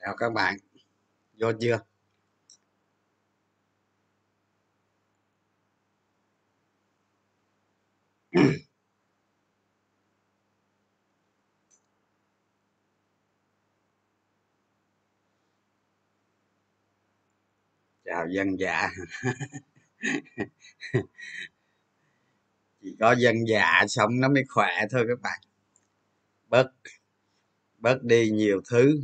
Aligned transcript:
chào 0.00 0.16
các 0.16 0.32
bạn. 0.32 0.56
Vô 1.40 1.52
chưa? 1.60 1.95
Dân 18.30 18.56
dạ 18.58 18.90
chỉ 22.82 22.96
có 23.00 23.12
dân 23.12 23.36
dạ 23.48 23.84
sống 23.88 24.20
nó 24.20 24.28
mới 24.28 24.44
khỏe 24.48 24.72
thôi 24.90 25.04
các 25.08 25.20
bạn. 25.22 25.40
Bớt 26.48 26.72
bớt 27.78 28.02
đi 28.02 28.30
nhiều 28.30 28.60
thứ. 28.70 29.00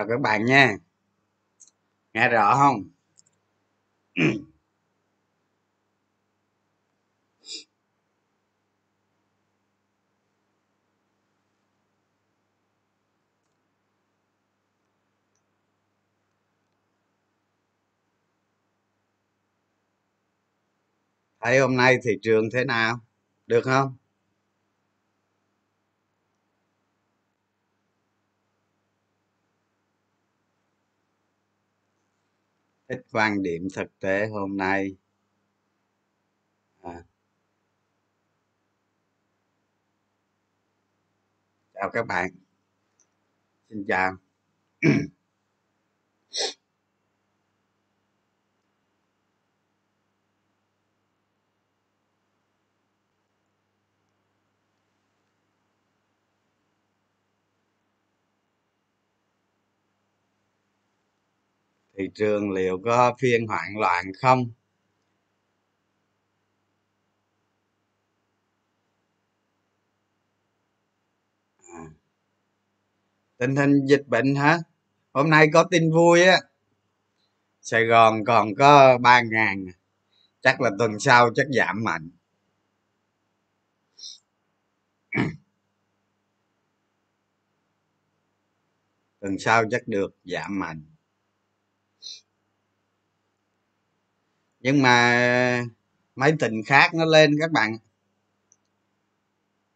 Chào 0.00 0.06
các 0.08 0.20
bạn 0.20 0.44
nha. 0.44 0.76
Nghe 2.14 2.28
rõ 2.28 2.54
không? 2.54 2.84
Thấy 21.40 21.58
hôm 21.58 21.76
nay 21.76 21.96
thị 22.04 22.10
trường 22.22 22.44
thế 22.52 22.64
nào? 22.64 23.00
Được 23.46 23.60
không? 23.64 23.96
Thích 32.90 33.02
quan 33.12 33.42
điểm 33.42 33.68
thực 33.74 34.00
tế 34.00 34.26
hôm 34.26 34.56
nay. 34.56 34.96
À, 36.82 37.04
chào 41.74 41.90
các 41.90 42.06
bạn. 42.06 42.30
Xin 43.68 43.84
chào. 43.88 44.16
thị 62.00 62.10
trường 62.14 62.50
liệu 62.50 62.80
có 62.84 63.14
phiên 63.18 63.46
hoảng 63.46 63.78
loạn 63.78 64.04
không? 64.20 64.50
À, 71.58 71.84
tình 73.38 73.56
hình 73.56 73.86
dịch 73.86 74.06
bệnh 74.06 74.34
hả? 74.34 74.58
Hôm 75.12 75.30
nay 75.30 75.46
có 75.52 75.64
tin 75.70 75.92
vui 75.92 76.22
á. 76.22 76.38
Sài 77.62 77.84
gòn 77.84 78.24
còn 78.24 78.54
có 78.54 78.98
ba 78.98 79.22
ngàn. 79.22 79.66
Chắc 80.42 80.60
là 80.60 80.70
tuần 80.78 80.98
sau 80.98 81.30
chắc 81.34 81.46
giảm 81.50 81.84
mạnh. 81.84 82.10
Tuần 89.20 89.38
sau 89.38 89.64
chắc 89.70 89.88
được 89.88 90.16
giảm 90.24 90.58
mạnh. 90.58 90.89
Nhưng 94.60 94.82
mà 94.82 95.64
máy 96.16 96.32
tình 96.38 96.62
khác 96.66 96.94
nó 96.94 97.04
lên 97.04 97.30
các 97.40 97.50
bạn. 97.52 97.78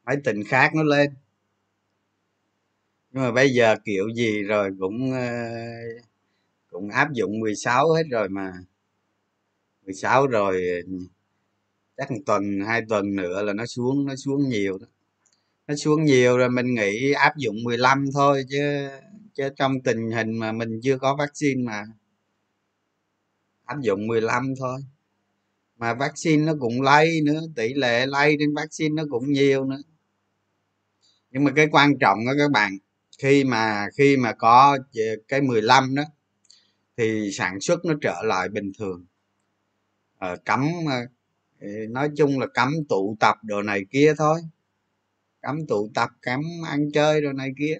Máy 0.04 0.16
tình 0.24 0.44
khác 0.44 0.74
nó 0.74 0.82
lên. 0.82 1.10
Nhưng 3.12 3.22
mà 3.22 3.32
bây 3.32 3.50
giờ 3.54 3.76
kiểu 3.84 4.08
gì 4.14 4.42
rồi 4.42 4.70
cũng 4.78 5.12
ờ, 5.12 5.28
cũng 6.70 6.88
áp 6.90 7.12
dụng 7.12 7.40
16 7.40 7.92
hết 7.92 8.02
rồi 8.10 8.28
mà. 8.28 8.52
16 9.86 10.26
rồi, 10.26 10.62
chắc 11.96 12.10
một 12.10 12.18
tuần, 12.26 12.42
hai 12.66 12.82
tuần 12.88 13.16
nữa 13.16 13.42
là 13.42 13.52
nó 13.52 13.66
xuống 13.66 14.06
nó 14.06 14.16
xuống 14.16 14.48
nhiều 14.48 14.78
đó. 14.78 14.86
Nó 15.68 15.76
xuống 15.76 16.04
nhiều 16.04 16.38
rồi 16.38 16.50
mình 16.50 16.74
nghĩ 16.74 17.12
áp 17.12 17.36
dụng 17.36 17.56
15 17.64 18.06
thôi 18.14 18.44
chứ 18.50 18.88
chứ 19.34 19.48
trong 19.56 19.82
tình 19.84 20.10
hình 20.12 20.32
mà 20.38 20.52
mình 20.52 20.80
chưa 20.82 20.98
có 20.98 21.16
vaccine 21.18 21.62
mà 21.64 21.84
áp 23.64 23.76
dụng 23.80 24.06
15 24.06 24.54
thôi. 24.58 24.80
Mà 25.76 25.94
vaccine 25.94 26.44
nó 26.44 26.52
cũng 26.60 26.82
lây 26.82 27.20
nữa 27.24 27.40
tỷ 27.56 27.74
lệ 27.74 28.06
lây 28.06 28.36
trên 28.38 28.54
vaccine 28.54 28.94
nó 28.94 29.02
cũng 29.10 29.32
nhiều 29.32 29.64
nữa. 29.64 29.80
Nhưng 31.30 31.44
mà 31.44 31.50
cái 31.56 31.68
quan 31.72 31.98
trọng 31.98 32.18
đó 32.26 32.32
các 32.38 32.50
bạn 32.50 32.78
khi 33.18 33.44
mà 33.44 33.86
khi 33.96 34.16
mà 34.16 34.32
có 34.32 34.78
cái 35.28 35.40
15 35.40 35.94
đó 35.94 36.02
thì 36.96 37.30
sản 37.32 37.60
xuất 37.60 37.84
nó 37.84 37.94
trở 38.00 38.22
lại 38.24 38.48
bình 38.48 38.72
thường. 38.78 39.06
Ờ, 40.18 40.36
cấm 40.44 40.60
ờ, 41.60 41.68
nói 41.90 42.10
chung 42.16 42.38
là 42.40 42.46
cấm 42.54 42.72
tụ 42.88 43.16
tập 43.20 43.36
đồ 43.42 43.62
này 43.62 43.80
kia 43.90 44.14
thôi. 44.18 44.40
Cấm 45.42 45.66
tụ 45.66 45.90
tập 45.94 46.10
cấm 46.22 46.40
ăn 46.66 46.90
chơi 46.92 47.20
đồ 47.20 47.32
này 47.32 47.50
kia. 47.58 47.78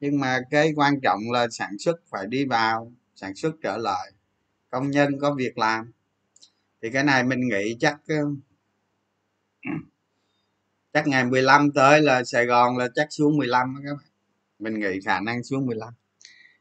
Nhưng 0.00 0.20
mà 0.20 0.40
cái 0.50 0.72
quan 0.76 1.00
trọng 1.00 1.20
là 1.32 1.48
sản 1.50 1.78
xuất 1.78 1.96
phải 2.10 2.26
đi 2.26 2.44
vào 2.44 2.92
sản 3.14 3.34
xuất 3.34 3.54
trở 3.62 3.76
lại 3.76 4.12
công 4.72 4.90
nhân 4.90 5.18
có 5.20 5.34
việc 5.34 5.58
làm 5.58 5.92
thì 6.82 6.90
cái 6.90 7.04
này 7.04 7.24
mình 7.24 7.40
nghĩ 7.48 7.76
chắc 7.80 7.96
ờ, 8.08 8.16
chắc 10.92 11.06
ngày 11.06 11.24
15 11.24 11.72
tới 11.72 12.02
là 12.02 12.24
Sài 12.24 12.46
Gòn 12.46 12.76
là 12.76 12.88
chắc 12.94 13.06
xuống 13.10 13.36
15 13.36 13.74
các 13.84 13.92
bạn. 13.92 14.06
Mình 14.58 14.80
nghĩ 14.80 15.00
khả 15.04 15.20
năng 15.20 15.42
xuống 15.44 15.66
15 15.66 15.94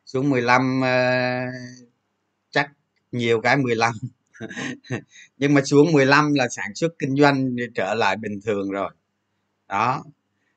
xuống 0.06 0.30
15 0.30 0.80
uh, 0.80 0.84
ờ, 0.84 1.42
chắc 2.52 2.72
nhiều 3.12 3.42
cái 3.42 3.58
15 3.58 3.94
nhưng 5.38 5.54
mà 5.54 5.62
xuống 5.62 5.92
15 5.92 6.34
là 6.34 6.50
sản 6.50 6.76
xuất 6.76 6.92
kinh 7.00 7.16
doanh 7.16 7.56
trở 7.76 7.94
lại 7.94 8.18
bình 8.18 8.40
thường 8.46 8.72
rồi. 8.72 8.92
Đó. 9.68 10.04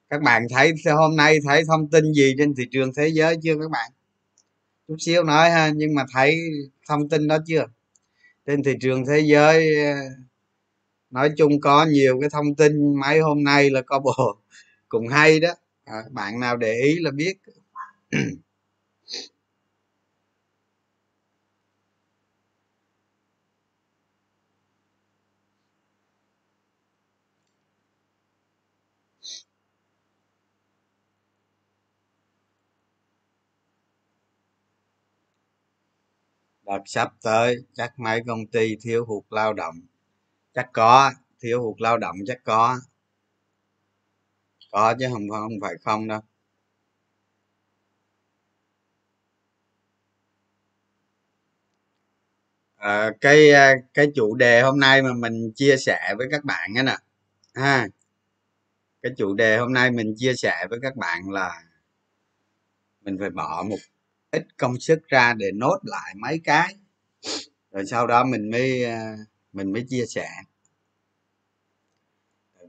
Các 0.09 0.22
bạn 0.22 0.47
thấy 0.50 0.72
hôm 0.97 1.16
nay 1.16 1.38
thấy 1.44 1.62
thông 1.66 1.91
tin 1.91 2.12
gì 2.12 2.34
trên 2.38 2.54
thị 2.54 2.65
trường 2.71 2.94
thế 2.94 3.09
giới 3.09 3.36
chưa 3.42 3.54
các 3.60 3.71
bạn? 3.71 3.92
Chút 4.89 4.97
xíu 5.01 5.25
nói 5.25 5.51
ha 5.51 5.71
nhưng 5.77 5.95
mà 5.95 6.04
thấy 6.13 6.36
thông 6.89 7.09
tin 7.09 7.28
đó 7.28 7.39
chưa? 7.47 7.66
Trên 8.47 8.63
thị 8.63 8.72
trường 8.81 9.07
thế 9.07 9.21
giới 9.21 9.77
nói 11.10 11.31
chung 11.36 11.60
có 11.60 11.86
nhiều 11.86 12.21
cái 12.21 12.31
thông 12.31 12.54
tin 12.54 13.01
mấy 13.01 13.21
hôm 13.21 13.45
nay 13.45 13.71
là 13.71 13.83
có 13.86 13.98
bộ 13.98 14.39
cũng 14.89 15.09
hay 15.09 15.41
đó. 15.41 15.48
À, 15.84 16.03
bạn 16.10 16.41
nào 16.41 16.57
để 16.57 16.75
ý 16.75 16.98
là 16.98 17.10
biết. 17.10 17.34
đợt 36.66 36.83
sắp 36.87 37.13
tới 37.22 37.57
chắc 37.75 37.99
mấy 37.99 38.22
công 38.27 38.47
ty 38.47 38.77
thiếu 38.83 39.05
hụt 39.05 39.25
lao 39.31 39.53
động. 39.55 39.75
Chắc 40.55 40.71
có 40.72 41.13
thiếu 41.41 41.63
hụt 41.63 41.81
lao 41.81 41.99
động 41.99 42.16
chắc 42.27 42.39
có. 42.45 42.81
Có 44.72 44.95
chứ 45.01 45.07
không 45.13 45.28
không 45.31 45.53
phải 45.63 45.75
không 45.84 46.09
đâu. 46.09 46.21
À, 52.77 53.10
cái 53.21 53.51
ờ, 53.51 53.72
cái 53.95 54.07
chủ 54.15 54.34
đề 54.34 54.63
hôm 54.63 54.81
nay 54.81 55.03
mà 55.03 55.13
mình 55.13 55.53
chia 55.55 55.77
sẻ 55.77 56.15
với 56.19 56.27
các 56.31 56.45
bạn 56.45 56.71
á 56.77 56.83
nè 56.83 56.97
ha. 57.55 57.89
Cái 59.03 59.13
chủ 59.17 59.34
đề 59.34 59.59
hôm 59.59 59.72
nay 59.72 59.91
mình 59.91 60.15
chia 60.17 60.34
sẻ 60.34 60.67
với 60.71 60.78
các 60.83 60.97
bạn 60.97 61.31
là 61.31 61.63
mình 63.01 63.17
phải 63.21 63.31
bỏ 63.31 63.65
một 63.71 63.77
ít 64.34 64.47
công 64.57 64.81
sức 64.81 65.09
ra 65.09 65.34
để 65.34 65.51
nốt 65.54 65.78
lại 65.83 66.15
mấy 66.16 66.41
cái. 66.45 66.75
Rồi 67.72 67.86
sau 67.86 68.07
đó 68.07 68.25
mình 68.25 68.51
mới 68.51 68.84
ờ, 68.84 68.98
mình 69.53 69.72
mới 69.72 69.84
chia 69.89 70.04
sẻ. 70.07 70.28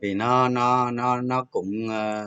Vì 0.02 0.14
nó 0.14 0.50
nó 0.50 0.92
nó 0.92 1.22
nó 1.22 1.44
cũng 1.44 1.90
ờ, 1.90 2.26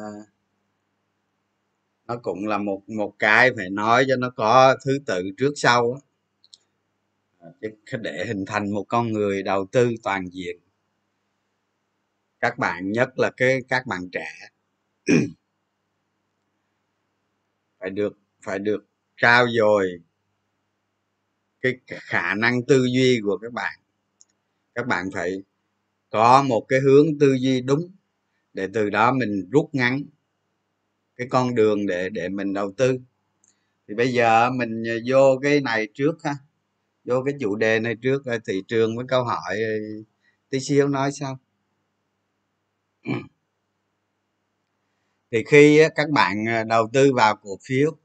nó 2.07 2.17
cũng 2.23 2.47
là 2.47 2.59
một 2.59 2.89
một 2.89 3.15
cái 3.19 3.51
phải 3.57 3.71
nói 3.71 4.05
cho 4.09 4.17
nó 4.17 4.31
có 4.31 4.77
thứ 4.85 4.99
tự 5.07 5.23
trước 5.37 5.53
sau 5.57 6.01
ờ, 7.39 7.53
để 8.03 8.25
hình 8.27 8.45
thành 8.47 8.71
một 8.75 8.85
con 8.89 9.13
người 9.13 9.43
đầu 9.43 9.67
tư 9.73 9.91
toàn 10.03 10.29
diện. 10.33 10.57
Các 12.41 12.59
bạn, 12.59 12.93
nhất 12.93 13.09
là 13.19 13.31
cái, 13.37 13.61
các 13.69 13.87
bạn 13.87 14.09
trẻ. 14.13 14.29
Phải 17.81 17.91
được 17.91 18.19
phải 18.43 18.59
được 18.59 18.87
trao 19.19 19.47
dồi 19.59 20.01
cái 21.61 21.73
khả 21.87 22.35
năng 22.35 22.63
tư 22.63 22.85
duy 22.85 23.21
của 23.25 23.39
các 23.39 23.53
bạn. 23.53 23.79
Các 24.75 24.87
bạn 24.87 25.11
phải 25.15 25.43
có 26.11 26.43
một 26.43 26.65
cái 26.69 26.81
hướng 26.81 27.19
tư 27.21 27.35
duy 27.41 27.61
đúng 27.61 27.91
để 28.55 28.69
từ 28.75 28.91
đó 28.91 29.13
mình 29.13 29.49
rút 29.53 29.71
ngắn 29.73 30.03
cái 31.17 31.27
con 31.31 31.55
đường 31.55 31.87
để 31.87 32.09
để 32.09 32.29
mình 32.29 32.53
đầu 32.53 32.73
tư. 32.77 32.99
Thì 33.89 33.95
bây 33.95 34.13
giờ 34.13 34.51
mình 34.51 34.85
vô 35.07 35.39
cái 35.43 35.61
này 35.61 35.89
trước 35.95 36.23
ha, 36.25 36.37
vô 37.05 37.23
cái 37.25 37.35
chủ 37.41 37.57
đề 37.57 37.81
này 37.81 37.95
trước 38.03 38.23
thị 38.47 38.63
trường 38.69 38.97
với 38.97 39.07
câu 39.09 39.25
hỏi 39.25 39.57
tí 40.51 40.61
xíu 40.61 40.89
nói 40.89 41.13
sao 41.13 41.39
thì 45.33 45.45
khi 45.47 45.83
các 45.95 46.11
bạn 46.11 46.49
à, 46.49 46.65
đầu 46.65 46.89
tư 46.93 47.13
vào 47.15 47.37
cổ 47.37 47.59
phiếu 47.69 47.97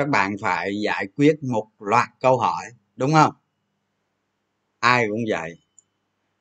các 0.00 0.08
bạn 0.08 0.36
phải 0.42 0.80
giải 0.84 1.06
quyết 1.16 1.42
một 1.42 1.66
loạt 1.78 2.08
câu 2.20 2.38
hỏi, 2.38 2.64
đúng 2.96 3.12
không? 3.12 3.34
Ai 4.80 5.06
cũng 5.08 5.20
vậy. 5.30 5.58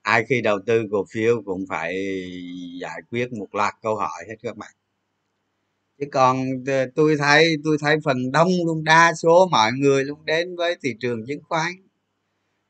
Ai 0.02 0.26
khi 0.30 0.42
đầu 0.42 0.60
tư 0.66 0.84
cổ 0.92 1.06
phiếu 1.12 1.42
cũng 1.46 1.66
phải 1.70 1.94
giải 2.82 3.02
quyết 3.12 3.34
một 3.34 3.56
loạt 3.56 3.74
câu 3.82 3.96
hỏi 3.96 4.24
hết 4.30 4.36
các 4.44 4.58
bạn. 4.58 4.72
Chứ 6.00 6.06
còn 6.12 6.46
ờ, 6.68 6.86
tôi 6.96 7.16
thấy 7.20 7.56
tôi 7.64 7.78
thấy 7.82 7.98
phần 8.06 8.32
đông 8.32 8.50
luôn, 8.66 8.84
đa 8.84 9.14
số 9.14 9.48
mọi 9.52 9.72
người 9.72 10.04
luôn 10.06 10.26
đến 10.26 10.56
với 10.56 10.78
thị 10.84 10.96
trường 11.00 11.26
chứng 11.28 11.42
khoán. 11.50 11.72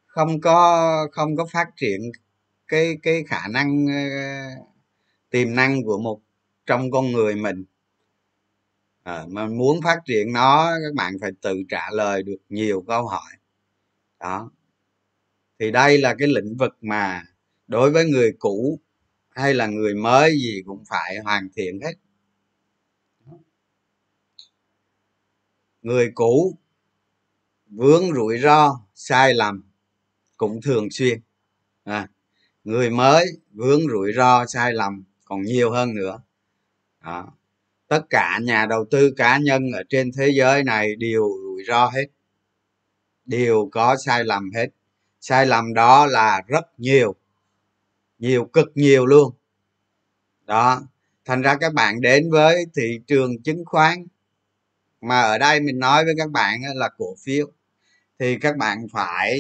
Không 0.05 0.41
có 0.41 1.07
không 1.11 1.35
có 1.35 1.45
phát 1.45 1.67
triển 1.75 2.01
cái 2.67 2.97
cái 3.03 3.23
khả 3.27 3.47
năng 3.47 3.85
ờ, 3.87 3.95
tiềm 5.29 5.55
năng 5.55 5.83
của 5.83 5.99
một, 5.99 6.19
trong 6.65 6.91
con 6.91 7.11
người 7.11 7.35
mình 7.35 7.65
à, 9.09 9.25
mà 9.29 9.47
muốn 9.47 9.81
phát 9.81 9.99
triển 10.05 10.33
nó 10.33 10.71
các 10.83 10.93
bạn 10.95 11.13
phải 11.21 11.31
tự 11.41 11.63
trả 11.69 11.89
lời 11.91 12.23
được 12.23 12.37
nhiều 12.49 12.83
câu 12.87 13.07
hỏi. 13.07 13.31
Đó. 14.19 14.51
Thì 15.59 15.71
đây 15.71 15.97
là 15.97 16.15
cái 16.19 16.27
lĩnh 16.27 16.57
vực 16.57 16.77
mà 16.81 17.23
đối 17.67 17.91
với 17.91 18.05
người 18.05 18.33
cũ 18.39 18.79
hay 19.29 19.53
là 19.53 19.67
người 19.67 19.95
mới 19.95 20.31
gì 20.31 20.61
cũng 20.65 20.83
phải 20.89 21.17
hoàn 21.17 21.49
thiện 21.55 21.79
hết. 21.81 21.93
Người 25.81 26.11
cũ 26.15 26.57
vướng 27.67 28.13
rủi 28.13 28.37
ro 28.39 28.81
sai 28.95 29.33
lầm 29.33 29.63
cũng 30.37 30.61
thường 30.61 30.87
xuyên. 30.91 31.21
À, 31.83 32.07
người 32.63 32.89
mới 32.89 33.25
vướng 33.51 33.81
rủi 33.87 34.13
ro 34.13 34.45
sai 34.45 34.73
lầm 34.73 35.03
còn 35.25 35.41
nhiều 35.41 35.71
hơn 35.71 35.95
nữa. 35.95 36.21
Đó 37.03 37.38
tất 37.89 38.01
cả 38.09 38.39
nhà 38.41 38.65
đầu 38.65 38.85
tư 38.91 39.13
cá 39.17 39.37
nhân 39.37 39.71
ở 39.71 39.83
trên 39.89 40.11
thế 40.17 40.31
giới 40.35 40.63
này 40.63 40.95
đều 40.95 41.29
rủi 41.43 41.63
ro 41.67 41.87
hết. 41.89 42.05
Đều 43.25 43.69
có 43.71 43.95
sai 44.05 44.23
lầm 44.23 44.51
hết. 44.55 44.67
Sai 45.21 45.45
lầm 45.45 45.73
đó 45.73 46.05
là 46.05 46.41
rất 46.47 46.79
nhiều. 46.79 47.15
Nhiều 48.19 48.45
cực 48.45 48.71
nhiều 48.75 49.05
luôn. 49.05 49.33
Đó. 50.45 50.81
Thành 51.25 51.41
ra 51.41 51.55
các 51.55 51.73
bạn 51.73 52.01
đến 52.01 52.31
với 52.31 52.65
thị 52.75 52.99
trường 53.07 53.41
chứng 53.43 53.65
khoán. 53.65 54.05
Mà 55.01 55.21
ở 55.21 55.37
đây 55.37 55.59
mình 55.59 55.79
nói 55.79 56.05
với 56.05 56.13
các 56.17 56.29
bạn 56.31 56.61
là 56.75 56.89
cổ 56.97 57.15
phiếu. 57.23 57.51
Thì 58.19 58.37
các 58.41 58.57
bạn 58.57 58.87
phải 58.93 59.39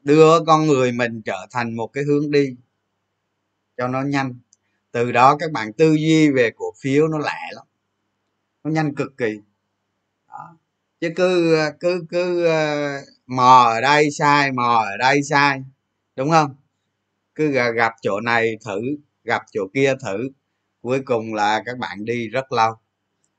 đưa 0.00 0.44
con 0.44 0.66
người 0.66 0.92
mình 0.92 1.22
trở 1.22 1.46
thành 1.50 1.76
một 1.76 1.86
cái 1.86 2.04
hướng 2.04 2.30
đi 2.30 2.56
cho 3.76 3.88
nó 3.88 4.02
nhanh 4.02 4.34
từ 4.92 5.12
đó 5.12 5.36
các 5.36 5.52
bạn 5.52 5.72
tư 5.72 5.94
duy 5.94 6.30
về 6.30 6.50
cổ 6.56 6.72
phiếu 6.82 7.08
nó 7.08 7.18
lẹ 7.18 7.50
lắm, 7.52 7.66
nó 8.64 8.70
nhanh 8.70 8.94
cực 8.94 9.16
kỳ. 9.18 9.40
Đó. 10.28 10.56
chứ 11.00 11.08
cứ 11.16 11.56
cứ 11.80 12.04
cứ 12.10 12.44
ờ, 12.44 13.00
mò 13.26 13.62
ở 13.74 13.80
đây 13.80 14.10
sai, 14.10 14.52
mò 14.52 14.84
ở 14.90 14.96
đây 14.96 15.22
sai, 15.22 15.62
đúng 16.16 16.30
không? 16.30 16.56
Cứ 17.34 17.50
gặp 17.74 17.92
chỗ 18.02 18.20
này 18.20 18.58
thử, 18.66 18.80
gặp 19.24 19.42
chỗ 19.52 19.60
kia 19.74 19.94
thử, 20.04 20.28
cuối 20.82 21.00
cùng 21.04 21.34
là 21.34 21.62
các 21.66 21.78
bạn 21.78 22.04
đi 22.04 22.28
rất 22.28 22.52
lâu. 22.52 22.74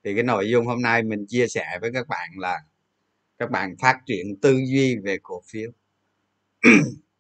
Thì 0.04 0.14
cái 0.16 0.24
nội 0.24 0.50
dung 0.50 0.66
hôm 0.68 0.82
nay 0.82 1.04
mình 1.04 1.26
chia 1.28 1.48
sẻ 1.48 1.66
với 1.82 1.92
các 1.94 2.08
bạn 2.08 2.30
là 2.38 2.62
các 3.38 3.52
bạn 3.52 3.76
phát 3.82 4.00
triển 4.06 4.40
tư 4.42 4.60
duy 4.74 4.98
về 5.04 5.18
cổ 5.24 5.42
phiếu. 5.52 5.72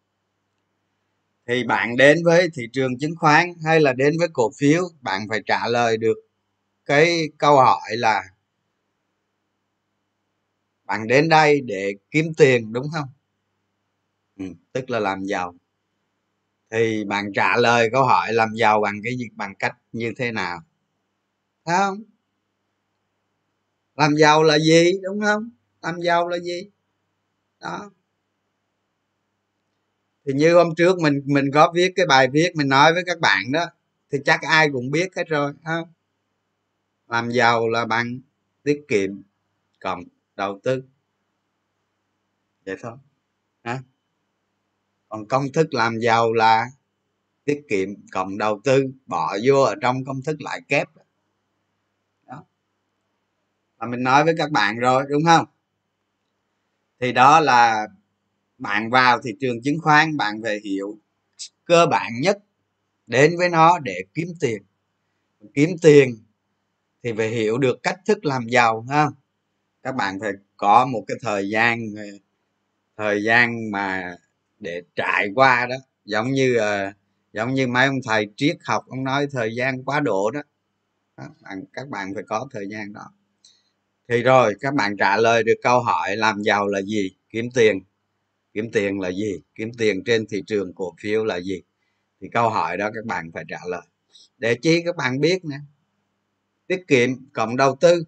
thì 1.51 1.63
bạn 1.63 1.98
đến 1.98 2.24
với 2.24 2.50
thị 2.53 2.63
trường 2.74 2.98
chứng 3.00 3.15
khoán 3.15 3.53
hay 3.65 3.80
là 3.80 3.94
đến 3.94 4.13
với 4.19 4.27
cổ 4.33 4.51
phiếu 4.57 4.83
bạn 5.01 5.21
phải 5.30 5.42
trả 5.45 5.68
lời 5.68 5.98
được 5.98 6.13
cái 6.86 7.19
câu 7.38 7.56
hỏi 7.57 7.81
là 7.92 8.24
bạn 10.86 11.07
đến 11.07 11.30
đây 11.30 11.62
để 11.62 11.94
kiếm 12.12 12.25
tiền 12.38 12.74
đúng 12.74 12.86
không? 12.94 13.07
Ừ, 14.39 14.45
tức 14.74 14.89
là 14.89 15.00
làm 15.00 15.24
giàu. 15.24 15.53
Thì 16.71 17.03
bạn 17.03 17.33
trả 17.33 17.57
lời 17.57 17.89
câu 17.92 18.03
hỏi 18.03 18.33
làm 18.33 18.50
giàu 18.56 18.81
bằng 18.81 18.95
cái 19.03 19.18
gì 19.18 19.25
bằng 19.36 19.56
cách 19.56 19.75
như 19.92 20.13
thế 20.18 20.31
nào? 20.31 20.59
Thấy 21.65 21.75
không? 21.77 22.03
Làm 23.95 24.15
giàu 24.15 24.44
là 24.44 24.60
gì 24.60 24.91
đúng 25.03 25.22
không? 25.22 25.50
Làm 25.81 26.01
giàu 26.01 26.27
là 26.27 26.38
gì? 26.39 26.70
Đó 27.60 27.91
thì 30.25 30.34
như 30.34 30.56
hôm 30.56 30.75
trước 30.78 31.00
mình 31.00 31.22
mình 31.25 31.51
có 31.54 31.72
viết 31.75 31.94
cái 31.96 32.06
bài 32.06 32.28
viết, 32.34 32.51
mình 32.56 32.70
nói 32.70 32.94
với 32.94 33.04
các 33.06 33.20
bạn 33.20 33.51
đó, 33.51 33.66
thì 34.12 34.18
chắc 34.25 34.42
ai 34.42 34.70
cũng 34.74 34.92
biết 34.92 35.16
hết 35.16 35.28
rồi, 35.28 35.54
ha? 35.63 35.78
Làm 37.08 37.30
giàu 37.32 37.70
là 37.70 37.86
bằng 37.86 38.20
tiết 38.63 38.82
kiệm 38.88 39.22
cộng 39.80 40.04
đầu 40.36 40.60
tư. 40.63 40.84
Vậy 42.66 42.75
thôi 42.82 42.98
hả 43.63 43.80
còn 45.10 45.28
công 45.28 45.51
thức 45.54 45.74
làm 45.74 46.00
giàu 46.00 46.34
là 46.34 46.66
tiết 47.44 47.63
kiệm 47.70 47.90
cộng 48.12 48.38
đầu 48.38 48.62
tư, 48.63 48.84
bỏ 49.06 49.38
vô 49.46 49.62
ở 49.62 49.75
trong 49.82 50.06
công 50.06 50.22
thức 50.22 50.42
lại 50.42 50.62
kép. 50.68 50.88
Đó. 52.28 52.44
Là 53.80 53.88
mình 53.88 54.04
nói 54.04 54.24
với 54.24 54.36
các 54.38 54.51
bạn 54.51 54.80
rồi, 54.80 55.04
đúng 55.10 55.24
không? 55.25 55.46
Thì 57.00 57.12
đó 57.12 57.40
là 57.40 57.88
bạn 58.62 58.89
vào 58.89 59.22
thị 59.22 59.32
trường 59.39 59.62
chứng 59.62 59.80
khoán 59.82 60.18
bạn 60.18 60.41
phải 60.44 60.60
hiểu 60.63 60.98
cơ 61.65 61.88
bản 61.91 62.12
nhất 62.22 62.39
đến 63.08 63.38
với 63.38 63.50
nó 63.50 63.80
để 63.80 64.03
kiếm 64.13 64.27
tiền. 64.41 64.63
Kiếm 65.53 65.70
tiền 65.82 66.18
thì 67.03 67.13
phải 67.18 67.30
hiểu 67.30 67.58
được 67.58 67.84
cách 67.84 68.00
thức 68.08 68.25
làm 68.25 68.48
giàu 68.48 68.86
ha. 68.89 69.08
Các 69.84 69.96
bạn 69.96 70.20
phải 70.22 70.32
có 70.58 70.86
một 70.86 71.03
cái 71.08 71.18
thời 71.22 71.50
gian 71.50 71.80
ờ, 71.98 72.03
thời 72.98 73.24
gian 73.24 73.72
mà 73.72 74.18
để 74.60 74.82
trải 74.96 75.27
qua 75.36 75.68
đó. 75.70 75.75
Giống 76.06 76.32
như 76.32 76.56
ờ, 76.58 76.91
giống 77.34 77.53
như 77.53 77.68
mấy 77.68 77.88
ông 77.88 78.00
thầy 78.08 78.27
triết 78.38 78.58
học 78.65 78.84
ông 78.88 79.03
nói 79.03 79.27
thời 79.32 79.56
gian 79.56 79.84
quá 79.86 80.00
độ 80.00 80.32
đó, 80.32 80.41
đó 81.18 81.25
bạn, 81.41 81.63
các 81.74 81.89
bạn 81.89 82.13
phải 82.15 82.24
có 82.27 82.48
thời 82.53 82.68
gian 82.72 82.94
đó. 82.94 83.13
Thì 84.10 84.24
rồi 84.24 84.56
các 84.62 84.74
bạn 84.75 84.98
trả 84.98 85.18
lời 85.18 85.44
được 85.44 85.56
câu 85.63 85.82
hỏi 85.82 86.18
làm 86.18 86.44
giàu 86.44 86.68
là 86.68 86.82
gì? 86.82 87.12
Kiếm 87.30 87.50
tiền 87.56 87.80
kiếm 88.53 88.72
tiền 88.72 89.00
là 89.00 89.10
gì? 89.10 89.41
Kiếm 89.55 89.72
tiền 89.77 90.03
trên 90.03 90.25
thị 90.27 90.43
trường 90.48 90.74
cổ 90.74 90.96
phiếu 91.01 91.25
là 91.25 91.39
gì? 91.39 91.62
Thì 92.22 92.27
câu 92.34 92.50
hỏi 92.50 92.77
đó 92.77 92.89
các 92.93 93.05
bạn 93.05 93.31
phải 93.34 93.43
trả 93.48 93.60
lời. 93.70 93.81
Để 94.38 94.55
chi 94.55 94.81
các 94.86 94.96
bạn 94.96 95.20
biết 95.20 95.46
nè, 95.46 95.58
tiết 96.67 96.88
kiệm 96.88 97.10
cộng 97.34 97.58
đầu 97.58 97.77
tư. 97.81 98.03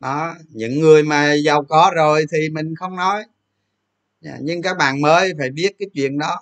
Đó, 0.00 0.34
những 0.48 0.80
người 0.80 1.02
mà 1.02 1.32
giàu 1.32 1.64
có 1.64 1.92
rồi 1.94 2.26
thì 2.32 2.48
mình 2.50 2.74
không 2.74 2.96
nói. 2.96 3.24
Dạ, 4.20 4.38
nhưng 4.40 4.62
các 4.62 4.76
bạn 4.76 5.00
mới 5.00 5.32
phải 5.38 5.50
biết 5.50 5.76
cái 5.78 5.88
chuyện 5.94 6.18
đó. 6.18 6.40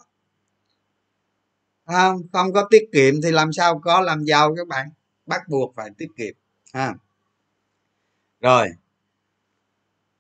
Không? 1.87 2.23
Không 2.33 2.53
có 2.53 2.69
tiết 2.71 2.89
kiệm 2.93 3.23
thì 3.23 3.31
làm 3.31 3.53
sao 3.53 3.81
có 3.85 4.01
làm 4.01 4.25
giàu 4.25 4.55
các 4.57 4.67
bạn? 4.69 4.89
Bắt 5.27 5.43
buộc 5.49 5.75
phải 5.77 5.91
tiết 5.99 6.09
kiệm, 6.17 6.35
ha. 6.73 6.95
Rồi, 8.41 8.69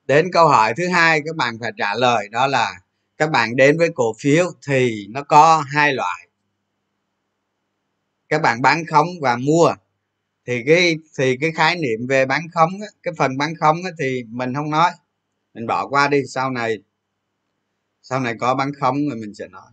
đến 0.04 0.30
câu 0.32 0.48
hỏi 0.48 0.74
thứ 0.76 0.88
hai 0.88 1.20
các 1.24 1.36
bạn 1.36 1.58
phải 1.60 1.72
trả 1.78 1.94
lời 1.94 2.28
đó 2.28 2.46
là 2.46 2.80
các 3.18 3.30
bạn 3.30 3.56
đến 3.56 3.78
với 3.78 3.88
cổ 3.94 4.14
phiếu 4.20 4.46
thì 4.66 5.06
nó 5.10 5.22
có 5.22 5.64
hai 5.68 5.94
loại. 5.94 6.28
Các 8.28 8.42
bạn 8.42 8.62
bán 8.62 8.86
khống 8.86 9.06
và 9.20 9.36
mua. 9.36 9.74
Thì 10.46 10.62
cái 10.66 10.96
thì 11.18 11.36
cái 11.40 11.52
khái 11.52 11.76
niệm 11.76 12.06
về 12.08 12.26
bán 12.26 12.42
khống 12.54 12.70
á, 12.82 12.88
cái 13.02 13.14
phần 13.18 13.38
bán 13.38 13.54
khống 13.60 13.76
á, 13.84 13.90
thì 13.98 14.22
mình 14.28 14.54
không 14.54 14.70
nói. 14.70 14.90
Mình 15.54 15.66
bỏ 15.66 15.88
qua 15.88 16.08
đi 16.08 16.18
sau 16.28 16.50
này 16.50 16.78
sau 18.02 18.20
này 18.20 18.34
có 18.40 18.54
bán 18.54 18.72
khống 18.80 19.08
rồi 19.08 19.18
mình 19.18 19.34
sẽ 19.34 19.48
nói. 19.48 19.70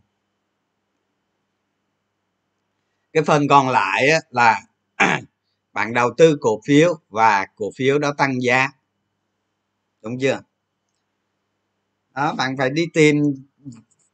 Cái 3.14 3.24
phần 3.24 3.48
còn 3.48 3.70
lại 3.70 4.10
á, 4.10 4.20
là 4.30 4.62
bạn 5.74 5.94
đầu 5.94 6.10
tư 6.18 6.38
cổ 6.42 6.62
phiếu 6.66 7.00
và 7.10 7.46
cổ 7.56 7.72
phiếu 7.76 8.00
đó 8.00 8.14
tăng 8.18 8.42
giá. 8.42 8.70
Đúng 10.02 10.20
chưa? 10.20 10.42
Đó 12.20 12.34
bạn 12.34 12.58
phải 12.58 12.70
đi 12.70 12.86
tìm 12.94 13.24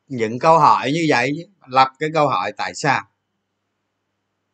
những 0.08 0.40
câu 0.40 0.60
hỏi 0.60 0.92
như 0.92 1.06
vậy 1.10 1.48
lập 1.68 1.88
cái 2.00 2.10
câu 2.14 2.28
hỏi 2.28 2.52
tại 2.58 2.76
sao? 2.76 3.04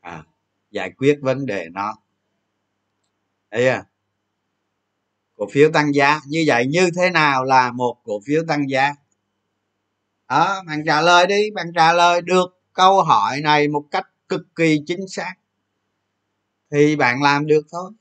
À, 0.01 0.23
giải 0.71 0.91
quyết 0.97 1.19
vấn 1.21 1.45
đề 1.45 1.67
nó. 1.71 1.95
Thấy 3.51 3.67
à 3.67 3.83
cổ 5.37 5.47
phiếu 5.51 5.71
tăng 5.71 5.95
giá 5.95 6.19
như 6.27 6.43
vậy 6.47 6.65
như 6.65 6.89
thế 6.95 7.09
nào 7.09 7.43
là 7.43 7.71
một 7.71 7.97
cổ 8.03 8.21
phiếu 8.25 8.43
tăng 8.47 8.69
giá? 8.69 8.93
Đó 10.29 10.63
bạn 10.67 10.83
trả 10.85 11.01
lời 11.01 11.27
đi 11.27 11.51
bạn 11.55 11.67
trả 11.75 11.93
lời 11.93 12.21
được 12.21 12.61
câu 12.73 13.03
hỏi 13.03 13.41
này 13.41 13.67
một 13.67 13.83
cách 13.91 14.07
cực 14.29 14.41
kỳ 14.55 14.81
chính 14.87 15.07
xác. 15.07 15.33
Thì 16.71 16.95
bạn 16.95 17.21
làm 17.21 17.47
được 17.47 17.67
thôi 17.71 17.91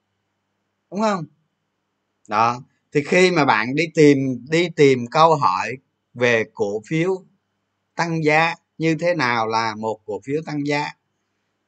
đúng 0.90 1.00
không? 1.00 1.24
Đó 2.28 2.60
thì 2.92 3.02
khi 3.04 3.30
mà 3.30 3.44
bạn 3.44 3.74
đi 3.74 3.84
tìm 3.94 4.18
đi 4.50 4.68
tìm 4.76 5.06
câu 5.10 5.34
hỏi 5.34 5.76
về 6.14 6.44
cổ 6.54 6.82
phiếu 6.88 7.24
tăng 7.96 8.24
giá 8.24 8.54
như 8.78 8.96
thế 9.00 9.14
nào 9.14 9.46
là 9.48 9.74
một 9.74 10.00
cổ 10.06 10.20
phiếu 10.24 10.42
tăng 10.46 10.66
giá, 10.66 10.86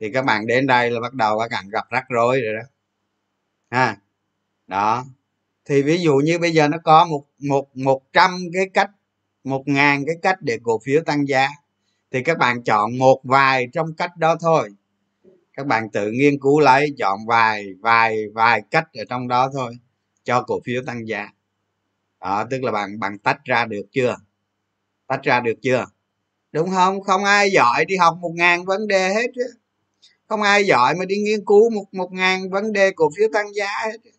thì 0.01 0.13
các 0.13 0.25
bạn 0.25 0.47
đến 0.47 0.67
đây 0.67 0.91
là 0.91 1.01
bắt 1.01 1.15
đầu 1.15 1.39
các 1.39 1.51
bạn 1.51 1.69
gặp 1.69 1.85
rắc 1.91 2.05
rối 2.09 2.41
rồi 2.41 2.55
đó. 2.55 2.63
Ha. 3.71 3.97
Đó. 4.67 5.05
Thì 5.65 5.83
ví 5.83 5.99
dụ 5.99 6.17
như 6.17 6.39
bây 6.39 6.53
giờ 6.53 6.69
nó 6.69 6.79
có 6.85 7.05
một 7.07 7.27
một 7.39 7.77
một 7.77 8.03
trăm 8.13 8.39
cái 8.55 8.71
cách, 8.75 8.91
một 9.45 9.63
ngàn 9.69 10.05
cái 10.07 10.17
cách 10.23 10.43
để 10.43 10.59
cổ 10.63 10.81
phiếu 10.85 11.03
tăng 11.07 11.29
giá, 11.29 11.49
thì 12.13 12.23
các 12.23 12.39
bạn 12.39 12.63
chọn 12.65 12.99
một 12.99 13.21
vài 13.25 13.69
trong 13.73 13.95
cách 13.95 14.17
đó 14.17 14.37
thôi. 14.41 14.71
Các 15.57 15.67
bạn 15.67 15.91
tự 15.91 16.11
nghiên 16.13 16.41
cứu 16.41 16.61
lấy 16.61 16.95
chọn 16.99 17.27
vài 17.27 17.65
vài 17.81 18.25
vài 18.35 18.63
cách 18.71 18.85
ở 18.95 19.05
trong 19.09 19.29
đó 19.29 19.51
thôi 19.53 19.75
cho 20.25 20.43
cổ 20.43 20.61
phiếu 20.65 20.83
tăng 20.87 21.09
giá. 21.09 21.29
Đó, 22.21 22.45
tức 22.51 22.63
là 22.63 22.73
bạn 22.73 23.01
bạn 23.01 23.19
tách 23.19 23.45
ra 23.45 23.65
được 23.65 23.87
chưa? 23.91 24.17
Tách 25.07 25.23
ra 25.23 25.41
được 25.41 25.59
chưa? 25.63 25.87
Đúng 26.53 26.71
không? 26.71 27.03
Không 27.03 27.25
ai 27.25 27.51
giỏi 27.51 27.85
đi 27.85 27.97
học 27.97 28.19
một 28.21 28.33
ngàn 28.35 28.65
vấn 28.65 28.87
đề 28.87 29.15
hết 29.15 29.27
không 30.29 30.43
ai 30.43 30.65
giỏi 30.65 30.95
mà 30.95 31.05
đi 31.05 31.17
nghiên 31.17 31.45
cứu 31.45 31.71
một 31.71 31.85
một 31.93 32.13
ngàn 32.13 32.51
vấn 32.51 32.73
đề 32.73 32.91
cổ 32.91 33.11
phiếu 33.17 33.29
tăng 33.33 33.55
giá 33.55 33.69
hết 33.85 34.13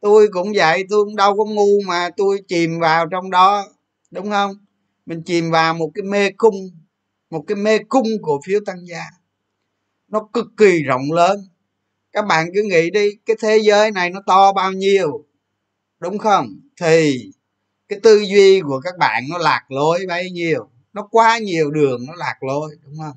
tôi 0.00 0.28
cũng 0.32 0.52
vậy, 0.54 0.84
tôi 0.90 1.04
cũng 1.04 1.16
đâu 1.16 1.36
có 1.36 1.44
ngu 1.44 1.80
mà 1.86 2.10
tôi 2.16 2.40
chìm 2.48 2.78
vào 2.80 3.06
trong 3.06 3.30
đó. 3.30 3.66
Đúng 4.10 4.30
không? 4.30 4.52
Mình 5.06 5.22
chìm 5.22 5.50
vào 5.50 5.74
một 5.74 5.90
cái 5.94 6.02
mê 6.02 6.30
cung, 6.30 6.54
một 7.30 7.44
cái 7.46 7.56
mê 7.56 7.78
cung 7.78 8.08
cổ 8.22 8.40
phiếu 8.46 8.60
tăng 8.66 8.86
giá. 8.86 9.04
Nó 10.08 10.28
cực 10.32 10.46
kỳ 10.56 10.82
rộng 10.82 11.12
lớn. 11.12 11.48
Các 12.12 12.26
bạn 12.26 12.46
cứ 12.54 12.62
nghĩ 12.62 12.90
đi, 12.90 13.08
cái 13.26 13.36
thế 13.42 13.58
giới 13.62 13.90
này 13.90 14.10
nó 14.10 14.20
to 14.26 14.52
bao 14.52 14.72
nhiêu? 14.72 15.24
Đúng 16.00 16.18
không? 16.18 16.60
Thì 16.80 17.30
cái 17.88 18.00
tư 18.02 18.24
duy 18.28 18.60
của 18.60 18.80
các 18.84 18.98
bạn 18.98 19.24
nó 19.30 19.38
lạc 19.38 19.70
lối 19.70 20.06
bấy 20.08 20.30
nhiêu. 20.30 20.70
Nó 20.92 21.08
quá 21.10 21.38
nhiều 21.38 21.70
đường 21.70 22.06
nó 22.06 22.14
lạc 22.14 22.42
lối, 22.42 22.76
đúng 22.82 22.94
không? 22.98 23.16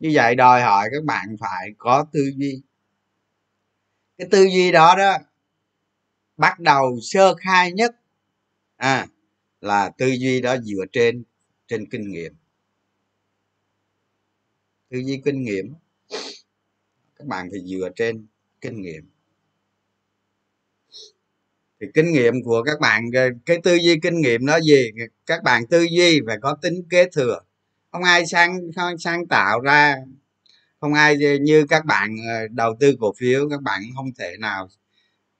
Như 0.00 0.10
vậy 0.14 0.34
đòi 0.34 0.62
hỏi 0.62 0.88
các 0.92 1.04
bạn 1.04 1.36
phải 1.40 1.70
có 1.78 2.06
tư 2.12 2.32
duy. 2.36 2.62
Cái 4.18 4.28
tư 4.30 4.42
duy 4.42 4.72
đó 4.72 4.94
đó, 4.98 5.18
bắt 6.36 6.60
đầu 6.60 6.98
sơ 7.02 7.34
khai 7.34 7.72
nhất 7.72 7.96
à 8.76 9.06
là 9.60 9.90
tư 9.98 10.06
duy 10.06 10.40
đó 10.40 10.56
dựa 10.62 10.84
trên 10.92 11.22
trên 11.68 11.90
kinh 11.90 12.10
nghiệm. 12.10 12.34
Tư 14.88 14.98
duy 14.98 15.22
kinh 15.24 15.42
nghiệm, 15.42 15.74
các 17.16 17.26
bạn 17.26 17.48
phải 17.50 17.60
dựa 17.66 17.88
trên 17.96 18.26
kinh 18.60 18.82
nghiệm 18.82 19.10
thì 21.82 21.88
kinh 21.94 22.12
nghiệm 22.12 22.42
của 22.44 22.62
các 22.62 22.80
bạn, 22.80 23.10
cái 23.46 23.58
tư 23.62 23.74
duy 23.74 24.00
kinh 24.02 24.20
nghiệm 24.20 24.46
nó 24.46 24.60
gì? 24.60 24.90
Các 25.26 25.42
bạn 25.42 25.66
tư 25.66 25.82
duy 25.82 26.20
phải 26.26 26.36
có 26.42 26.56
tính 26.62 26.82
kế 26.90 27.08
thừa. 27.12 27.40
Không 27.92 28.02
ai 28.02 28.26
sáng 28.26 28.58
không 28.76 28.98
sáng 28.98 29.26
tạo 29.26 29.60
ra. 29.60 29.96
Không 30.80 30.94
ai 30.94 31.16
như 31.40 31.66
các 31.68 31.84
bạn 31.84 32.16
ờ, 32.28 32.48
đầu 32.50 32.76
tư 32.80 32.96
cổ 33.00 33.14
phiếu, 33.18 33.48
các 33.50 33.62
bạn 33.62 33.82
không 33.96 34.06
thể 34.18 34.36
nào, 34.38 34.68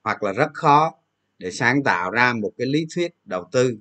hoặc 0.03 0.23
là 0.23 0.33
rất 0.33 0.55
khó 0.55 0.95
để 1.39 1.51
sáng 1.51 1.83
tạo 1.83 2.11
ra 2.11 2.33
một 2.33 2.51
cái 2.59 2.67
lý 2.67 2.87
thuyết 2.95 3.15
đầu 3.25 3.45
tư. 3.53 3.79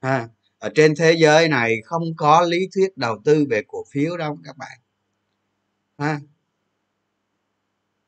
Ha, 0.00 0.28
ở 0.58 0.70
trên 0.74 0.94
thế 0.96 1.12
giới 1.12 1.48
này 1.48 1.76
không 1.84 2.02
có 2.16 2.42
lý 2.42 2.68
thuyết 2.74 2.96
đầu 2.96 3.18
tư 3.24 3.46
về 3.50 3.62
cổ 3.68 3.84
phiếu 3.90 4.16
đâu 4.16 4.38
các 4.44 4.56
bạn. 4.56 4.78
Ha. 5.98 6.20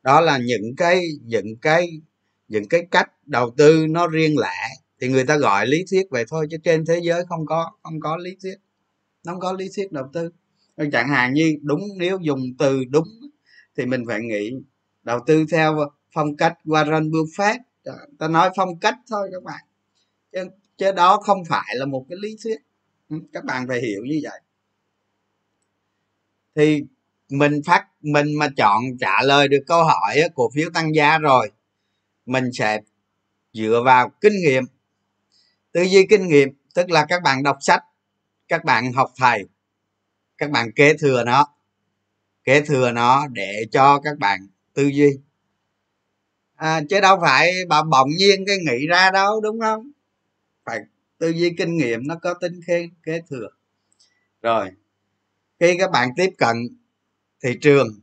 Đó 0.02 0.20
là 0.20 0.38
những 0.38 0.76
cái 0.76 1.02
những 1.22 1.56
cái 1.56 2.00
những 2.48 2.68
cái 2.68 2.86
cách 2.90 3.10
đầu 3.32 3.50
tư 3.56 3.86
nó 3.90 4.06
riêng 4.06 4.38
lẻ 4.38 4.68
thì 5.00 5.08
người 5.08 5.24
ta 5.24 5.36
gọi 5.36 5.66
lý 5.66 5.84
thuyết 5.90 6.06
vậy 6.10 6.24
thôi 6.28 6.46
chứ 6.50 6.56
trên 6.64 6.84
thế 6.86 7.00
giới 7.02 7.24
không 7.28 7.46
có 7.46 7.70
không 7.82 8.00
có 8.00 8.16
lý 8.16 8.36
thuyết 8.42 8.54
nó 9.24 9.32
không 9.32 9.40
có 9.40 9.52
lý 9.52 9.68
thuyết 9.76 9.92
đầu 9.92 10.04
tư. 10.12 10.30
Chẳng 10.92 11.08
hạn 11.08 11.32
như 11.32 11.56
đúng 11.62 11.80
nếu 11.96 12.18
dùng 12.22 12.40
từ 12.58 12.84
đúng 12.84 13.08
thì 13.76 13.86
mình 13.86 14.04
phải 14.06 14.20
nghĩ 14.20 14.50
đầu 15.02 15.20
tư 15.26 15.44
theo 15.52 15.90
phong 16.14 16.36
cách 16.36 16.54
Warren 16.64 17.10
Buffett. 17.10 17.58
Ta 18.18 18.28
nói 18.28 18.50
phong 18.56 18.78
cách 18.80 18.94
thôi 19.08 19.28
các 19.32 19.42
bạn. 19.42 19.60
Chứ, 20.32 20.40
chứ 20.76 20.92
đó 20.92 21.16
không 21.16 21.44
phải 21.48 21.74
là 21.76 21.86
một 21.86 22.06
cái 22.08 22.18
lý 22.22 22.36
thuyết. 22.44 22.58
Ừ, 23.08 23.16
các 23.32 23.44
bạn 23.44 23.68
phải 23.68 23.80
hiểu 23.80 24.02
như 24.04 24.20
vậy. 24.22 24.40
Thì 26.54 26.82
mình 27.28 27.60
phát 27.66 27.86
mình 28.00 28.38
mà 28.38 28.48
chọn 28.56 28.82
trả 29.00 29.22
lời 29.22 29.48
được 29.48 29.62
câu 29.66 29.84
hỏi 29.84 30.16
cổ 30.34 30.50
phiếu 30.54 30.70
tăng 30.74 30.94
giá 30.94 31.18
rồi 31.18 31.50
mình 32.26 32.44
sẽ 32.52 32.80
dựa 33.52 33.82
vào 33.84 34.10
kinh 34.20 34.32
nghiệm. 34.44 34.64
Tư 35.72 35.82
duy 35.82 36.06
kinh 36.06 36.28
nghiệm 36.28 36.48
tức 36.74 36.90
là 36.90 37.06
các 37.08 37.22
bạn 37.22 37.42
đọc 37.42 37.56
sách 37.60 37.84
các 38.48 38.64
bạn 38.64 38.92
học 38.92 39.12
thầy 39.16 39.44
các 40.38 40.50
bạn 40.50 40.72
kế 40.72 40.94
thừa 40.96 41.24
nó 41.24 41.46
kế 42.44 42.62
thừa 42.62 42.92
nó 42.92 43.26
để 43.26 43.66
cho 43.72 44.00
các 44.00 44.18
bạn 44.18 44.46
tư 44.74 44.86
duy. 44.86 45.18
À, 46.54 46.82
chứ 46.90 47.00
đâu 47.00 47.18
phải 47.20 47.52
bà 47.68 47.82
bỗng 47.82 48.10
nhiên 48.10 48.44
cái 48.46 48.58
nghĩ 48.58 48.86
ra 48.86 49.10
đâu 49.10 49.40
đúng 49.40 49.60
không? 49.60 49.90
Phải 50.64 50.80
tư 51.18 51.28
duy 51.28 51.54
kinh 51.58 51.76
nghiệm 51.76 52.06
nó 52.06 52.14
có 52.22 52.34
tính 52.34 52.60
kế, 52.66 52.88
kế 53.02 53.20
thừa. 53.30 53.48
Rồi 54.42 54.70
khi 55.60 55.76
các 55.78 55.90
bạn 55.90 56.08
tiếp 56.16 56.30
cận 56.38 56.56
thị 57.42 57.58
trường 57.60 58.00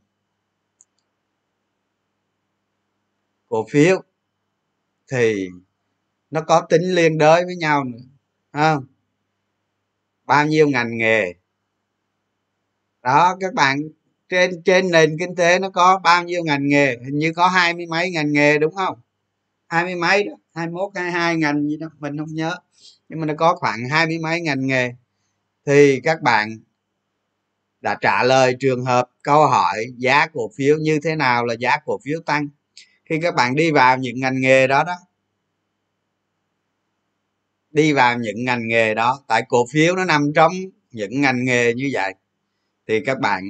cổ 3.48 3.68
phiếu 3.70 4.03
thì 5.12 5.50
nó 6.32 6.42
có 6.42 6.62
tính 6.70 6.82
liên 6.82 7.18
đới 7.18 7.46
với 7.46 7.56
nhau 7.56 7.84
nữa 7.84 8.00
không? 8.54 8.86
Bao 10.25 10.46
nhiêu 10.48 10.70
ngành 10.70 10.98
nghề? 10.98 11.34
Đó, 13.04 13.38
các 13.39 13.54
bạn, 13.54 13.80
trên 14.30 14.63
trên 14.66 14.92
nền 14.92 15.18
kinh 15.20 15.36
tế 15.36 15.60
nó 15.60 15.70
có 15.70 16.00
bao 16.04 16.24
nhiêu 16.24 16.44
ngành 16.44 16.68
nghề? 16.68 16.98
Hình 17.06 17.20
như 17.20 17.34
có 17.36 17.48
hai 17.48 17.74
mươi 17.74 17.86
mấy 17.86 18.12
ngành 18.12 18.32
nghề, 18.32 18.58
đúng 18.58 18.75
không? 18.75 19.00
Hai 19.68 19.84
mươi 19.84 19.96
mấy 19.96 20.24
đó, 20.24 20.34
hai 20.56 20.68
mốt, 20.68 20.92
hai 20.96 21.12
hai 21.12 21.36
ngành 21.36 21.68
gì 21.68 21.78
đó, 21.78 21.88
mình 22.00 22.18
không 22.18 22.34
nhớ. 22.34 22.56
Nhưng 23.10 23.20
mà 23.20 23.25
nó 23.25 23.34
có 23.38 23.56
khoảng 23.56 23.89
hai 23.89 24.06
mươi 24.08 24.18
mấy 24.20 24.42
ngành 24.42 24.68
nghề. 24.68 24.92
Thì 25.66 26.01
các 26.04 26.22
bạn 26.22 26.60
đã 27.82 27.98
trả 28.01 28.24
lời 28.24 28.56
trường 28.60 28.86
hợp 28.86 29.10
câu 29.24 29.48
hỏi 29.48 29.86
giá 29.98 30.28
cổ 30.34 30.51
phiếu 30.58 30.78
như 30.78 31.00
thế 31.04 31.16
nào 31.16 31.46
là 31.46 31.54
giá 31.60 31.78
cổ 31.86 32.00
phiếu 32.04 32.20
tăng? 32.25 32.48
Khi 33.10 33.20
các 33.22 33.36
bạn 33.36 33.56
đi 33.56 33.72
vào 33.72 33.98
những 33.98 34.20
ngành 34.20 34.42
nghề 34.42 34.68
đó 34.68 34.84
đó, 34.84 34.96
đi 37.72 37.94
vào 37.94 38.18
những 38.18 38.46
ngành 38.46 38.68
nghề 38.68 38.94
đó, 38.94 39.24
tại 39.28 39.44
cổ 39.50 39.66
phiếu 39.72 39.96
nó 39.96 40.06
nằm 40.06 40.32
trong 40.36 40.51
những 40.92 41.22
ngành 41.22 41.46
nghề 41.46 41.74
như 41.74 41.89
vậy, 41.94 42.13
thì 42.88 43.00
các 43.06 43.20
bạn 43.20 43.44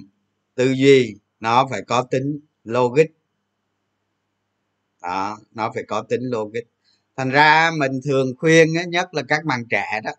tư 0.56 0.72
duy 0.72 1.16
nó 1.40 1.68
phải 1.72 1.82
có 1.88 2.02
tính 2.02 2.40
logic. 2.64 3.06
Đó, 5.02 5.40
nó 5.52 5.72
phải 5.76 5.84
có 5.88 6.02
tính 6.02 6.22
logic. 6.24 6.64
Thành 7.18 7.30
ra 7.30 7.72
mình 7.78 7.92
thường 8.06 8.28
khuyên 8.38 8.68
nhất 8.90 9.14
là 9.14 9.24
các 9.28 9.46
bạn 9.46 9.66
trẻ 9.70 10.02
đó, 10.04 10.12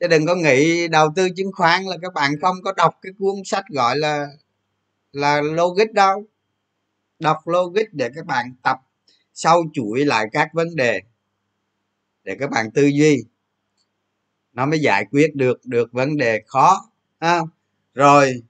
chứ 0.00 0.06
đừng 0.06 0.26
có 0.26 0.34
nghĩ 0.34 0.88
đầu 0.88 1.08
tư 1.16 1.28
chứng 1.36 1.52
khoán 1.52 1.84
là 1.84 1.96
các 2.02 2.14
bạn 2.14 2.32
không 2.40 2.56
có 2.64 2.72
đọc 2.72 2.94
cái 3.02 3.12
cuốn 3.18 3.34
sách 3.44 3.64
gọi 3.68 3.96
là 3.96 4.26
là 5.12 5.40
logic 5.40 5.92
đâu 5.92 6.24
đọc 7.18 7.36
logic 7.48 7.92
để 7.92 8.10
các 8.14 8.26
bạn 8.26 8.54
tập 8.62 8.78
sâu 9.34 9.64
chuỗi 9.72 10.04
lại 10.04 10.26
các 10.32 10.48
vấn 10.52 10.76
đề, 10.76 11.00
để 12.24 12.36
các 12.40 12.50
bạn 12.50 12.70
tư 12.74 12.86
duy. 12.86 13.24
Nó 14.52 14.66
mới 14.66 14.78
giải 14.80 15.04
quyết 15.10 15.34
được 15.34 15.64
được 15.64 15.92
vấn 15.92 16.16
đề 16.16 16.42
khó, 16.46 16.90
ha. 17.20 17.40
rồi, 17.94 18.42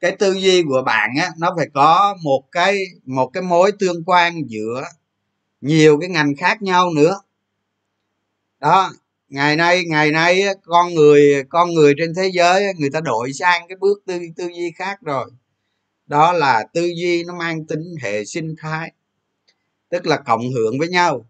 cái 0.00 0.16
tư 0.18 0.32
duy 0.32 0.62
của 0.62 0.82
bạn 0.86 1.10
á, 1.18 1.30
nó 1.38 1.54
phải 1.56 1.66
có 1.74 2.16
một 2.22 2.44
cái 2.52 2.78
một 3.04 3.30
cái 3.32 3.42
mối 3.42 3.72
tương 3.78 4.04
quan 4.04 4.34
giữa 4.48 4.84
nhiều 5.60 5.98
cái 6.00 6.08
ngành 6.10 6.36
khác 6.36 6.62
nhau 6.62 6.90
nữa. 6.96 7.20
Đó, 8.60 8.92
ngày 9.28 9.56
nay 9.56 9.84
ngày 9.88 10.10
nay 10.10 10.44
con 10.62 10.94
người 10.94 11.44
con 11.48 11.74
người 11.74 11.94
trên 11.98 12.12
thế 12.16 12.30
giới 12.34 12.64
người 12.78 12.90
ta 12.90 13.00
đổi 13.00 13.32
sang 13.32 13.68
cái 13.68 13.76
bước 13.80 14.02
tư 14.06 14.18
tư 14.36 14.48
duy 14.56 14.72
khác 14.76 14.98
rồi 15.02 15.30
đó 16.08 16.32
là 16.32 16.64
tư 16.74 16.92
duy 16.96 17.24
nó 17.24 17.34
mang 17.34 17.64
tính 17.64 17.94
hệ 18.02 18.24
sinh 18.24 18.54
thái 18.58 18.92
tức 19.90 20.06
là 20.06 20.16
cộng 20.16 20.52
hưởng 20.52 20.78
với 20.78 20.88
nhau. 20.88 21.26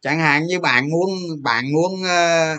Chẳng 0.00 0.18
hạn 0.20 0.46
như 0.46 0.60
bạn 0.60 0.90
muốn 0.90 1.10
bạn 1.42 1.72
muốn 1.72 2.02
ờ, 2.04 2.56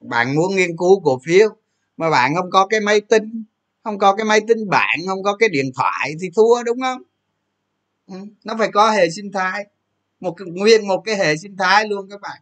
bạn 0.00 0.36
muốn 0.36 0.56
nghiên 0.56 0.76
cứu 0.76 1.00
cổ 1.00 1.20
phiếu 1.26 1.48
mà 1.96 2.10
bạn 2.10 2.34
không 2.34 2.50
có 2.50 2.66
cái 2.66 2.80
máy 2.80 3.00
tính 3.00 3.44
không 3.84 3.98
có 3.98 4.16
cái 4.16 4.24
máy 4.26 4.40
tính 4.48 4.70
bạn 4.70 4.98
không 5.06 5.22
có 5.22 5.36
cái 5.36 5.48
điện 5.48 5.66
thoại 5.76 6.14
thì 6.20 6.30
thua 6.36 6.62
đúng 6.62 6.80
không? 6.80 7.02
Ừ, 8.06 8.14
nó 8.44 8.54
phải 8.58 8.70
có 8.72 8.90
hệ 8.90 9.10
sinh 9.10 9.32
thái. 9.32 9.66
Một 10.20 10.34
nguyên 10.46 10.88
một 10.88 11.02
cái 11.04 11.16
hệ 11.16 11.36
sinh 11.36 11.56
thái 11.58 11.88
luôn 11.88 12.10
các 12.10 12.20
bạn. 12.20 12.40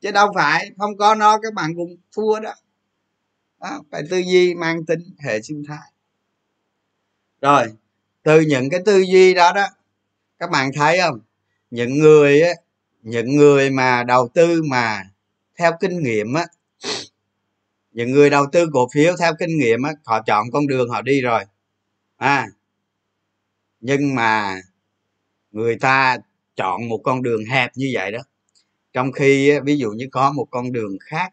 Chứ 0.00 0.10
đâu 0.10 0.32
phải 0.34 0.70
không 0.78 0.96
có 0.96 1.14
nó 1.14 1.38
các 1.42 1.54
bạn 1.54 1.72
cũng 1.76 1.96
thua 2.16 2.40
đó, 2.40 2.54
đó 3.60 3.82
phải 3.92 4.02
tư 4.10 4.18
duy 4.18 4.54
mang 4.54 4.86
tính 4.86 5.00
hệ 5.18 5.42
sinh 5.42 5.62
thái 5.68 5.92
rồi, 7.40 7.66
từ 8.22 8.40
những 8.40 8.70
cái 8.70 8.80
tư 8.86 8.98
duy 9.00 9.34
đó 9.34 9.52
đó, 9.52 9.66
các 10.38 10.50
bạn 10.50 10.70
thấy 10.74 10.98
không? 11.00 11.20
Những 11.70 11.98
người 11.98 12.40
á, 12.40 12.50
những 13.02 13.36
người 13.36 13.70
mà 13.70 14.04
đầu 14.04 14.28
tư 14.34 14.62
mà 14.70 15.02
theo 15.58 15.72
kinh 15.80 16.02
nghiệm 16.02 16.34
á, 16.34 16.46
những 17.92 18.10
người 18.10 18.30
đầu 18.30 18.46
tư 18.52 18.66
cổ 18.72 18.88
phiếu 18.94 19.16
theo 19.20 19.32
kinh 19.38 19.58
nghiệm 19.58 19.82
á, 19.82 19.92
họ 20.04 20.22
chọn 20.22 20.50
con 20.52 20.66
đường 20.66 20.88
họ 20.88 21.02
đi 21.02 21.20
rồi. 21.20 21.44
À 22.16 22.46
nhưng 23.80 24.14
mà 24.14 24.60
người 25.50 25.76
ta 25.76 26.18
chọn 26.56 26.88
một 26.88 27.00
con 27.04 27.22
đường 27.22 27.44
hẹp 27.44 27.70
như 27.74 27.90
vậy 27.94 28.12
đó. 28.12 28.18
Trong 28.92 29.12
khi 29.12 29.60
ví 29.64 29.78
dụ 29.78 29.90
như 29.90 30.08
có 30.12 30.32
một 30.32 30.46
con 30.50 30.72
đường 30.72 30.96
khác, 31.00 31.32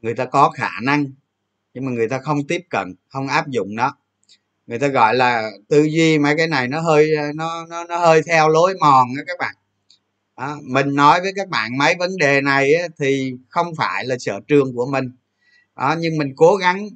người 0.00 0.14
ta 0.14 0.24
có 0.24 0.50
khả 0.50 0.70
năng, 0.82 1.06
nhưng 1.74 1.84
mà 1.84 1.92
người 1.92 2.08
ta 2.08 2.18
không 2.18 2.46
tiếp 2.48 2.60
cận, 2.70 2.94
không 3.08 3.28
áp 3.28 3.48
dụng 3.48 3.74
nó 3.74 3.96
người 4.66 4.78
ta 4.78 4.88
gọi 4.88 5.14
là 5.14 5.50
tư 5.68 5.82
duy 5.82 6.18
mấy 6.18 6.34
cái 6.36 6.46
này 6.48 6.68
nó 6.68 6.80
hơi 6.80 7.10
nó 7.34 7.66
nó, 7.66 7.84
nó 7.84 7.98
hơi 7.98 8.22
theo 8.26 8.48
lối 8.48 8.74
mòn 8.80 9.08
đó 9.16 9.22
các 9.26 9.36
bạn. 9.40 9.54
Đó, 10.38 10.58
mình 10.62 10.94
nói 10.94 11.20
với 11.20 11.32
các 11.36 11.48
bạn 11.48 11.78
mấy 11.78 11.94
vấn 11.98 12.16
đề 12.18 12.40
này 12.40 12.72
thì 13.00 13.32
không 13.48 13.74
phải 13.78 14.04
là 14.04 14.16
sở 14.18 14.40
trường 14.48 14.74
của 14.74 14.86
mình. 14.86 15.10
Đó, 15.76 15.96
nhưng 15.98 16.18
mình 16.18 16.32
cố 16.36 16.56
gắng 16.56 16.88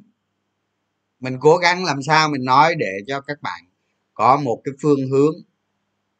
mình 1.20 1.36
cố 1.40 1.56
gắng 1.56 1.84
làm 1.84 2.02
sao 2.02 2.28
mình 2.28 2.44
nói 2.44 2.74
để 2.78 2.92
cho 3.06 3.20
các 3.20 3.42
bạn 3.42 3.62
có 4.14 4.36
một 4.36 4.60
cái 4.64 4.74
phương 4.82 5.08
hướng 5.10 5.34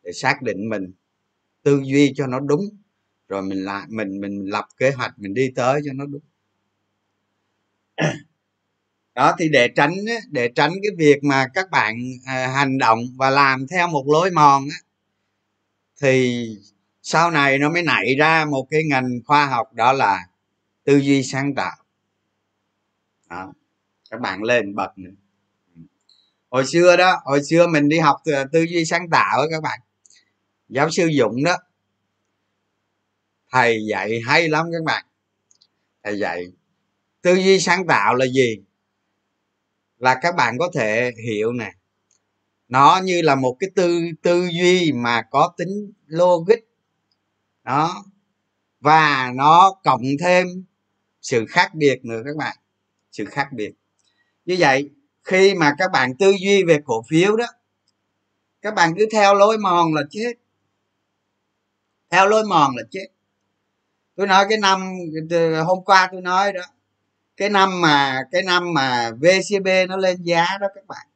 để 0.04 0.12
xác 0.12 0.42
định 0.42 0.68
mình 0.68 0.92
tư 1.62 1.82
duy 1.84 2.12
cho 2.16 2.26
nó 2.26 2.40
đúng 2.40 2.64
rồi 3.28 3.42
mình 3.42 3.64
lại 3.64 3.86
mình 3.88 4.20
mình 4.20 4.44
lập 4.50 4.66
kế 4.78 4.90
hoạch 4.90 5.18
mình 5.18 5.34
đi 5.34 5.52
tới 5.56 5.80
cho 5.86 5.92
nó 5.94 6.06
đúng 6.06 6.22
đó 9.14 9.34
thì 9.38 9.48
để 9.48 9.68
tránh 9.76 9.94
để 10.30 10.50
tránh 10.54 10.72
cái 10.82 10.90
việc 10.98 11.24
mà 11.24 11.46
các 11.54 11.70
bạn 11.70 11.96
à, 12.26 12.46
hành 12.46 12.78
động 12.78 12.98
và 13.16 13.30
làm 13.30 13.66
theo 13.66 13.88
một 13.88 14.04
lối 14.06 14.30
mòn 14.30 14.68
á, 14.70 14.76
thì 16.00 16.46
sau 17.02 17.30
này 17.30 17.58
nó 17.58 17.70
mới 17.70 17.82
nảy 17.82 18.14
ra 18.18 18.44
một 18.44 18.66
cái 18.70 18.82
ngành 18.84 19.20
khoa 19.26 19.46
học 19.46 19.74
đó 19.74 19.92
là 19.92 20.26
tư 20.84 20.96
duy 20.96 21.22
sáng 21.22 21.54
tạo. 21.54 21.76
Đó. 23.30 23.52
các 24.10 24.20
bạn 24.20 24.42
lên 24.42 24.74
bậc 24.74 24.98
nữa. 24.98 25.10
Hồi 26.50 26.66
xưa 26.66 26.96
đó 26.96 27.20
hồi 27.24 27.44
xưa 27.44 27.66
mình 27.66 27.88
đi 27.88 27.98
học 27.98 28.16
à, 28.24 28.44
tư 28.52 28.62
duy 28.62 28.84
sáng 28.84 29.10
tạo 29.10 29.38
đó 29.38 29.46
các 29.50 29.62
bạn. 29.62 29.80
Giáo 30.68 30.90
sư 30.90 31.10
dũng 31.18 31.44
đó 31.44 31.56
thầy 33.52 33.86
dạy 33.90 34.20
hay 34.26 34.48
lắm 34.48 34.66
các 34.72 34.84
bạn. 34.84 35.04
Thầy 36.04 36.18
dạy 36.18 36.44
tư 37.22 37.34
duy 37.34 37.60
sáng 37.60 37.86
tạo 37.86 38.14
là 38.14 38.26
gì? 38.26 38.62
Là 40.00 40.18
các 40.22 40.34
bạn 40.36 40.58
có 40.58 40.70
thể 40.74 41.12
hiểu 41.24 41.52
nè. 41.52 41.72
Nó 42.68 43.00
như 43.04 43.22
là 43.22 43.34
một 43.34 43.56
cái 43.60 43.70
tư 43.76 44.00
tư 44.22 44.48
duy 44.52 44.92
mà 44.92 45.22
có 45.30 45.54
tính 45.56 45.92
logic. 46.06 46.60
Đó. 47.64 48.04
Và 48.80 49.32
nó 49.34 49.74
cộng 49.84 50.02
thêm 50.20 50.64
sự 51.22 51.46
khác 51.48 51.74
biệt 51.74 52.04
nữa 52.04 52.22
các 52.24 52.36
bạn. 52.36 52.56
Sự 53.12 53.24
khác 53.24 53.48
biệt. 53.52 53.72
Như 54.44 54.56
vậy, 54.58 54.90
khi 55.24 55.54
mà 55.54 55.74
các 55.78 55.90
bạn 55.92 56.16
tư 56.16 56.34
duy 56.40 56.64
về 56.64 56.78
cổ 56.84 57.02
phiếu 57.08 57.36
đó, 57.36 57.46
các 58.62 58.74
bạn 58.74 58.94
cứ 58.98 59.06
theo 59.12 59.34
lối 59.34 59.58
mòn 59.58 59.94
là 59.94 60.02
chết. 60.10 60.32
Theo 62.10 62.26
lối 62.26 62.44
mòn 62.44 62.76
là 62.76 62.82
chết. 62.90 63.06
Tôi 64.16 64.26
nói 64.26 64.46
cái 64.48 64.58
năm, 64.58 64.98
hôm 65.66 65.84
qua 65.84 66.08
tôi 66.12 66.20
nói 66.20 66.52
đó 66.52 66.62
cái 67.40 67.50
năm 67.50 67.80
mà, 67.80 68.22
cái 68.30 68.42
năm 68.42 68.74
mà 68.74 69.10
vcb 69.10 69.68
nó 69.88 69.96
lên 69.96 70.22
giá 70.22 70.46
đó 70.60 70.66
các 70.74 70.86
bạn. 70.86 71.06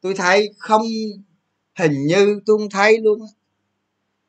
Tôi 0.00 0.14
thấy 0.14 0.50
không 0.58 0.82
hình 1.78 2.06
như, 2.06 2.40
tôi 2.46 2.58
không 2.58 2.70
thấy 2.70 2.98
luôn 2.98 3.20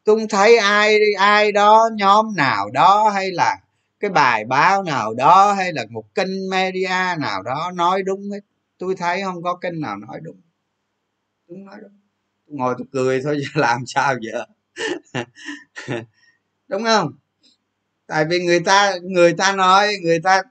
tôi 0.04 0.20
không 0.20 0.28
thấy 0.28 0.58
ai 0.58 1.00
ai 1.20 1.52
đó, 1.52 1.90
nhóm 1.96 2.36
nào 2.36 2.70
đó 2.70 3.10
hay 3.10 3.32
là 3.32 3.58
cái 4.00 4.12
bài 4.12 4.46
báo 4.46 4.84
nào 4.84 5.13
đó 5.13 5.54
hay 5.54 5.74
là 5.74 5.86
một 5.90 6.16
kênh 6.16 6.50
media 6.50 7.16
nào 7.20 7.42
đó 7.44 7.72
nói 7.76 8.04
đúng 8.04 8.30
hết. 8.32 8.40
Tôi 8.78 8.96
thấy 8.96 9.22
không 9.24 9.44
có 9.44 9.56
kênh 9.56 9.82
nào 9.82 9.98
nói 9.98 10.20
đúng. 10.24 10.42
Đúng 11.48 11.66
nói 11.66 11.76
đúng. 11.82 12.00
Tôi 12.48 12.58
ngồi 12.58 12.76
tôi 12.78 12.88
cười 12.92 13.22
thôi 13.24 13.38
làm 13.56 13.86
sao 13.86 14.16
giờ? 14.22 14.46
Đúng 16.68 16.84
không? 16.84 17.12
Tại 18.08 18.26
vì 18.30 18.40
người 18.40 18.60
ta 18.60 18.96
người 19.04 19.34
ta 19.34 19.56
nói, 19.56 19.98
người 20.04 20.20
ta 20.20 20.44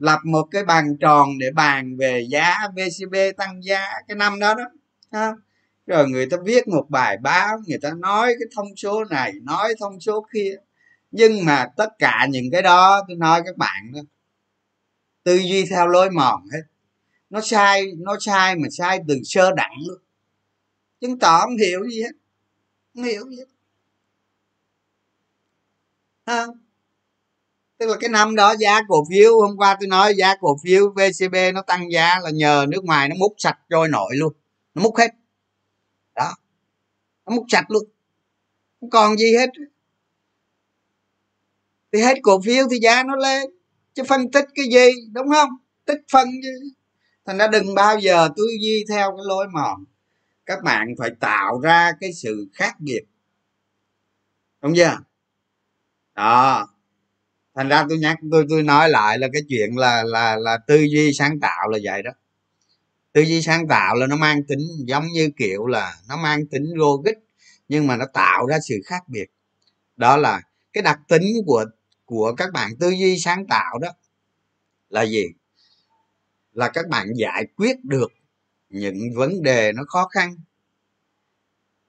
lập 0.00 0.18
một 0.24 0.48
cái 0.50 0.64
bàn 0.64 0.96
tròn 1.00 1.38
để 1.38 1.50
bàn 1.54 1.96
về 1.96 2.26
giá 2.30 2.58
vcb 2.74 3.14
tăng 3.36 3.64
giá 3.64 3.86
cái 4.08 4.16
năm 4.16 4.40
đó 4.40 4.54
đó, 4.54 4.64
ha? 5.12 5.32
rồi 5.86 6.08
người 6.08 6.26
ta 6.30 6.36
viết 6.44 6.68
một 6.68 6.86
bài 6.88 7.16
báo, 7.22 7.58
người 7.66 7.78
ta 7.82 7.90
nói 7.98 8.34
cái 8.38 8.48
thông 8.56 8.76
số 8.76 9.04
này, 9.04 9.32
nói 9.42 9.74
thông 9.80 10.00
số 10.00 10.26
kia. 10.32 10.56
Nhưng 11.10 11.44
mà 11.44 11.66
tất 11.76 11.88
cả 11.98 12.26
những 12.30 12.50
cái 12.52 12.62
đó, 12.62 13.04
tôi 13.08 13.16
nói 13.16 13.42
các 13.44 13.56
bạn 13.56 13.92
đó, 13.94 14.00
tư 15.22 15.36
duy 15.36 15.66
theo 15.70 15.86
lối 15.86 16.10
mòn 16.10 16.42
hết. 16.52 16.62
Nó 17.30 17.40
sai 17.40 17.86
nó 17.98 18.16
sai 18.20 18.56
mà 18.56 18.68
sai 18.70 19.00
từ 19.08 19.20
sơ 19.24 19.50
đẳng 19.56 19.74
luôn. 19.88 19.98
Chứng 21.00 21.18
tỏ 21.18 21.40
không 21.40 21.56
hiểu 21.56 21.88
gì 21.88 22.02
hết, 22.02 22.12
không 22.94 23.04
hiểu 23.04 23.30
gì 23.30 23.36
hết. 23.36 23.46
Không 26.26 26.69
tức 27.80 27.86
là 27.86 27.96
cái 28.00 28.10
năm 28.10 28.34
đó 28.36 28.54
giá 28.58 28.80
cổ 28.88 29.04
phiếu, 29.10 29.40
hôm 29.40 29.56
qua 29.56 29.76
tôi 29.80 29.86
nói 29.88 30.14
giá 30.16 30.34
cổ 30.40 30.56
phiếu 30.64 30.90
vcb 30.90 31.34
nó 31.54 31.62
tăng 31.62 31.92
giá 31.92 32.18
là 32.22 32.30
nhờ 32.30 32.66
nước 32.68 32.84
ngoài 32.84 33.08
nó 33.08 33.14
múc 33.18 33.34
sạch 33.38 33.58
trôi 33.70 33.88
nổi 33.88 34.16
luôn. 34.16 34.32
Nó 34.74 34.82
múc 34.82 34.96
hết. 34.96 35.10
Đó. 36.14 36.34
Nó 37.26 37.36
múc 37.36 37.44
sạch 37.48 37.70
luôn. 37.70 37.82
Không 38.80 38.90
còn 38.90 39.16
gì 39.16 39.36
hết. 39.36 39.50
Thì 41.92 42.00
hết 42.00 42.14
cổ 42.22 42.40
phiếu 42.44 42.66
thì 42.70 42.78
giá 42.78 43.02
nó 43.02 43.16
lên. 43.16 43.50
Chứ 43.94 44.02
phân 44.08 44.30
tích 44.30 44.44
cái 44.54 44.66
gì, 44.72 44.90
đúng 45.12 45.28
không? 45.28 45.50
Tích 45.84 46.00
phân 46.12 46.28
chứ. 46.42 46.70
Thành 47.26 47.38
ra 47.38 47.46
đừng 47.46 47.74
bao 47.74 47.98
giờ 47.98 48.28
tư 48.36 48.44
duy 48.60 48.84
theo 48.88 49.10
cái 49.10 49.24
lối 49.28 49.46
mòn. 49.52 49.84
Các 50.46 50.62
bạn 50.62 50.88
phải 50.98 51.10
tạo 51.20 51.60
ra 51.60 51.92
cái 52.00 52.12
sự 52.12 52.48
khác 52.52 52.80
biệt. 52.80 53.02
Đúng 54.62 54.72
chưa? 54.76 54.98
Đó 56.14 56.68
thành 57.60 57.68
ra 57.68 57.86
tôi 57.88 57.98
nhắc, 57.98 58.18
tôi 58.30 58.46
tôi 58.48 58.62
nói 58.62 58.90
lại 58.90 59.18
là 59.18 59.28
cái 59.32 59.42
chuyện 59.48 59.76
là 59.76 60.02
là 60.02 60.36
là 60.36 60.58
tư 60.66 60.80
duy 60.80 61.12
sáng 61.12 61.40
tạo 61.40 61.68
là 61.68 61.78
vậy 61.82 62.02
đó. 62.02 62.10
Tư 63.12 63.22
duy 63.22 63.42
sáng 63.42 63.68
tạo 63.68 63.94
là 63.94 64.06
nó 64.06 64.16
mang 64.16 64.44
tính 64.44 64.60
giống 64.78 65.06
như 65.06 65.30
kiểu 65.36 65.66
là 65.66 65.96
nó 66.08 66.16
mang 66.16 66.46
tính 66.46 66.64
logic, 66.74 67.12
nhưng 67.68 67.86
mà 67.86 67.96
nó 67.96 68.04
tạo 68.14 68.46
ra 68.46 68.58
sự 68.68 68.74
khác 68.84 69.08
biệt. 69.08 69.26
Đó 69.96 70.16
là 70.16 70.42
cái 70.72 70.82
đặc 70.82 71.00
tính 71.08 71.22
của 71.46 71.64
của 72.04 72.34
các 72.36 72.52
bạn 72.52 72.70
tư 72.80 72.90
duy 72.90 73.18
sáng 73.18 73.46
tạo 73.46 73.78
đó 73.78 73.88
là 74.90 75.02
gì? 75.02 75.24
Là 76.52 76.68
các 76.68 76.88
bạn 76.88 77.08
giải 77.16 77.46
quyết 77.56 77.84
được 77.84 78.12
những 78.70 78.98
vấn 79.16 79.42
đề 79.42 79.72
nó 79.72 79.82
khó 79.88 80.08
khăn. 80.08 80.36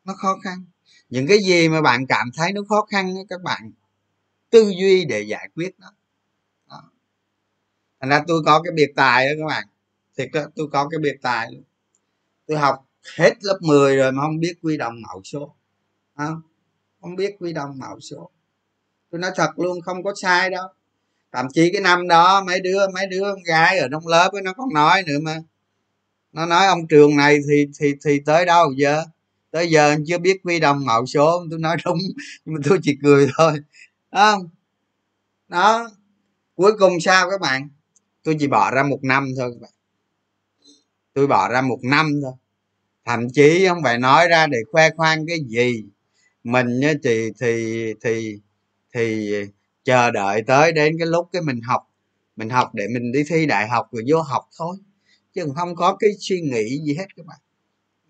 Nó 0.05 0.13
khó 0.17 0.37
khăn. 0.43 0.65
Những 1.09 1.27
cái 1.27 1.37
gì 1.39 1.69
mà 1.69 1.81
bạn 1.81 2.07
cảm 2.07 2.29
thấy 2.35 2.53
nó 2.53 2.61
khó 2.69 2.85
khăn 2.91 3.13
các 3.29 3.41
bạn 3.43 3.71
tư 4.51 4.73
duy 4.79 5.05
để 5.05 5.21
giải 5.21 5.49
quyết 5.55 5.75
nó. 5.79 5.87
Đó. 6.69 6.83
thành 7.99 8.09
ra 8.09 8.23
tôi 8.27 8.41
có 8.45 8.61
cái 8.61 8.71
biệt 8.75 8.91
tài 8.95 9.27
đó 9.27 9.31
các 9.39 9.45
bạn. 9.47 9.67
Thiệt 10.17 10.29
đó 10.33 10.41
tôi 10.55 10.67
có 10.71 10.87
cái 10.89 10.99
biệt 10.99 11.17
tài 11.21 11.51
luôn. 11.51 11.63
Tôi 12.47 12.57
học 12.57 12.87
hết 13.17 13.33
lớp 13.41 13.57
10 13.61 13.95
rồi 13.95 14.11
mà 14.11 14.21
không 14.21 14.39
biết 14.39 14.53
quy 14.61 14.77
đồng 14.77 15.01
mẫu 15.01 15.21
số. 15.23 15.55
Không 16.15 16.41
không 17.01 17.15
biết 17.15 17.35
quy 17.39 17.53
đồng 17.53 17.79
mẫu 17.79 17.99
số. 17.99 18.29
Tôi 19.11 19.21
nói 19.21 19.31
thật 19.35 19.59
luôn, 19.59 19.81
không 19.81 20.03
có 20.03 20.13
sai 20.21 20.49
đâu. 20.49 20.67
Thậm 21.31 21.47
chí 21.53 21.69
cái 21.73 21.81
năm 21.81 22.07
đó 22.07 22.43
mấy 22.43 22.59
đứa 22.59 22.87
mấy 22.93 23.07
đứa 23.07 23.21
con 23.21 23.43
gái 23.43 23.77
ở 23.77 23.87
trong 23.91 24.07
lớp 24.07 24.29
ấy 24.31 24.41
nó 24.41 24.53
còn 24.53 24.73
nói 24.73 25.03
nữa 25.07 25.19
mà. 25.21 25.37
Nó 26.33 26.45
nói 26.45 26.67
ông 26.67 26.87
trường 26.87 27.15
này 27.17 27.39
thì 27.49 27.67
thì 27.79 27.93
thì 28.05 28.19
tới 28.25 28.45
đâu 28.45 28.71
giờ? 28.77 29.03
Tới 29.51 29.69
giờ 29.69 29.95
chưa 30.07 30.17
biết 30.17 30.37
quy 30.43 30.59
đồng 30.59 30.85
mẫu 30.85 31.05
số. 31.05 31.45
Tôi 31.49 31.59
nói 31.59 31.77
đúng, 31.85 31.97
nhưng 32.45 32.55
mà 32.55 32.61
tôi 32.69 32.79
chỉ 32.83 32.97
cười 33.03 33.27
thôi 33.37 33.53
không? 34.11 34.49
Đó. 35.47 35.89
Cuối 36.55 36.71
cùng 36.79 36.99
sao 36.99 37.29
các 37.29 37.41
bạn? 37.41 37.69
Tôi 38.23 38.35
chỉ 38.39 38.47
bỏ 38.47 38.71
ra 38.71 38.83
một 38.83 38.99
năm 39.03 39.27
thôi 39.37 39.51
các 39.53 39.61
bạn. 39.61 39.71
Tôi 41.13 41.27
bỏ 41.27 41.49
ra 41.49 41.61
một 41.61 41.79
năm 41.83 42.11
thôi. 42.23 42.33
Thậm 43.05 43.29
chí 43.33 43.65
không 43.67 43.83
phải 43.83 43.97
nói 43.97 44.27
ra 44.27 44.47
để 44.47 44.57
khoe 44.71 44.89
khoang 44.97 45.25
cái 45.27 45.37
gì. 45.47 45.85
Mình 46.43 46.81
thì 47.03 47.31
thì 47.39 47.93
thì 48.01 48.39
thì 48.93 49.31
chờ 49.83 50.11
đợi 50.11 50.41
tới 50.47 50.71
đến 50.71 50.95
cái 50.99 51.07
lúc 51.07 51.29
cái 51.31 51.41
mình 51.41 51.61
học. 51.61 51.87
Mình 52.35 52.49
học 52.49 52.71
để 52.73 52.87
mình 52.93 53.11
đi 53.11 53.23
thi 53.27 53.45
đại 53.45 53.67
học 53.67 53.87
rồi 53.91 54.03
vô 54.07 54.21
học 54.21 54.49
thôi. 54.57 54.77
Chứ 55.33 55.45
không 55.55 55.75
có 55.75 55.95
cái 55.99 56.09
suy 56.19 56.41
nghĩ 56.41 56.79
gì 56.85 56.95
hết 56.95 57.05
các 57.15 57.25
bạn. 57.25 57.39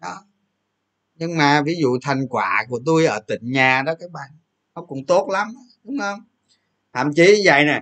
Đó. 0.02 0.26
Nhưng 1.16 1.38
mà 1.38 1.62
ví 1.62 1.76
dụ 1.82 1.98
thành 2.02 2.28
quả 2.28 2.66
của 2.70 2.80
tôi 2.86 3.06
ở 3.06 3.20
tỉnh 3.20 3.52
nhà 3.52 3.84
đó 3.86 3.94
các 4.00 4.12
bạn, 4.12 4.30
nó 4.76 4.82
cũng 4.82 5.06
tốt 5.06 5.30
lắm 5.30 5.54
đúng 5.84 6.00
không? 6.00 6.20
Thậm 6.94 7.14
chí 7.14 7.42
vậy 7.46 7.66
nè. 7.66 7.82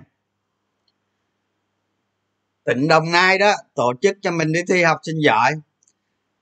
Tỉnh 2.64 2.88
đồng 2.88 3.12
nai 3.12 3.38
đó 3.38 3.54
tổ 3.74 3.92
chức 4.02 4.16
cho 4.22 4.30
mình 4.30 4.52
đi 4.52 4.60
thi 4.68 4.82
học 4.82 4.98
sinh 5.02 5.16
giỏi. 5.24 5.52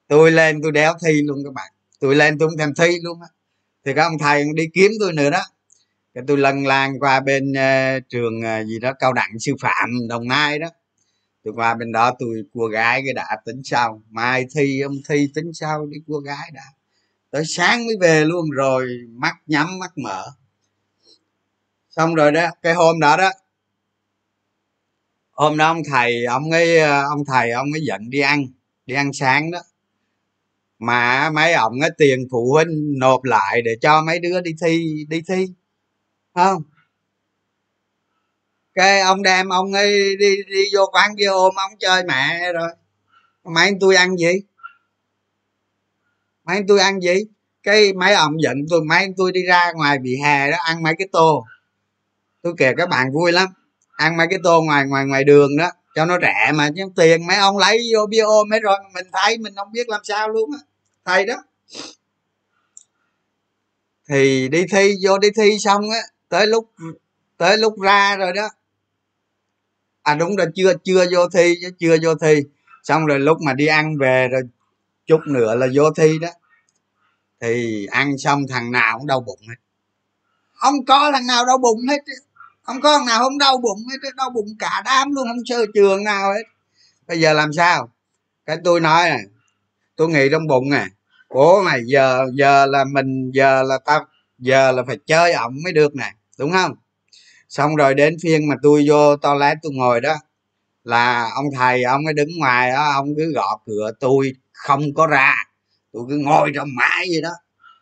Tôi 0.09 0.31
lên 0.31 0.63
tôi 0.63 0.73
đéo 0.73 0.95
thi 1.05 1.23
luôn 1.23 1.39
các 1.45 1.53
bạn. 1.53 1.73
Tôi 2.01 2.15
lên 2.15 2.39
tôi 2.39 2.49
không 2.49 2.59
thèm 2.59 2.75
thi 2.75 2.99
luôn 3.03 3.21
á. 3.21 3.29
Thì 3.85 3.95
các 3.95 4.03
ông 4.03 4.19
thầy 4.19 4.45
đi 4.55 4.69
kiếm 4.75 4.93
tôi 5.01 5.13
nữa 5.13 5.31
đó. 5.31 5.43
Cái 6.15 6.25
tôi 6.27 6.39
lần 6.39 6.67
lan 6.67 6.99
qua 6.99 7.21
bên 7.21 7.53
uh, 7.53 8.09
trường 8.09 8.39
uh, 8.39 8.67
gì 8.67 8.79
đó 8.79 8.93
cao 8.99 9.13
đẳng 9.13 9.39
sư 9.41 9.53
phạm 9.61 10.09
đồng 10.09 10.29
nai 10.29 10.59
đó. 10.59 10.69
Tôi 11.45 11.55
qua 11.57 11.75
bên 11.75 11.93
đó 11.93 12.15
tôi 12.19 12.45
cua 12.53 12.67
gái 12.67 13.03
cái 13.05 13.15
đã 13.15 13.37
tính 13.45 13.61
sau. 13.65 14.03
Mai 14.11 14.47
thi 14.55 14.81
ông 14.81 14.97
thi 15.09 15.29
tính 15.35 15.53
sau 15.55 15.87
đi 15.87 15.97
cua 16.07 16.21
gái 16.21 16.51
đã. 16.55 16.65
Tới 17.31 17.43
sáng 17.47 17.87
mới 17.87 17.97
về 18.01 18.25
luôn 18.25 18.51
rồi 18.51 18.89
mắt 19.11 19.35
nhắm 19.47 19.79
mắt 19.79 19.99
mở 19.99 20.25
xong 21.99 22.15
rồi 22.15 22.33
đó, 22.33 22.51
cái 22.63 22.75
hôm 22.75 23.01
đó 23.01 23.17
đó, 23.17 23.31
hôm 25.31 25.57
đó 25.57 25.67
ông 25.67 25.83
thầy, 25.91 26.25
ông 26.25 26.51
ấy 26.51 26.79
ờ, 26.79 27.03
ông 27.09 27.25
thầy 27.25 27.51
ông 27.51 27.67
ấy 27.73 27.81
dẫn 27.87 28.11
đi 28.11 28.21
ăn 28.21 28.47
đi 28.87 28.95
ăn 28.95 29.13
sáng 29.13 29.51
đó. 29.51 29.59
Mà 30.79 31.31
mấy 31.31 31.53
ông 31.53 31.81
ấy 31.81 31.91
tiền 31.99 32.29
phụ 32.31 32.53
huynh 32.53 32.99
nộp 32.99 33.25
lại 33.25 33.63
để 33.63 33.71
cho 33.81 34.03
mấy 34.03 34.19
đứa 34.19 34.41
đi 34.41 34.51
thi 34.63 35.05
đi 35.09 35.23
thi 35.29 35.47
không? 36.35 36.63
Cái 38.75 39.01
ông 39.01 39.23
đem 39.23 39.49
ông 39.49 39.73
ấy 39.73 40.17
đi 40.17 40.37
đi 40.51 40.63
vô 40.75 40.87
quán 40.93 41.15
bia 41.17 41.27
ôm 41.27 41.55
ông 41.57 41.73
chơi 41.79 42.03
mẹ 42.05 42.53
rồi. 42.53 42.69
Mấy 43.45 43.65
anh 43.65 43.79
tôi 43.81 43.97
ăn 43.97 44.17
gì? 44.17 44.33
Mấy 46.45 46.57
anh 46.57 46.67
tôi 46.67 46.81
ăn 46.81 47.01
gì? 47.01 47.25
Cái 47.63 47.93
mấy 47.93 48.15
ông 48.15 48.43
giận 48.43 48.57
tôi, 48.71 48.81
mấy 48.85 48.99
anh 48.99 49.15
tôi 49.17 49.33
đi 49.33 49.43
ra 49.43 49.73
ngoài 49.73 49.99
bị 49.99 50.17
hè 50.25 50.51
đó 50.51 50.57
ăn 50.61 50.83
mấy 50.83 50.95
cái 50.99 51.09
tô 51.13 51.45
tôi 52.43 52.55
kể 52.59 52.73
các 52.77 52.89
bạn 52.89 53.13
vui 53.13 53.33
lắm. 53.33 53.49
Ăn 53.97 54.17
mấy 54.17 54.27
cái 54.31 54.39
tô 54.45 54.63
ngoài 54.63 54.85
ngoài 54.87 55.05
ngoài 55.05 55.25
đường 55.25 55.57
đó, 55.57 55.71
cho 55.95 56.05
nó 56.05 56.19
rẻ 56.23 56.53
mà, 56.55 56.71
chứ 56.77 56.83
tiền 56.97 57.27
mấy 57.27 57.37
ông 57.37 57.59
lấy 57.59 57.91
vô 57.95 58.07
bia 58.07 58.21
ôm 58.21 58.51
hết 58.51 58.59
rồi 58.63 58.79
mình 58.95 59.07
thấy, 59.13 59.39
mình 59.39 59.55
không 59.57 59.73
biết 59.73 59.89
làm 59.89 60.01
sao 60.05 60.29
luôn 60.29 60.51
á. 60.53 60.59
Thầy 61.05 61.27
đó. 61.27 61.35
Thì 64.09 64.49
đi 64.49 64.67
thi, 64.71 64.95
vô 65.03 65.19
đi 65.19 65.29
thi 65.37 65.59
xong 65.59 65.91
á, 65.91 66.01
tới 66.29 66.47
lúc 66.47 66.71
tới 67.37 67.59
lúc 67.59 67.81
ra 67.81 68.17
rồi 68.17 68.33
đó. 68.33 68.49
À 70.03 70.15
đúng 70.15 70.37
rồi, 70.37 70.47
chưa 70.55 70.73
chưa 70.85 71.07
vô 71.13 71.29
thi, 71.29 71.55
chứ 71.63 71.71
chưa 71.79 71.97
vô 72.03 72.15
thi. 72.15 72.43
Xong 72.83 73.07
rồi 73.07 73.21
lúc 73.21 73.39
mà 73.41 73.53
đi 73.53 73.67
ăn 73.67 73.99
về 73.99 74.29
rồi 74.29 74.43
chút 75.07 75.21
nữa 75.27 75.55
là 75.55 75.67
vô 75.75 75.91
thi 75.97 76.19
đó. 76.19 76.29
Thì 77.41 77.87
ăn 77.87 78.19
xong 78.19 78.43
thằng 78.49 78.73
nào 78.73 78.99
cũng 78.99 79.07
đau 79.07 79.21
bụng 79.21 79.41
hết. 79.49 79.55
Không 80.53 80.85
có 80.85 81.11
thằng 81.13 81.27
nào 81.27 81.47
đau 81.47 81.59
bụng 81.59 81.81
hết 81.89 81.99
không 82.69 82.81
có 82.81 83.05
nào 83.07 83.19
không 83.19 83.39
đau 83.39 83.59
bụng 83.59 83.79
hết 83.91 84.11
đau 84.17 84.31
bụng 84.31 84.49
cả 84.59 84.83
đám 84.85 85.13
luôn, 85.13 85.29
không 85.29 85.43
sơ 85.47 85.67
trường 85.75 86.05
nào 86.05 86.33
hết. 86.33 86.43
Bây 87.07 87.21
giờ 87.21 87.33
làm 87.33 87.53
sao? 87.53 87.93
Cái 88.47 88.57
tôi 88.65 88.81
nói 88.81 89.09
này, 89.11 89.23
tôi 89.97 90.09
nghĩ 90.09 90.29
trong 90.31 90.47
bụng 90.47 90.71
này 90.71 90.87
ủa, 91.29 91.63
mày 91.63 91.81
giờ 91.87 92.27
giờ 92.35 92.67
là 92.67 92.85
mình, 92.85 93.31
giờ 93.35 93.63
là 93.63 93.79
tao, 93.85 94.07
giờ 94.39 94.73
là 94.73 94.83
phải 94.87 94.99
chơi 95.07 95.33
ổng 95.33 95.55
mới 95.65 95.73
được 95.73 95.95
nè. 95.97 96.13
Đúng 96.39 96.53
không? 96.53 96.75
Xong 97.49 97.77
rồi 97.77 97.95
đến 97.95 98.17
phiên 98.23 98.49
mà 98.49 98.55
tôi 98.63 98.85
vô 98.89 99.17
toilet 99.17 99.59
tôi 99.63 99.73
ngồi 99.75 100.01
đó, 100.01 100.15
là 100.85 101.31
ông 101.35 101.47
thầy 101.57 101.83
ông 101.83 102.05
ấy 102.05 102.15
đứng 102.15 102.29
ngoài 102.39 102.71
đó, 102.71 102.91
ông 102.95 103.15
cứ 103.17 103.33
gõ 103.35 103.61
cửa, 103.67 103.91
tôi 104.01 104.33
không 104.53 104.95
có 104.95 105.07
ra. 105.07 105.35
Tôi 105.93 106.03
cứ 106.09 106.17
ngồi 106.19 106.53
trong 106.55 106.69
mãi 106.77 107.07
vậy 107.11 107.21
đó 107.23 107.33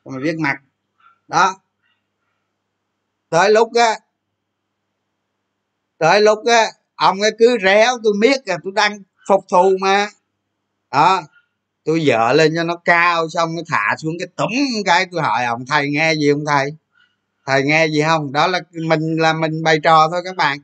mà 0.04 0.18
biết 0.18 0.38
mặt. 0.38 0.56
Đó. 1.28 1.56
Tới 3.30 3.50
lúc 3.50 3.74
á 3.74 3.98
tới 5.98 6.20
lúc 6.20 6.38
á, 6.46 6.66
ông 6.94 7.20
ấy 7.20 7.30
cứ 7.38 7.58
réo, 7.62 7.98
tôi 8.04 8.12
biết 8.20 8.40
là 8.46 8.56
tôi 8.64 8.72
đang 8.76 9.02
phục 9.28 9.44
thù 9.50 9.76
mà. 9.80 10.08
Đó, 10.92 11.22
tôi 11.84 12.04
dợ 12.06 12.32
lên 12.32 12.52
cho 12.56 12.64
nó 12.64 12.76
cao, 12.76 13.28
xong 13.28 13.56
nó 13.56 13.62
thả 13.68 13.96
xuống 13.98 14.14
cái 14.18 14.28
tủng 14.36 14.52
cái 14.84 15.06
tôi 15.12 15.22
hỏi 15.22 15.44
ông, 15.44 15.66
thầy 15.66 15.90
nghe 15.90 16.14
gì 16.14 16.32
không 16.32 16.44
thầy? 16.46 16.70
Thầy 17.46 17.62
nghe 17.62 17.86
gì 17.86 18.02
không? 18.02 18.32
Đó 18.32 18.46
là 18.46 18.60
mình 18.72 19.16
là 19.18 19.32
mình 19.32 19.62
bày 19.62 19.78
trò 19.82 20.08
thôi 20.10 20.20
các 20.24 20.36
bạn. 20.36 20.58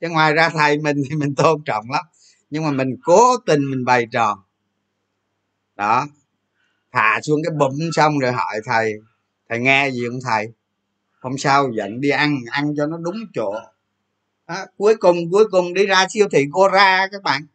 Chứ 0.00 0.08
ngoài 0.08 0.32
ra 0.32 0.48
thầy 0.48 0.78
mình 0.78 1.02
thì 1.10 1.16
mình 1.16 1.34
tôn 1.34 1.62
trọng 1.64 1.90
lắm. 1.90 2.04
Nhưng 2.50 2.64
mà 2.64 2.70
mình 2.70 2.96
cố 3.04 3.36
tình 3.46 3.70
mình 3.70 3.84
bày 3.84 4.06
trò. 4.12 4.44
Đó, 5.76 6.06
thả 6.92 7.20
xuống 7.22 7.40
cái 7.44 7.50
bụng 7.58 7.78
xong 7.92 8.18
rồi 8.18 8.32
hỏi 8.32 8.60
thầy 8.64 8.92
thầy 9.48 9.58
nghe 9.58 9.90
gì 9.90 10.00
không 10.08 10.18
thầy? 10.24 10.46
Hôm 11.20 11.38
sau 11.38 11.70
dẫn 11.76 12.00
đi 12.00 12.08
ăn 12.08 12.36
ăn 12.50 12.74
cho 12.76 12.86
nó 12.86 12.96
đúng 12.96 13.16
chỗ 13.34 13.54
đó, 14.48 14.66
cuối 14.76 14.96
cùng 14.96 15.16
cuối 15.30 15.44
cùng 15.50 15.74
đi 15.74 15.86
ra 15.86 16.06
siêu 16.10 16.28
thị 16.32 16.46
cô 16.52 16.68
ra 16.68 17.08
các 17.12 17.22
bạn. 17.22 17.46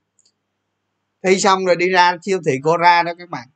Thi 1.23 1.39
xong 1.39 1.65
rồi 1.65 1.75
đi 1.75 1.89
ra 1.89 2.17
siêu 2.21 2.41
thị 2.45 2.51
cô 2.63 2.77
ra 2.77 3.03
đó 3.03 3.11
các 3.19 3.29
bạn. 3.29 3.47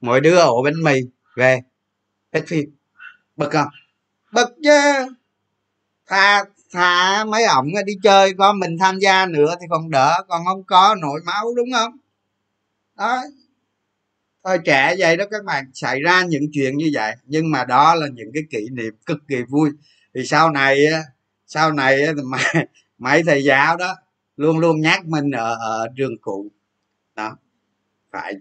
Mỗi 0.00 0.20
đứa 0.20 0.38
ổ 0.38 0.62
bánh 0.62 0.82
mì 0.82 1.00
về 1.36 1.60
hết 2.32 2.42
phim. 2.46 2.76
Bực 3.36 3.50
không? 3.50 3.68
Bực 4.32 4.48
chứ. 4.62 4.80
Thà 6.06 6.44
thà 6.72 7.24
mấy 7.24 7.44
ổng 7.44 7.66
đi 7.86 7.92
chơi 8.02 8.34
có 8.38 8.52
mình 8.52 8.78
tham 8.78 8.98
gia 8.98 9.26
nữa 9.26 9.54
thì 9.60 9.66
còn 9.70 9.90
đỡ 9.90 10.24
còn 10.28 10.44
không 10.44 10.64
có 10.64 10.94
nổi 11.00 11.20
máu 11.24 11.54
đúng 11.56 11.68
không? 11.72 11.96
Đó. 12.96 13.22
Thôi 14.44 14.58
trẻ 14.64 14.94
vậy 14.98 15.16
đó 15.16 15.24
các 15.30 15.44
bạn 15.44 15.70
xảy 15.74 16.00
ra 16.00 16.24
những 16.24 16.42
chuyện 16.52 16.76
như 16.76 16.90
vậy. 16.94 17.14
Nhưng 17.24 17.50
mà 17.50 17.64
đó 17.64 17.94
là 17.94 18.06
những 18.12 18.30
cái 18.34 18.42
kỷ 18.50 18.68
niệm 18.72 18.94
cực 19.06 19.18
kỳ 19.28 19.42
vui. 19.48 19.70
Thì 20.14 20.24
sau 20.24 20.50
này 20.50 20.86
sau 21.50 21.72
này 21.72 22.14
mấy, 22.24 22.44
mấy 22.98 23.22
thầy 23.26 23.44
giáo 23.44 23.76
đó 23.76 23.96
luôn 24.36 24.58
luôn 24.58 24.80
nhắc 24.80 25.06
mình 25.06 25.30
ở, 25.30 25.54
ở 25.54 25.88
trường 25.96 26.18
cũ. 26.20 26.48
Đó. 27.14 27.36
Phải 28.12 28.34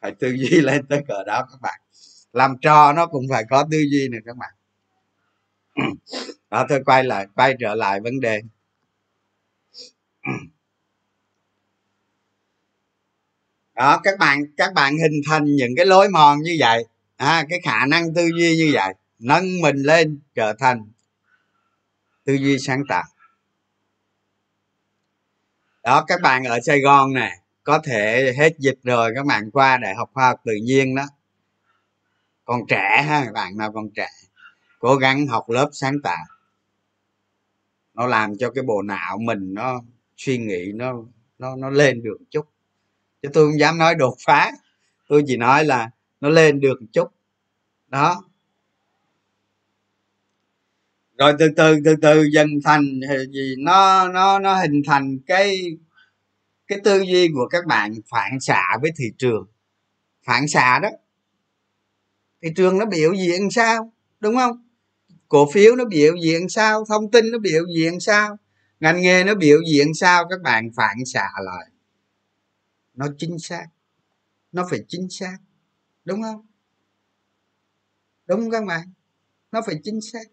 phải 0.00 0.12
tư 0.20 0.28
duy 0.28 0.60
lên 0.60 0.86
tới 0.86 1.04
cỡ 1.08 1.24
đó 1.26 1.46
các 1.50 1.60
bạn. 1.60 1.80
Làm 2.32 2.56
trò 2.62 2.92
nó 2.92 3.06
cũng 3.06 3.24
phải 3.30 3.44
có 3.50 3.66
tư 3.70 3.78
duy 3.90 4.08
nữa 4.08 4.18
các 4.26 4.36
bạn. 4.36 4.54
Đó 6.50 6.66
thôi 6.68 6.82
quay 6.86 7.04
lại 7.04 7.26
quay 7.34 7.54
trở 7.60 7.74
lại 7.74 8.00
vấn 8.00 8.20
đề. 8.20 8.42
Đó 13.74 14.00
các 14.02 14.18
bạn 14.18 14.42
các 14.56 14.74
bạn 14.74 14.98
hình 14.98 15.20
thành 15.28 15.44
những 15.44 15.76
cái 15.76 15.86
lối 15.86 16.08
mòn 16.08 16.38
như 16.42 16.56
vậy. 16.60 16.84
À, 17.16 17.46
cái 17.50 17.60
khả 17.64 17.86
năng 17.86 18.14
tư 18.14 18.30
duy 18.38 18.56
như 18.56 18.70
vậy 18.74 18.94
nâng 19.18 19.60
mình 19.60 19.76
lên 19.76 20.20
trở 20.34 20.52
thành 20.58 20.91
tư 22.24 22.34
duy 22.34 22.58
sáng 22.58 22.82
tạo. 22.88 23.04
Đó, 25.82 26.04
các 26.06 26.20
bạn 26.22 26.44
ở 26.44 26.60
sài 26.60 26.80
gòn 26.80 27.14
nè, 27.14 27.38
có 27.62 27.78
thể 27.78 28.32
hết 28.38 28.58
dịch 28.58 28.78
rồi, 28.82 29.12
các 29.14 29.26
bạn 29.26 29.50
qua 29.50 29.76
đại 29.76 29.94
học 29.94 30.10
khoa 30.12 30.28
học 30.28 30.40
tự 30.44 30.52
nhiên 30.62 30.94
đó. 30.94 31.04
Còn 32.44 32.60
trẻ 32.68 33.04
ha, 33.08 33.22
các 33.24 33.32
bạn, 33.32 33.56
nào 33.56 33.72
còn 33.72 33.90
trẻ, 33.90 34.08
cố 34.78 34.96
gắng 34.96 35.26
học 35.26 35.50
lớp 35.50 35.68
sáng 35.72 36.02
tạo. 36.02 36.24
Nó 37.94 38.06
làm 38.06 38.36
cho 38.38 38.50
cái 38.50 38.64
bộ 38.64 38.82
não 38.82 39.18
mình 39.18 39.54
nó 39.54 39.80
suy 40.16 40.38
nghĩ 40.38 40.72
nó 40.74 40.92
nó 41.38 41.56
nó 41.56 41.70
lên 41.70 42.02
được 42.02 42.18
chút. 42.30 42.48
Chứ 43.22 43.28
tôi 43.32 43.46
không 43.46 43.60
dám 43.60 43.78
nói 43.78 43.94
đột 43.94 44.16
phá. 44.26 44.50
Tôi 45.08 45.24
chỉ 45.26 45.36
nói 45.36 45.64
là 45.64 45.90
nó 46.20 46.28
lên 46.28 46.60
được 46.60 46.80
chút. 46.92 47.08
Đó 47.88 48.24
rồi 51.22 51.34
từ 51.38 51.48
từ 51.56 51.76
từ 51.84 51.96
từ 52.02 52.22
dần 52.32 52.48
thành 52.64 53.00
gì? 53.32 53.54
Nó 53.58 54.08
nó 54.08 54.38
nó 54.38 54.54
hình 54.54 54.82
thành 54.86 55.18
cái 55.26 55.56
cái 56.66 56.78
tư 56.84 57.00
duy 57.00 57.28
của 57.34 57.48
các 57.50 57.66
bạn 57.66 57.92
phản 58.10 58.40
xạ 58.40 58.62
với 58.82 58.90
thị 58.96 59.04
trường. 59.18 59.46
Phản 60.26 60.48
xạ 60.48 60.78
đó. 60.82 60.88
Thị 62.42 62.48
trường 62.56 62.78
nó 62.78 62.86
biểu 62.86 63.12
diễn 63.12 63.50
sao? 63.50 63.92
Đúng 64.20 64.36
không? 64.36 64.68
Cổ 65.28 65.50
phiếu 65.52 65.76
nó 65.76 65.84
biểu 65.84 66.16
diễn 66.22 66.48
sao? 66.48 66.84
Thông 66.88 67.10
tin 67.10 67.30
nó 67.30 67.38
biểu 67.38 67.64
diễn 67.76 68.00
sao? 68.00 68.36
Ngành 68.80 69.02
nghề 69.02 69.24
nó 69.24 69.34
biểu 69.34 69.58
diễn 69.72 69.94
sao? 69.94 70.24
Các 70.30 70.40
bạn 70.42 70.70
phản 70.76 70.96
xạ 71.06 71.28
lại. 71.44 71.70
Nó 72.94 73.06
chính 73.18 73.38
xác. 73.38 73.66
Nó 74.52 74.66
phải 74.70 74.84
chính 74.88 75.08
xác. 75.10 75.36
Đúng 76.04 76.22
không? 76.22 76.46
Đúng 78.26 78.40
không 78.40 78.50
các 78.50 78.64
bạn. 78.64 78.92
Nó 79.52 79.62
phải 79.66 79.74
chính 79.84 80.00
xác 80.00 80.24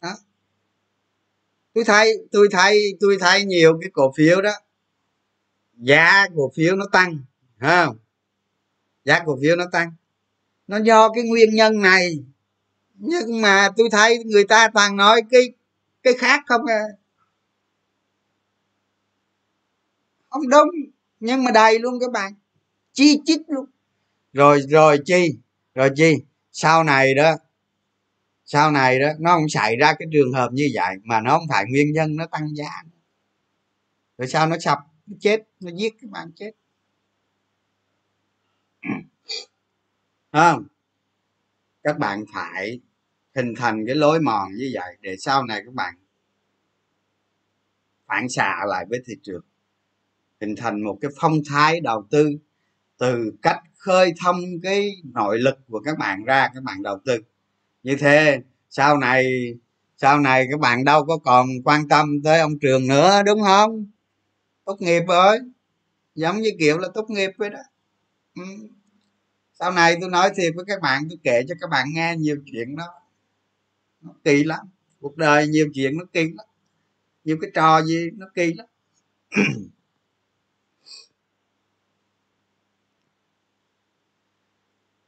đó. 0.00 0.16
Tôi 1.74 1.84
thấy 1.84 2.12
tôi 2.32 2.48
thấy 2.50 2.96
tôi 3.00 3.16
thấy 3.20 3.44
nhiều 3.44 3.78
cái 3.80 3.90
cổ 3.92 4.12
phiếu 4.16 4.40
đó. 4.40 4.52
Giá 5.76 6.26
cổ 6.36 6.52
phiếu 6.56 6.76
nó 6.76 6.86
tăng 6.92 7.18
không? 7.60 7.98
Giá 9.04 9.22
cổ 9.26 9.38
phiếu 9.42 9.56
nó 9.56 9.64
tăng. 9.72 9.92
Nó 10.66 10.78
do 10.78 11.12
cái 11.12 11.24
nguyên 11.24 11.54
nhân 11.54 11.80
này. 11.80 12.24
Nhưng 12.94 13.40
mà 13.40 13.68
tôi 13.76 13.88
thấy 13.92 14.24
người 14.24 14.44
ta 14.44 14.68
toàn 14.74 14.96
nói 14.96 15.22
cái 15.30 15.52
cái 16.02 16.14
khác 16.14 16.42
không 16.46 16.66
à. 16.66 16.82
Không 20.30 20.48
đúng, 20.48 20.68
nhưng 21.20 21.44
mà 21.44 21.50
đầy 21.50 21.78
luôn 21.78 22.00
các 22.00 22.12
bạn. 22.12 22.32
Chi 22.92 23.20
chít 23.24 23.40
luôn. 23.48 23.66
Rồi 24.32 24.60
rồi 24.68 24.98
chi? 25.04 25.34
Rồi 25.74 25.90
chi? 25.96 26.14
Sau 26.52 26.84
này 26.84 27.14
đó 27.14 27.36
sau 28.52 28.70
này 28.70 28.98
đó, 28.98 29.08
nó 29.18 29.34
không 29.34 29.48
xảy 29.48 29.76
ra 29.76 29.94
cái 29.98 30.08
trường 30.12 30.32
hợp 30.32 30.52
như 30.52 30.68
vậy, 30.74 30.96
mà 31.04 31.20
nó 31.20 31.38
không 31.38 31.48
phải 31.48 31.64
nguyên 31.68 31.92
nhân, 31.92 32.16
nó 32.16 32.26
tăng 32.26 32.56
giá. 32.56 32.82
Rồi 34.18 34.28
sao 34.28 34.46
nó 34.46 34.56
sập, 34.60 34.78
nó 35.06 35.16
chết, 35.20 35.40
nó 35.60 35.70
giết 35.70 35.94
các 36.00 36.10
bạn 36.10 36.30
chết. 36.36 36.50
Không? 40.32 40.66
Các 41.82 41.98
bạn 41.98 42.24
phải 42.34 42.80
hình 43.34 43.54
thành 43.56 43.86
cái 43.86 43.94
lối 43.94 44.20
mòn 44.20 44.48
như 44.56 44.70
vậy 44.74 44.96
để 45.00 45.16
sau 45.18 45.44
này 45.44 45.62
các 45.64 45.74
bạn 45.74 45.94
phản 48.06 48.28
xạ 48.28 48.64
lại 48.66 48.86
với 48.88 48.98
thị 49.06 49.14
trường. 49.22 49.44
Hình 50.40 50.56
thành 50.56 50.84
một 50.84 50.98
cái 51.00 51.10
phong 51.20 51.32
thái 51.50 51.80
đầu 51.80 52.06
tư 52.10 52.30
từ 52.98 53.32
cách 53.42 53.60
khơi 53.76 54.14
thông 54.22 54.40
cái 54.62 54.90
nội 55.04 55.38
lực 55.38 55.58
của 55.68 55.80
các 55.80 55.98
bạn 55.98 56.24
ra, 56.24 56.50
các 56.54 56.62
bạn 56.62 56.82
đầu 56.82 56.98
tư 57.04 57.18
như 57.82 57.96
thế, 58.00 58.40
sau 58.70 58.98
này 58.98 59.54
sau 59.96 60.20
này 60.20 60.46
các 60.50 60.60
bạn 60.60 60.84
đâu 60.84 61.04
có 61.06 61.16
còn 61.18 61.48
quan 61.64 61.88
tâm 61.88 62.22
tới 62.24 62.40
ông 62.40 62.58
trường 62.58 62.86
nữa, 62.88 63.22
đúng 63.26 63.42
không? 63.42 63.86
Tốt 64.64 64.76
nghiệp 64.80 65.02
rồi. 65.08 65.38
Giống 66.14 66.38
như 66.40 66.50
kiểu 66.58 66.78
là 66.78 66.88
tốt 66.94 67.10
nghiệp 67.10 67.30
vậy 67.38 67.50
đó. 67.50 67.60
Ừ. 68.36 68.42
sau 69.52 69.72
này 69.72 69.96
tôi 70.00 70.10
nói 70.10 70.30
thiệt 70.36 70.52
với 70.56 70.64
các 70.68 70.80
bạn, 70.82 71.02
tôi 71.10 71.18
kể 71.24 71.42
cho 71.48 71.54
các 71.60 71.70
bạn 71.70 71.86
nghe 71.94 72.16
nhiều 72.16 72.36
chuyện 72.52 72.76
đó. 72.76 72.86
Nó 74.00 74.12
kỳ 74.24 74.44
lắm. 74.44 74.60
Cuộc 75.00 75.16
đời 75.16 75.48
nhiều 75.48 75.68
chuyện 75.74 75.98
nó 75.98 76.04
kỳ 76.12 76.22
lắm. 76.24 76.46
Nhiều 77.24 77.38
cái 77.40 77.50
trò 77.54 77.82
gì 77.82 78.10
nó 78.16 78.26
kỳ 78.34 78.54
lắm. 78.54 78.66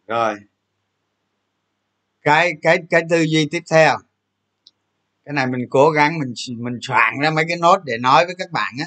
Rồi 0.07 0.35
cái 2.23 2.53
cái 2.63 2.79
cái 2.91 3.03
tư 3.11 3.23
duy 3.23 3.49
tiếp 3.51 3.63
theo. 3.71 3.99
Cái 5.25 5.33
này 5.33 5.47
mình 5.47 5.67
cố 5.71 5.91
gắng 5.91 6.19
mình 6.19 6.35
mình 6.59 6.79
soạn 6.83 7.15
ra 7.23 7.31
mấy 7.31 7.45
cái 7.49 7.57
nốt 7.57 7.81
để 7.85 7.99
nói 7.99 8.27
với 8.27 8.35
các 8.39 8.51
bạn 8.51 8.75
á. 8.81 8.87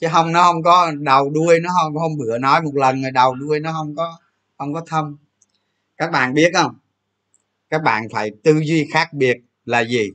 Chứ 0.00 0.08
không 0.12 0.32
nó 0.32 0.42
không 0.42 0.62
có 0.62 0.92
đầu 1.00 1.30
đuôi 1.30 1.60
nó 1.60 1.70
không 1.82 1.96
hôm 1.96 2.16
bữa 2.18 2.38
nói 2.38 2.62
một 2.62 2.74
lần 2.74 3.02
rồi 3.02 3.10
đầu 3.10 3.34
đuôi 3.34 3.60
nó 3.60 3.72
không 3.72 3.96
có 3.96 4.18
không 4.58 4.74
có 4.74 4.82
thông 4.86 5.16
các 5.96 6.10
bạn 6.10 6.34
biết 6.34 6.52
không? 6.54 6.78
Các 7.70 7.82
bạn 7.82 8.08
phải 8.12 8.30
tư 8.44 8.60
duy 8.64 8.88
khác 8.92 9.12
biệt 9.12 9.36
là 9.64 9.80
gì? 9.80 10.10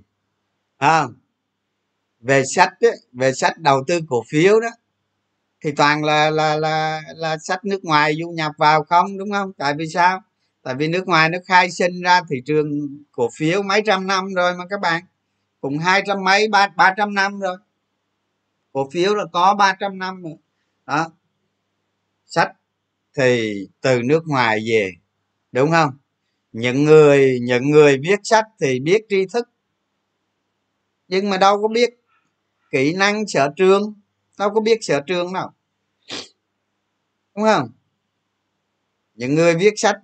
À, 0.78 1.04
về 2.20 2.44
sách 2.56 2.74
ấy, 2.82 2.98
về 3.12 3.34
sách 3.34 3.60
đầu 3.60 3.84
tư 3.88 4.00
cổ 4.10 4.24
phiếu 4.30 4.60
đó 4.60 4.70
thì 5.64 5.72
toàn 5.72 6.04
là 6.04 6.30
là 6.30 6.56
là 6.56 7.02
là 7.16 7.38
sách 7.38 7.66
nước 7.66 7.84
ngoài 7.84 8.16
du 8.20 8.30
nhập 8.30 8.52
vào 8.58 8.84
không 8.84 9.18
đúng 9.18 9.32
không? 9.32 9.52
Tại 9.58 9.74
vì 9.78 9.86
sao? 9.94 10.22
Tại 10.64 10.76
vì 10.76 10.88
nước 10.88 11.08
ngoài 11.08 11.30
nó 11.30 11.38
khai 11.46 11.72
sinh 11.72 12.02
ra 12.02 12.22
thị 12.30 12.36
trường 12.46 12.98
cổ 13.12 13.30
phiếu 13.38 13.64
mấy 13.64 13.82
trăm 13.86 14.08
năm 14.08 14.34
rồi 14.34 14.56
mà 14.58 14.68
các 14.70 14.80
bạn. 14.82 15.04
Cũng 15.62 15.78
hai 15.78 16.04
trăm 16.08 16.24
mấy, 16.24 16.48
ba 16.48 16.68
ba 16.68 16.94
trăm 16.98 17.14
năm 17.14 17.40
rồi. 17.40 17.58
Cổ 18.72 18.90
phiếu 18.90 19.16
là 19.16 19.24
có 19.34 19.56
ba 19.56 19.76
trăm 19.80 20.00
năm 20.00 20.24
rồi. 20.24 20.36
Đó. 20.86 21.12
Sách 22.26 22.52
thì 23.18 23.54
từ 23.82 24.02
nước 24.04 24.24
ngoài 24.28 24.60
về, 24.70 24.92
đúng 25.52 25.72
không? 25.72 25.98
Những 26.52 26.84
người 26.84 27.40
những 27.42 27.72
người 27.72 27.98
viết 27.98 28.20
sách 28.24 28.46
thì 28.62 28.80
biết 28.80 29.06
tri 29.10 29.26
thức. 29.34 29.50
Nhưng 31.08 31.30
mà 31.30 31.38
đâu 31.38 31.62
có 31.62 31.68
biết 31.68 31.90
kỹ 32.72 32.94
năng 32.94 33.28
sở 33.28 33.50
trường. 33.56 33.94
Đâu 34.38 34.50
có 34.54 34.62
biết 34.62 34.78
sở 34.82 35.02
trường 35.08 35.34
nào 35.34 35.54
đúng 37.36 37.46
không? 37.46 37.70
Những 39.16 39.36
người 39.36 39.56
viết 39.56 39.74
sách 39.78 39.96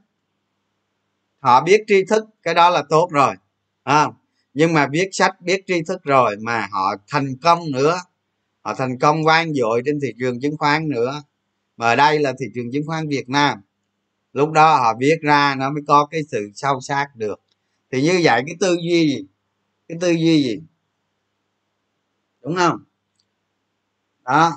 họ 1.39 1.63
biết 1.63 1.84
tri 1.88 2.06
thức 2.06 2.23
cái 2.43 2.54
đó 2.54 2.69
là 2.69 2.84
tốt 2.89 3.10
rồi 3.12 3.36
à, 3.84 4.08
nhưng 4.54 4.73
mà 4.73 4.88
viết 4.91 5.10
sách 5.12 5.41
biết 5.41 5.63
tri 5.67 5.82
thức 5.88 6.04
rồi 6.04 6.36
mà 6.41 6.67
họ 6.71 6.95
thành 7.08 7.36
công 7.41 7.71
nữa. 7.71 8.02
Họ 8.62 8.75
thành 8.75 8.99
công 8.99 9.23
vang 9.23 9.54
dội 9.54 9.82
trên 9.86 9.99
thị 10.02 10.13
trường 10.19 10.39
chứng 10.41 10.58
khoán 10.58 10.89
nữa. 10.89 11.23
Mà 11.78 11.86
ở 11.88 11.95
đây 11.95 12.19
là 12.19 12.34
thị 12.39 12.45
trường 12.56 12.71
chứng 12.71 12.84
khoán 12.88 13.08
việt 13.08 13.30
nam. 13.30 13.62
Lúc 14.34 14.52
đó 14.52 14.78
họ 14.78 14.93
viết 14.99 15.17
ra 15.21 15.56
nó 15.56 15.69
mới 15.69 15.84
có 15.88 16.06
cái 16.06 16.21
sự 16.32 16.52
sâu 16.56 16.82
sát 16.82 17.08
được. 17.15 17.41
Thì 17.91 18.02
như 18.02 18.19
vậy 18.23 18.43
cái 18.47 18.56
tư 18.60 18.78
duy 18.82 19.10
gì? 19.10 19.25
Cái 19.88 19.97
tư 20.02 20.10
duy 20.12 20.43
gì? 20.43 20.62
Đúng 22.41 22.56
không? 22.56 22.84
Đó. 24.23 24.52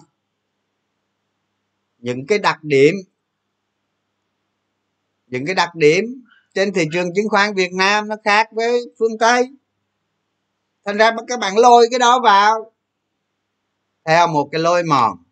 Những 1.98 2.26
cái 2.26 2.38
đặc 2.38 2.64
điểm. 2.64 2.94
Những 5.26 5.46
cái 5.46 5.54
đặc 5.54 5.74
điểm 5.74 6.21
trên 6.54 6.72
thị 6.72 6.84
trường 6.92 7.14
chứng 7.14 7.28
khoán 7.28 7.54
việt 7.54 7.72
nam 7.72 8.08
nó 8.08 8.16
khác 8.24 8.48
với 8.52 8.80
phương 8.98 9.18
tây. 9.18 9.48
Thành 10.84 10.96
ra 10.96 11.10
các 11.28 11.38
bạn 11.38 11.58
lôi 11.58 11.86
cái 11.90 11.98
đó 11.98 12.20
vào 12.20 12.72
theo 14.04 14.28
một 14.28 14.48
cái 14.52 14.60
lôi 14.60 14.82
mòn. 14.82 15.24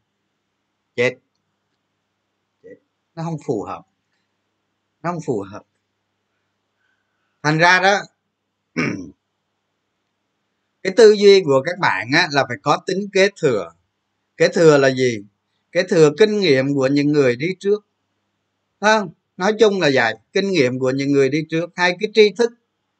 Chết, 0.96 1.14
chết. 2.62 2.74
nó 3.14 3.22
không 3.22 3.36
phù 3.46 3.62
hợp. 3.62 3.82
Nó 5.02 5.12
không 5.12 5.20
phù 5.26 5.44
hợp. 5.50 5.62
Thành 7.42 7.58
ra 7.58 7.80
đó 7.80 8.00
cái 10.82 10.92
tư 10.96 11.12
duy 11.12 11.42
của 11.44 11.62
các 11.66 11.78
bạn 11.78 12.08
á, 12.14 12.28
là 12.32 12.44
phải 12.48 12.56
có 12.62 12.78
tính 12.86 13.08
kế 13.12 13.28
thừa. 13.40 13.72
Kế 14.36 14.48
thừa 14.48 14.78
là 14.78 14.90
gì? 14.90 15.24
Kế 15.72 15.82
thừa 15.82 16.10
kinh 16.18 16.40
nghiệm 16.40 16.74
của 16.74 16.86
những 16.86 17.12
người 17.12 17.36
đi 17.36 17.46
trước. 17.60 17.86
Không? 18.80 19.10
Nói 19.40 19.52
chung 19.58 19.80
là 19.80 19.90
vậy. 19.94 20.14
Kinh 20.32 20.50
nghiệm 20.50 20.78
của 20.78 20.90
những 20.90 21.12
người 21.12 21.28
đi 21.28 21.38
trước, 21.50 21.70
hay 21.76 21.96
cái 22.00 22.10
tri 22.14 22.32
thức, 22.38 22.50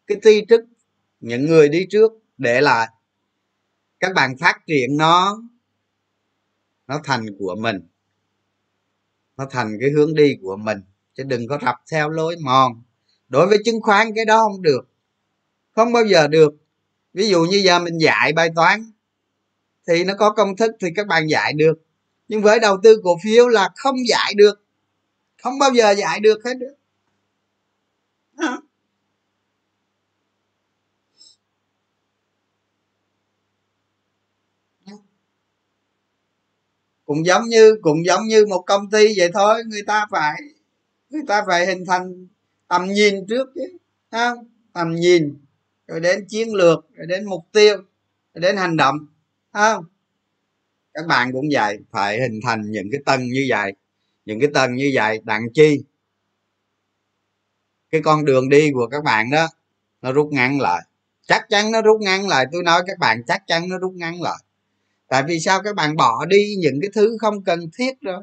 cái 0.06 0.18
tri 0.22 0.44
thức 0.44 0.64
những 1.20 1.46
người 1.46 1.68
đi 1.68 1.86
trước 1.90 2.12
để 2.38 2.60
lại. 2.60 2.88
Các 4.00 4.12
bạn 4.14 4.36
phát 4.38 4.60
triển 4.66 4.96
nó 4.96 5.42
nó 6.86 7.00
thành 7.04 7.26
của 7.38 7.56
mình. 7.58 7.80
Nó 9.36 9.46
thành 9.50 9.76
cái 9.80 9.90
hướng 9.90 10.14
đi 10.14 10.36
của 10.42 10.56
mình. 10.56 10.78
Chứ 11.14 11.22
đừng 11.22 11.46
có 11.48 11.58
rập 11.66 11.74
theo 11.90 12.10
lối 12.10 12.36
mòn. 12.36 12.82
Đối 13.28 13.46
với 13.46 13.58
chứng 13.64 13.80
khoán 13.80 14.14
cái 14.14 14.24
đó 14.24 14.38
không 14.38 14.62
được. 14.62 14.88
Không 15.70 15.92
bao 15.92 16.06
giờ 16.06 16.28
được. 16.28 16.54
Ví 17.14 17.28
dụ 17.28 17.44
như 17.44 17.56
giờ 17.56 17.78
mình 17.78 17.98
dạy 17.98 18.32
bài 18.32 18.50
toán, 18.56 18.92
thì 19.88 20.04
nó 20.04 20.14
có 20.18 20.30
công 20.30 20.56
thức 20.56 20.70
thì 20.80 20.88
các 20.96 21.06
bạn 21.06 21.30
dạy 21.30 21.52
được. 21.52 21.78
Nhưng 22.28 22.42
với 22.42 22.60
đầu 22.60 22.78
tư 22.82 23.00
cổ 23.04 23.18
phiếu 23.24 23.48
là 23.48 23.68
không 23.76 24.08
dạy 24.08 24.34
được 24.36 24.64
không 25.42 25.58
bao 25.58 25.70
giờ 25.74 25.90
dạy 25.90 26.20
được 26.20 26.44
hết 26.44 26.54
được 26.54 26.74
cũng 37.10 37.26
giống 37.26 37.48
như 37.48 37.76
cũng 37.82 38.04
giống 38.06 38.24
như 38.24 38.46
một 38.46 38.62
công 38.66 38.90
ty 38.90 39.18
vậy 39.18 39.30
thôi 39.34 39.62
người 39.66 39.82
ta 39.86 40.06
phải 40.10 40.40
người 41.10 41.22
ta 41.28 41.44
phải 41.46 41.66
hình 41.66 41.84
thành 41.86 42.26
tầm 42.68 42.86
nhìn 42.86 43.26
trước 43.28 43.48
chứ 43.54 43.78
không 44.10 44.38
tầm 44.72 44.94
nhìn 44.94 45.38
rồi 45.86 46.00
đến 46.00 46.26
chiến 46.28 46.54
lược 46.54 46.86
rồi 46.94 47.06
đến 47.06 47.24
mục 47.24 47.44
tiêu 47.52 47.76
rồi 48.34 48.42
đến 48.42 48.56
hành 48.56 48.76
động 48.76 48.96
không 49.52 49.84
các 50.94 51.06
bạn 51.06 51.32
cũng 51.32 51.44
vậy 51.52 51.78
phải 51.90 52.20
hình 52.20 52.40
thành 52.42 52.70
những 52.70 52.88
cái 52.92 53.00
tầng 53.06 53.22
như 53.22 53.46
vậy 53.48 53.72
những 54.30 54.40
cái 54.40 54.48
tầng 54.54 54.74
như 54.74 54.90
vậy 54.94 55.20
đặng 55.24 55.42
chi? 55.54 55.82
Cái 57.90 58.00
con 58.04 58.24
đường 58.24 58.48
đi 58.48 58.70
của 58.74 58.86
các 58.86 59.04
bạn 59.04 59.30
đó 59.30 59.48
nó 60.02 60.12
rút 60.12 60.32
ngắn 60.32 60.60
lại. 60.60 60.82
Chắc 61.26 61.46
chắn 61.48 61.72
nó 61.72 61.82
rút 61.82 62.00
ngắn 62.00 62.28
lại. 62.28 62.46
Tôi 62.52 62.62
nói 62.62 62.82
các 62.86 62.98
bạn 62.98 63.22
chắc 63.26 63.42
chắn 63.46 63.68
nó 63.68 63.78
rút 63.78 63.92
ngắn 63.94 64.22
lại. 64.22 64.36
Tại 65.08 65.22
vì 65.28 65.40
sao 65.40 65.62
các 65.62 65.74
bạn 65.74 65.96
bỏ 65.96 66.26
đi 66.26 66.54
những 66.58 66.80
cái 66.82 66.90
thứ 66.94 67.16
không 67.20 67.44
cần 67.44 67.60
thiết 67.78 68.00
rồi 68.00 68.22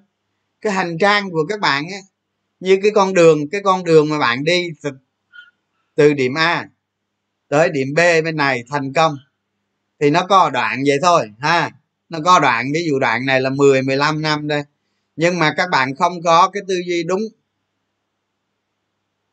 cái 0.62 0.74
hành 0.74 0.98
trang 0.98 1.32
của 1.32 1.46
các 1.50 1.60
bạn 1.60 1.84
ấy, 1.92 2.02
như 2.60 2.80
cái 2.84 2.92
con 2.96 3.14
đường 3.14 3.50
cái 3.50 3.62
con 3.64 3.84
đường 3.84 4.10
mà 4.10 4.20
bạn 4.20 4.44
đi 4.44 4.70
từ, 4.82 4.90
từ 5.96 6.14
điểm 6.14 6.34
a 6.34 6.70
tới 7.48 7.70
điểm 7.70 7.88
b 7.96 7.98
bên 7.98 8.36
này 8.36 8.64
thành 8.70 8.94
công 8.94 9.18
thì 10.00 10.10
nó 10.10 10.26
có 10.30 10.50
đoạn 10.50 10.84
vậy 10.88 10.98
thôi 11.02 11.32
ha? 11.40 11.72
Nó 12.10 12.20
có 12.26 12.40
đoạn 12.40 12.66
ví 12.74 12.86
dụ 12.90 13.00
đoạn 13.00 13.26
này 13.26 13.42
là 13.42 13.50
10 13.50 13.82
15 13.82 14.22
năm 14.22 14.48
đây 14.48 14.64
nhưng 15.18 15.40
mà 15.40 15.54
các 15.58 15.70
bạn 15.72 15.96
không 15.96 16.22
có 16.24 16.50
cái 16.54 16.64
tư 16.68 16.82
duy 16.88 17.04
đúng. 17.04 17.22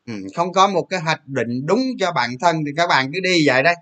Ừ, 0.07 0.13
không 0.35 0.53
có 0.53 0.67
một 0.67 0.83
cái 0.89 0.99
hoạch 0.99 1.27
định 1.27 1.65
đúng 1.65 1.81
cho 1.99 2.11
bản 2.11 2.29
thân 2.39 2.63
thì 2.65 2.71
các 2.77 2.87
bạn 2.87 3.11
cứ 3.13 3.19
đi 3.19 3.47
vậy 3.47 3.63
đây 3.63 3.75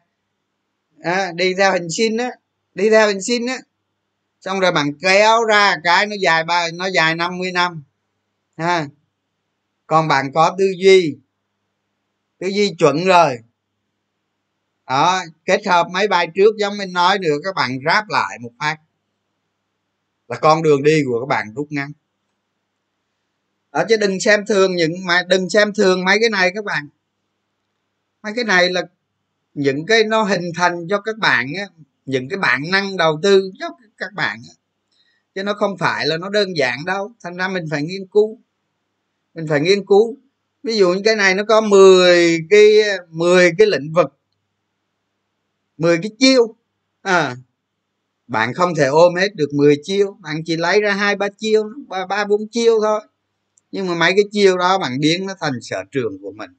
à, 1.04 1.32
đi 1.36 1.54
theo 1.54 1.72
hình 1.72 1.88
xin 1.90 2.18
á 2.18 2.32
đi 2.76 2.90
theo 2.90 3.08
hình 3.08 3.22
xin 3.22 3.46
á. 3.46 3.58
Xong 4.42 4.60
rồi 4.60 4.72
bạn 4.72 4.94
kéo 5.02 5.44
ra 5.44 5.76
cái 5.84 6.06
nó 6.06 6.16
dài 6.22 6.44
ba 6.44 6.68
nó 6.74 6.86
dài 6.86 7.16
50 7.16 7.52
năm. 7.52 7.84
Ha. 8.58 8.88
Còn 9.88 10.08
bạn 10.08 10.34
có 10.34 10.56
tư 10.60 10.66
duy 10.78 11.18
tư 12.40 12.48
duy 12.48 12.76
chuẩn 12.80 13.06
rồi. 13.06 13.38
Đó 14.88 15.22
kết 15.46 15.68
hợp 15.68 15.88
mấy 15.94 16.08
bài 16.08 16.28
trước 16.36 16.56
giống 16.60 16.78
mình 16.78 16.94
nói 16.94 17.18
được 17.18 17.42
các 17.44 17.56
bạn 17.56 17.78
ráp 17.86 18.10
lại 18.10 18.40
một 18.42 18.52
phát 18.60 18.78
là 20.34 20.40
con 20.40 20.64
đường 20.64 20.84
đi 20.84 21.02
của 21.06 21.20
các 21.20 21.26
bạn 21.26 21.54
rút 21.56 21.72
ngắn.Ở 23.72 23.86
chứ 23.90 23.98
đừng 23.98 24.20
xem 24.20 24.46
thường 24.46 24.76
những 24.76 25.06
mà 25.06 25.24
đừng 25.28 25.50
xem 25.50 25.74
thường 25.74 26.06
mấy 26.06 26.18
cái 26.22 26.30
này 26.30 26.52
các 26.56 26.66
bạn. 26.66 26.88
Mấy 28.24 28.34
cái 28.36 28.44
này 28.44 28.70
là 28.70 28.82
những 29.54 29.86
cái 29.86 30.04
nó 30.04 30.24
hình 30.24 30.52
thành 30.56 30.88
cho 30.90 31.02
các 31.02 31.18
bạn 31.18 31.48
á, 31.58 31.66
những 32.06 32.30
cái 32.30 32.40
bản 32.40 32.62
năng 32.72 32.98
đầu 32.98 33.20
tư 33.24 33.52
cho 33.60 33.70
các 33.98 34.14
bạn 34.14 34.42
á. 34.50 34.54
chứ 35.36 35.44
nó 35.44 35.54
không 35.54 35.78
phải 35.78 36.08
là 36.08 36.18
nó 36.18 36.30
đơn 36.30 36.58
giản 36.58 36.86
đâu 36.86 37.12
thành 37.24 37.38
ra 37.38 37.48
mình 37.48 37.66
phải 37.72 37.84
nghiên 37.84 38.08
cứu. 38.08 38.40
Mình 39.34 39.48
phải 39.48 39.62
nghiên 39.62 39.86
cứu. 39.86 40.18
Ví 40.64 40.78
dụ 40.78 40.94
như 40.94 41.02
cái 41.06 41.16
này 41.16 41.36
nó 41.36 41.44
có 41.44 41.62
10 41.62 42.40
cái 42.50 42.74
10 43.10 43.52
cái 43.58 43.68
lĩnh 43.68 43.94
vực 43.94 44.20
10 45.78 45.98
cái 45.98 46.12
chiêu. 46.20 46.56
À 47.02 47.36
bạn 48.34 48.54
không 48.54 48.76
thể 48.76 48.86
ôm 48.86 49.16
hết 49.16 49.36
được 49.36 49.54
10 49.54 49.76
chiêu, 49.84 50.18
bạn 50.22 50.44
chỉ 50.46 50.56
lấy 50.58 50.82
ra 50.82 50.94
hai, 50.94 51.16
ba 51.16 51.28
chiêu, 51.38 51.64
ba 51.88 52.06
ba, 52.06 52.26
bốn 52.26 52.48
chiêu 52.48 52.80
thôi. 52.82 53.02
Nhưng 53.72 53.88
mà 53.88 53.96
mấy 53.96 54.12
cái 54.12 54.24
chiêu 54.32 54.58
đó 54.58 54.78
bạn 54.80 55.00
biến 55.00 55.26
nó 55.26 55.34
thành 55.40 55.62
sở 55.62 55.84
trường 55.92 56.18
của 56.22 56.32
mình. 56.32 56.52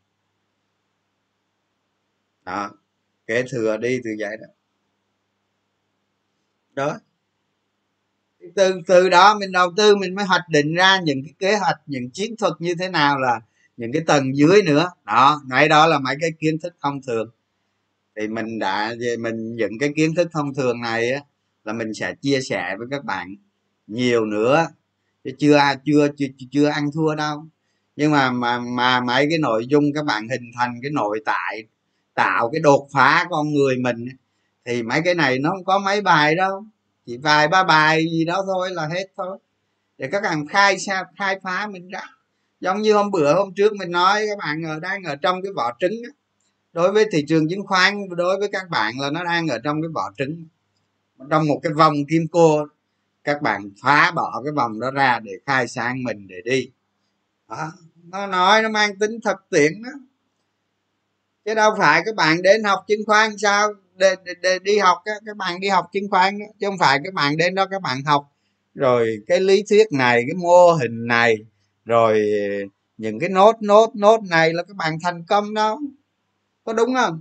Đó, 2.44 2.70
kế 3.26 3.44
thừa 3.50 3.76
đi 3.76 4.00
từ 4.04 4.10
vậy 4.18 4.36
đó. 4.36 4.46
Đó. 6.72 6.98
Từ 8.56 8.80
từ 8.86 9.08
đó 9.08 9.38
mình 9.38 9.52
đầu 9.52 9.72
tư 9.76 9.96
mình 9.96 10.14
mới 10.14 10.24
hoạch 10.24 10.48
định 10.50 10.74
ra 10.74 11.00
những 11.00 11.22
cái 11.24 11.34
kế 11.38 11.56
hoạch, 11.56 11.80
những 11.86 12.10
chiến 12.10 12.36
thuật 12.36 12.52
như 12.58 12.74
thế 12.78 12.88
nào 12.88 13.20
là 13.20 13.40
những 13.76 13.92
cái 13.92 14.02
tầng 14.06 14.36
dưới 14.36 14.62
nữa. 14.62 14.90
Đó, 15.04 15.42
nãy 15.48 15.68
đó 15.68 15.86
là 15.86 15.98
mấy 15.98 16.16
cái 16.20 16.30
kiến 16.40 16.58
thức 16.58 16.74
thông 16.82 17.02
thường. 17.02 17.30
Thì 18.16 18.28
mình 18.28 18.58
đã 18.58 18.94
về 19.00 19.16
mình 19.16 19.56
những 19.56 19.78
cái 19.80 19.92
kiến 19.96 20.14
thức 20.14 20.28
thông 20.32 20.54
thường 20.54 20.80
này 20.80 21.12
á 21.12 21.20
là 21.64 21.72
mình 21.72 21.94
sẽ 21.94 22.14
chia 22.14 22.40
sẻ 22.40 22.74
với 22.78 22.86
các 22.90 23.04
bạn 23.04 23.34
nhiều 23.86 24.24
nữa. 24.24 24.66
Chứ 25.24 25.30
chưa 25.38 25.60
chưa 25.84 26.08
chưa 26.16 26.26
chưa 26.50 26.68
ăn 26.68 26.90
thua 26.94 27.14
đâu. 27.14 27.44
Nhưng 27.96 28.12
mà 28.12 28.30
mà 28.30 28.58
mà 28.58 29.00
mấy 29.00 29.26
cái 29.30 29.38
nội 29.38 29.66
dung 29.66 29.84
các 29.94 30.04
bạn 30.04 30.28
hình 30.28 30.50
thành 30.56 30.78
cái 30.82 30.90
nội 30.90 31.20
tại, 31.24 31.64
tạo 32.14 32.50
cái 32.52 32.60
đột 32.60 32.88
phá 32.92 33.26
con 33.30 33.52
người 33.52 33.76
mình 33.76 34.04
thì 34.64 34.82
mấy 34.82 35.00
cái 35.04 35.14
này 35.14 35.38
nó 35.38 35.50
không 35.50 35.64
có 35.64 35.78
mấy 35.78 36.00
bài 36.00 36.34
đâu. 36.34 36.64
Chỉ 37.06 37.16
vài 37.16 37.48
ba 37.48 37.64
bài 37.64 38.06
gì 38.10 38.24
đó 38.24 38.42
thôi 38.46 38.70
là 38.70 38.86
hết 38.86 39.06
thôi. 39.16 39.38
Để 39.98 40.08
các 40.12 40.22
bạn 40.22 40.46
khai 40.46 40.78
xa 40.78 41.04
khai 41.18 41.40
phá 41.42 41.66
mình 41.66 41.88
ra. 41.88 42.02
Giống 42.60 42.82
như 42.82 42.94
hôm 42.94 43.10
bữa, 43.10 43.34
hôm 43.34 43.54
trước 43.54 43.72
mình 43.76 43.90
nói, 43.90 44.26
các 44.28 44.38
bạn 44.38 44.62
ở, 44.62 44.80
đang 44.80 45.02
ở 45.04 45.16
trong 45.16 45.42
cái 45.42 45.52
vỏ 45.56 45.72
trứng 45.80 45.92
đối 46.72 46.92
với 46.92 47.06
thị 47.12 47.24
trường 47.28 47.48
chứng 47.48 47.66
khoán, 47.66 48.08
đối 48.16 48.38
với 48.38 48.48
các 48.52 48.70
bạn 48.70 49.00
là 49.00 49.10
nó 49.10 49.24
đang 49.24 49.48
ở 49.48 49.58
trong 49.58 49.82
cái 49.82 49.88
vỏ 49.94 50.12
trứng 50.18 50.46
trong 51.30 51.48
một 51.48 51.60
cái 51.62 51.72
vòng 51.72 51.94
kim 52.10 52.26
cô 52.32 52.66
các 53.24 53.42
bạn 53.42 53.70
phá 53.82 54.12
bỏ 54.14 54.40
cái 54.44 54.52
vòng 54.52 54.80
đó 54.80 54.90
ra 54.90 55.20
để 55.20 55.32
khai 55.46 55.68
sáng 55.68 56.02
mình 56.02 56.26
để 56.28 56.36
đi. 56.44 56.70
Đó. 57.48 57.72
nó 58.04 58.26
nói 58.26 58.62
nó 58.62 58.68
mang 58.68 58.98
tính 58.98 59.20
thực 59.24 59.36
tiễn 59.50 59.82
đó. 59.82 59.90
Chứ 61.44 61.54
đâu 61.54 61.74
phải 61.78 62.02
các 62.04 62.14
bạn 62.14 62.42
đến 62.42 62.64
học 62.64 62.84
chứng 62.88 63.04
khoán 63.06 63.38
sao? 63.38 63.68
Để, 63.94 64.14
để, 64.24 64.34
để 64.42 64.58
đi 64.58 64.78
học 64.78 64.98
các 65.04 65.36
bạn 65.36 65.60
đi 65.60 65.68
học 65.68 65.88
chứng 65.92 66.10
khoán 66.10 66.38
đó. 66.38 66.46
chứ 66.60 66.66
không 66.66 66.78
phải 66.78 67.00
các 67.04 67.14
bạn 67.14 67.36
đến 67.36 67.54
đó 67.54 67.66
các 67.70 67.82
bạn 67.82 68.02
học. 68.04 68.30
Rồi 68.74 69.22
cái 69.26 69.40
lý 69.40 69.64
thuyết 69.68 69.92
này 69.92 70.24
cái 70.26 70.34
mô 70.34 70.72
hình 70.72 71.06
này 71.06 71.36
rồi 71.84 72.22
những 72.96 73.20
cái 73.20 73.28
nốt 73.28 73.56
nốt 73.60 73.90
nốt 73.94 74.20
này 74.30 74.52
là 74.52 74.62
các 74.62 74.76
bạn 74.76 74.98
thành 75.02 75.24
công 75.28 75.54
đâu. 75.54 75.78
Có 76.64 76.72
đúng 76.72 76.94
không? 76.94 77.20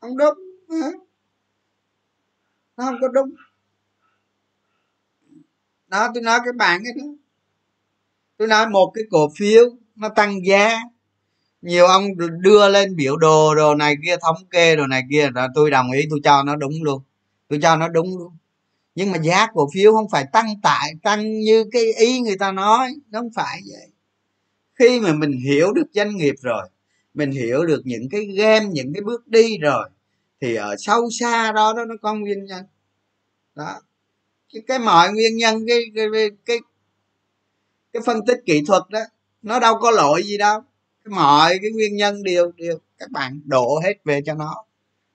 Không 0.00 0.16
đúng 0.16 0.38
nó 2.78 2.84
không 2.84 2.96
có 3.00 3.08
đúng. 3.08 3.30
Đó, 5.88 6.08
tôi 6.14 6.22
nói 6.22 6.40
các 6.44 6.54
bạn 6.56 6.80
cái 6.84 6.92
đó. 6.98 7.04
Tôi 8.36 8.48
nói 8.48 8.68
một 8.68 8.90
cái 8.94 9.04
cổ 9.10 9.28
phiếu 9.36 9.64
nó 9.96 10.08
tăng 10.08 10.46
giá. 10.46 10.78
Nhiều 11.62 11.86
ông 11.86 12.04
đưa 12.40 12.68
lên 12.68 12.96
biểu 12.96 13.16
đồ 13.16 13.54
đồ 13.54 13.74
này 13.74 13.94
kia, 14.04 14.16
thống 14.22 14.36
kê 14.50 14.76
đồ 14.76 14.86
này 14.86 15.02
kia, 15.10 15.28
là 15.34 15.48
tôi 15.54 15.70
đồng 15.70 15.90
ý, 15.90 16.06
tôi 16.10 16.20
cho 16.24 16.42
nó 16.42 16.56
đúng 16.56 16.82
luôn. 16.82 17.02
Tôi 17.48 17.58
cho 17.62 17.76
nó 17.76 17.88
đúng 17.88 18.18
luôn. 18.18 18.32
Nhưng 18.94 19.12
mà 19.12 19.18
giá 19.18 19.46
cổ 19.54 19.68
phiếu 19.74 19.92
không 19.92 20.08
phải 20.10 20.24
tăng 20.32 20.46
tại, 20.62 20.92
tăng 21.02 21.40
như 21.40 21.64
cái 21.72 21.92
ý 21.92 22.20
người 22.20 22.36
ta 22.38 22.52
nói, 22.52 22.94
nó 23.10 23.20
không 23.20 23.32
phải 23.34 23.60
vậy. 23.70 23.88
Khi 24.74 25.00
mà 25.00 25.12
mình 25.12 25.32
hiểu 25.32 25.72
được 25.72 25.86
doanh 25.92 26.16
nghiệp 26.16 26.34
rồi, 26.42 26.68
mình 27.14 27.30
hiểu 27.30 27.66
được 27.66 27.82
những 27.84 28.08
cái 28.10 28.24
game, 28.24 28.66
những 28.66 28.94
cái 28.94 29.02
bước 29.02 29.28
đi 29.28 29.58
rồi 29.58 29.88
thì 30.40 30.54
ở 30.54 30.74
sâu 30.78 31.08
xa 31.20 31.52
đó 31.52 31.72
đó 31.76 31.84
nó 31.84 31.94
có 32.02 32.14
nguyên 32.14 32.44
nhân. 32.44 32.64
Đó. 33.54 33.80
Cái, 34.52 34.62
cái 34.66 34.78
mọi 34.78 35.12
nguyên 35.12 35.36
nhân 35.36 35.64
cái 35.68 35.78
cái, 35.94 36.06
cái 36.46 36.58
cái 37.92 38.02
phân 38.06 38.26
tích 38.26 38.40
kỹ 38.46 38.62
thuật 38.66 38.82
đó 38.90 39.00
nó 39.42 39.60
đâu 39.60 39.78
có 39.80 39.90
lỗi 39.90 40.22
gì 40.22 40.38
đâu. 40.38 40.60
Cái 41.04 41.12
mọi 41.14 41.58
cái 41.62 41.70
nguyên 41.70 41.96
nhân 41.96 42.22
đều 42.22 42.52
đều 42.56 42.78
các 42.98 43.10
bạn 43.10 43.40
đổ 43.44 43.80
hết 43.84 43.94
về 44.04 44.20
cho 44.26 44.34
nó. 44.34 44.64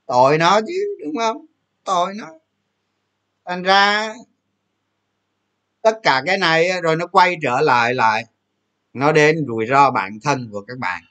Tội 0.05 0.37
nó 0.37 0.61
chứ 0.67 0.97
đúng 1.03 1.15
không? 1.17 1.45
Tội 1.83 2.13
nó. 2.13 2.27
Thành 3.45 3.63
ra 3.63 4.13
tất 5.81 5.99
cả 6.03 6.23
cái 6.25 6.37
này 6.37 6.81
rồi 6.81 6.95
nó 6.95 7.07
quay 7.07 7.35
trở 7.41 7.61
lại 7.61 7.93
lại 7.93 8.25
nó 8.93 9.11
đến 9.11 9.45
rủi 9.47 9.65
ro 9.65 9.91
bản 9.91 10.19
thân 10.23 10.49
của 10.51 10.61
các 10.67 10.77
bạn. 10.79 11.03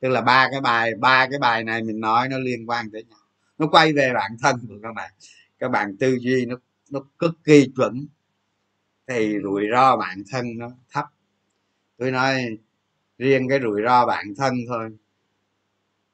Tức 0.00 0.08
là 0.08 0.20
ba 0.20 0.48
cái 0.50 0.60
bài 0.60 0.92
ba 1.00 1.26
cái 1.30 1.38
bài 1.38 1.64
này 1.64 1.82
mình 1.82 2.00
nói 2.00 2.28
nó 2.28 2.38
liên 2.38 2.70
quan 2.70 2.90
tới 2.92 3.04
nhau 3.04 3.18
nó 3.58 3.66
quay 3.66 3.92
về 3.92 4.12
bản 4.14 4.36
thân 4.42 4.66
của 4.68 4.78
các 4.82 4.92
bạn. 4.92 5.12
Các 5.58 5.68
bạn 5.68 5.96
tư 5.96 6.16
duy 6.20 6.46
nó 6.46 6.56
nó 6.90 7.00
cực 7.18 7.34
kỳ 7.44 7.72
chuẩn. 7.76 8.06
Thì 9.06 9.38
rủi 9.42 9.64
ro 9.72 9.96
bản 9.96 10.22
thân 10.30 10.58
nó 10.58 10.70
thấp. 10.90 11.04
Tôi 11.96 12.10
nói 12.10 12.58
riêng 13.18 13.48
cái 13.48 13.60
rủi 13.62 13.82
ro 13.84 14.06
bản 14.06 14.34
thân 14.36 14.54
thôi 14.68 14.90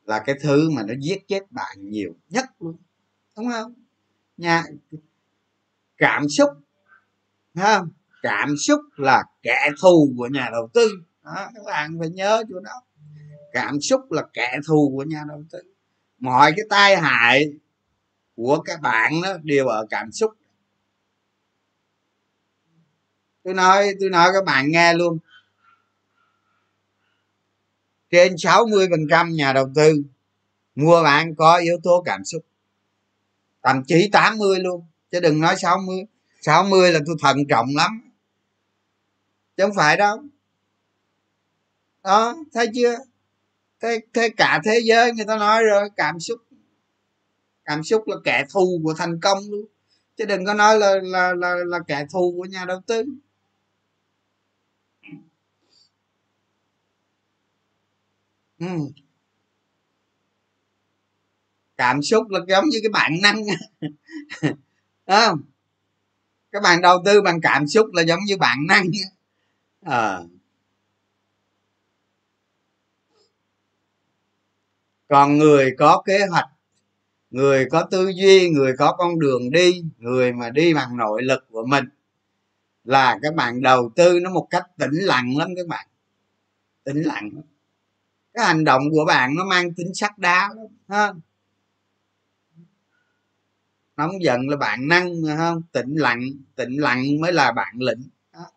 là 0.05 0.23
cái 0.27 0.37
thứ 0.43 0.71
mà 0.71 0.83
nó 0.83 0.95
giết 1.01 1.29
chết 1.29 1.43
bạn 1.51 1.77
nhiều 1.81 2.17
nhất 2.29 2.45
luôn. 2.61 2.77
Đúng 3.37 3.51
không? 3.51 3.75
Nha 4.37 4.65
cảm 5.97 6.29
xúc 6.29 6.51
không? 7.55 7.89
Cảm 8.23 8.57
xúc 8.57 8.81
là 8.97 9.25
kẻ 9.43 9.71
thù 9.83 10.15
của 10.17 10.27
nhà 10.27 10.49
đầu 10.53 10.69
tư. 10.75 10.89
Đó, 11.25 11.51
các 11.55 11.65
bạn 11.67 11.97
phải 11.99 12.11
nhớ 12.11 12.43
chỗ 12.49 12.61
đó. 12.61 12.83
Cảm 13.53 13.81
xúc 13.81 14.13
là 14.13 14.23
kẻ 14.33 14.59
thù 14.67 14.93
của 14.97 15.03
nhà 15.03 15.25
đầu 15.29 15.45
tư 15.51 15.74
mọi 16.25 16.53
cái 16.57 16.67
tai 16.71 16.97
hại 16.97 17.53
của 18.37 18.63
các 18.65 18.81
bạn 18.81 19.23
đó 19.23 19.37
đều 19.43 19.67
ở 19.67 19.87
cảm 19.91 20.13
xúc. 20.13 20.33
Tôi 23.43 23.55
nói 23.55 23.95
tôi 24.01 24.11
nói 24.11 24.31
các 24.33 24.45
bạn 24.45 24.71
nghe 24.71 24.95
luôn. 24.95 25.19
Trên 28.11 28.35
60 28.39 28.87
phần 28.91 29.01
trăm 29.11 29.33
nhà 29.33 29.53
đầu 29.53 29.71
tư, 29.75 30.03
mua 30.75 31.03
bán 31.03 31.35
có 31.35 31.57
yếu 31.57 31.79
tố 31.83 32.03
cảm 32.07 32.25
xúc. 32.25 32.45
Thậm 33.63 33.85
chí 33.87 34.09
80 34.13 34.61
luôn, 34.61 34.87
chứ 35.11 35.21
đừng 35.21 35.41
nói 35.41 35.57
60 35.59 36.05
60 36.41 36.93
là 36.93 37.01
tôi 37.07 37.17
thận 37.23 37.37
trọng 37.49 37.67
lắm. 37.77 38.13
Chứ 39.57 39.65
không 39.65 39.77
phải 39.77 39.97
đâu. 39.97 40.23
Đó, 42.03 42.37
thấy 42.53 42.67
chưa? 42.75 42.97
Thế, 43.85 44.01
thế 44.15 44.29
cả 44.37 44.61
thế 44.65 44.81
giới 44.85 45.13
người 45.13 45.25
ta 45.27 45.37
nói 45.37 45.65
rồi 45.65 45.89
cảm 45.97 46.21
xúc. 46.21 46.39
Cảm 47.65 47.83
xúc 47.83 48.03
là 48.07 48.17
kẻ 48.25 48.45
thù 48.53 48.81
của 48.85 48.95
thành 48.95 49.21
công 49.21 49.39
luôn. 49.51 49.65
Chứ 50.17 50.25
đừng 50.25 50.45
có 50.45 50.55
nói 50.55 50.79
là 50.79 50.95
là 51.03 51.35
là, 51.35 51.55
là 51.67 51.79
kẻ 51.89 52.07
thù 52.13 52.35
của 52.37 52.45
nhà 52.45 52.65
đầu 52.65 52.81
tư. 52.87 53.05
Ừ. 58.59 58.67
cảm 61.77 62.03
xúc 62.03 62.29
là 62.31 62.41
giống 62.49 62.69
như 62.69 62.79
cái 62.83 62.91
bản 62.93 63.13
năng. 63.23 63.37
Không? 65.07 65.43
Các 66.53 66.63
bạn 66.63 66.81
đầu 66.83 67.03
tư 67.05 67.23
bằng 67.23 67.41
cảm 67.41 67.67
xúc 67.67 67.87
là 67.93 68.03
giống 68.03 68.21
như 68.27 68.37
bản 68.37 68.59
năng. 68.69 68.85
À. 69.83 70.19
còn 75.09 75.39
người 75.39 75.75
có 75.79 76.03
kế 76.07 76.27
hoạch, 76.31 76.49
người 77.31 77.67
có 77.71 77.89
tư 77.91 78.09
duy, 78.09 78.51
người 78.51 78.73
có 78.79 78.93
con 78.99 79.19
đường 79.19 79.51
đi, 79.51 79.85
người 79.99 80.33
mà 80.33 80.51
đi 80.51 80.75
bằng 80.75 80.97
nội 80.97 81.23
lực 81.23 81.47
của 81.51 81.67
mình, 81.67 81.85
là 82.85 83.19
các 83.23 83.35
bạn 83.35 83.63
đầu 83.63 83.91
tư 83.97 84.21
nó 84.23 84.31
một 84.31 84.47
cách 84.51 84.65
tĩnh 84.79 84.95
lặng 84.95 85.37
lắm 85.37 85.49
các 85.57 85.67
bạn. 85.67 85.87
Tĩnh 86.85 87.03
lặng 87.03 87.31
cái 88.35 88.47
hành 88.47 88.65
động 88.65 88.83
của 88.91 89.05
bạn 89.05 89.35
nó 89.37 89.45
mang 89.45 89.75
tính 89.75 89.95
sắc 89.95 90.19
đá 90.19 90.49
lắm, 90.49 90.67
ha? 90.89 91.13
Nóng 93.97 94.23
giận 94.23 94.49
là 94.49 94.57
bạn 94.57 94.89
năng 94.89 95.15
không 95.37 95.63
tĩnh 95.73 95.95
lặng 95.95 96.21
tĩnh 96.57 96.77
lặng 96.77 97.21
mới 97.21 97.33
là 97.33 97.53
bạn 97.53 97.75
lĩnh. 97.79 98.09
Đó. 98.33 98.51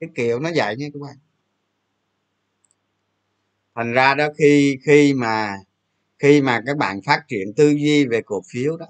cái 0.00 0.10
kiểu 0.14 0.40
nó 0.40 0.50
vậy 0.56 0.76
nha 0.76 0.86
các 0.94 1.00
bạn 1.02 1.16
thành 3.74 3.92
ra 3.92 4.14
đó, 4.14 4.28
khi 4.38 4.78
khi 4.84 5.14
mà 5.14 5.56
khi 6.18 6.42
mà 6.42 6.62
các 6.66 6.76
bạn 6.76 7.00
phát 7.06 7.24
triển 7.28 7.54
tư 7.56 7.68
duy 7.70 8.06
về 8.06 8.22
cổ 8.22 8.42
phiếu 8.52 8.76
đó 8.76 8.86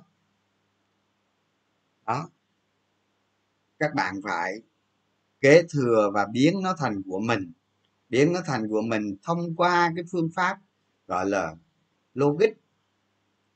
đó, 2.06 2.28
các 3.78 3.94
bạn 3.94 4.20
phải 4.24 4.54
kế 5.40 5.62
thừa 5.62 6.10
và 6.14 6.26
biến 6.32 6.62
nó 6.62 6.74
thành 6.78 7.02
của 7.06 7.20
mình, 7.20 7.52
biến 8.08 8.32
nó 8.32 8.40
thành 8.46 8.68
của 8.68 8.82
mình 8.82 9.16
thông 9.22 9.56
qua 9.56 9.92
cái 9.96 10.04
phương 10.12 10.28
pháp 10.34 10.58
gọi 11.06 11.26
là 11.26 11.54
logic 12.14 12.50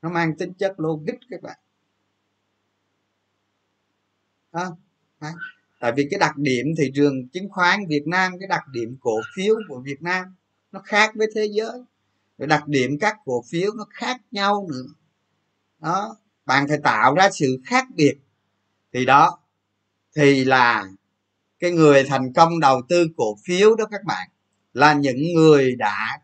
nó 0.01 0.09
mang 0.09 0.37
tính 0.37 0.53
chất 0.53 0.79
logic 0.79 1.15
các 1.29 1.41
bạn 1.41 1.59
đó. 4.51 4.77
tại 5.79 5.91
vì 5.97 6.07
cái 6.11 6.19
đặc 6.19 6.37
điểm 6.37 6.67
thị 6.77 6.91
trường 6.95 7.27
chứng 7.27 7.49
khoán 7.49 7.79
Việt 7.89 8.03
Nam, 8.07 8.31
cái 8.39 8.47
đặc 8.47 8.63
điểm 8.71 8.97
cổ 9.01 9.21
phiếu 9.35 9.55
của 9.67 9.81
Việt 9.85 10.01
Nam 10.01 10.35
nó 10.71 10.79
khác 10.79 11.11
với 11.15 11.27
thế 11.35 11.45
giới. 11.51 11.83
Rồi 12.37 12.47
đặc 12.47 12.67
điểm 12.67 12.97
các 12.99 13.17
cổ 13.25 13.43
phiếu 13.49 13.73
nó 13.73 13.85
khác 13.89 14.21
nhau 14.31 14.67
nữa. 14.69 14.85
Đó, 15.79 16.17
bạn 16.45 16.67
phải 16.67 16.77
tạo 16.83 17.15
ra 17.15 17.29
sự 17.31 17.61
khác 17.65 17.87
biệt. 17.95 18.17
Thì 18.93 19.05
đó, 19.05 19.39
thì 20.15 20.45
là 20.45 20.89
cái 21.59 21.71
người 21.71 22.03
thành 22.03 22.33
công 22.33 22.59
đầu 22.59 22.81
tư 22.89 23.07
cổ 23.17 23.37
phiếu 23.45 23.75
đó 23.75 23.85
các 23.91 24.03
bạn, 24.03 24.29
là 24.73 24.93
những 24.93 25.33
người 25.35 25.75
đã 25.75 26.19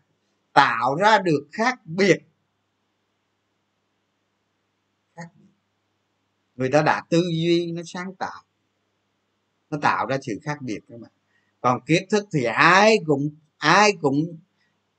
tạo 0.52 0.94
ra 0.94 1.18
được 1.18 1.48
khác 1.52 1.78
biệt. 1.84 2.18
Người 6.56 6.70
ta 6.72 6.82
đã 6.82 7.02
tư 7.10 7.22
duy 7.32 7.72
nó 7.72 7.82
sáng 7.86 8.14
tạo. 8.14 8.42
Nó 9.70 9.78
tạo 9.82 10.06
ra 10.06 10.18
sự 10.22 10.38
khác 10.42 10.62
biệt 10.62 10.80
các 10.88 11.00
bạn. 11.00 11.10
Còn 11.60 11.80
kiến 11.86 12.06
thức 12.10 12.24
thì 12.32 12.44
ai 12.44 12.98
cũng 13.06 13.30
ai 13.58 13.92
cũng 14.00 14.38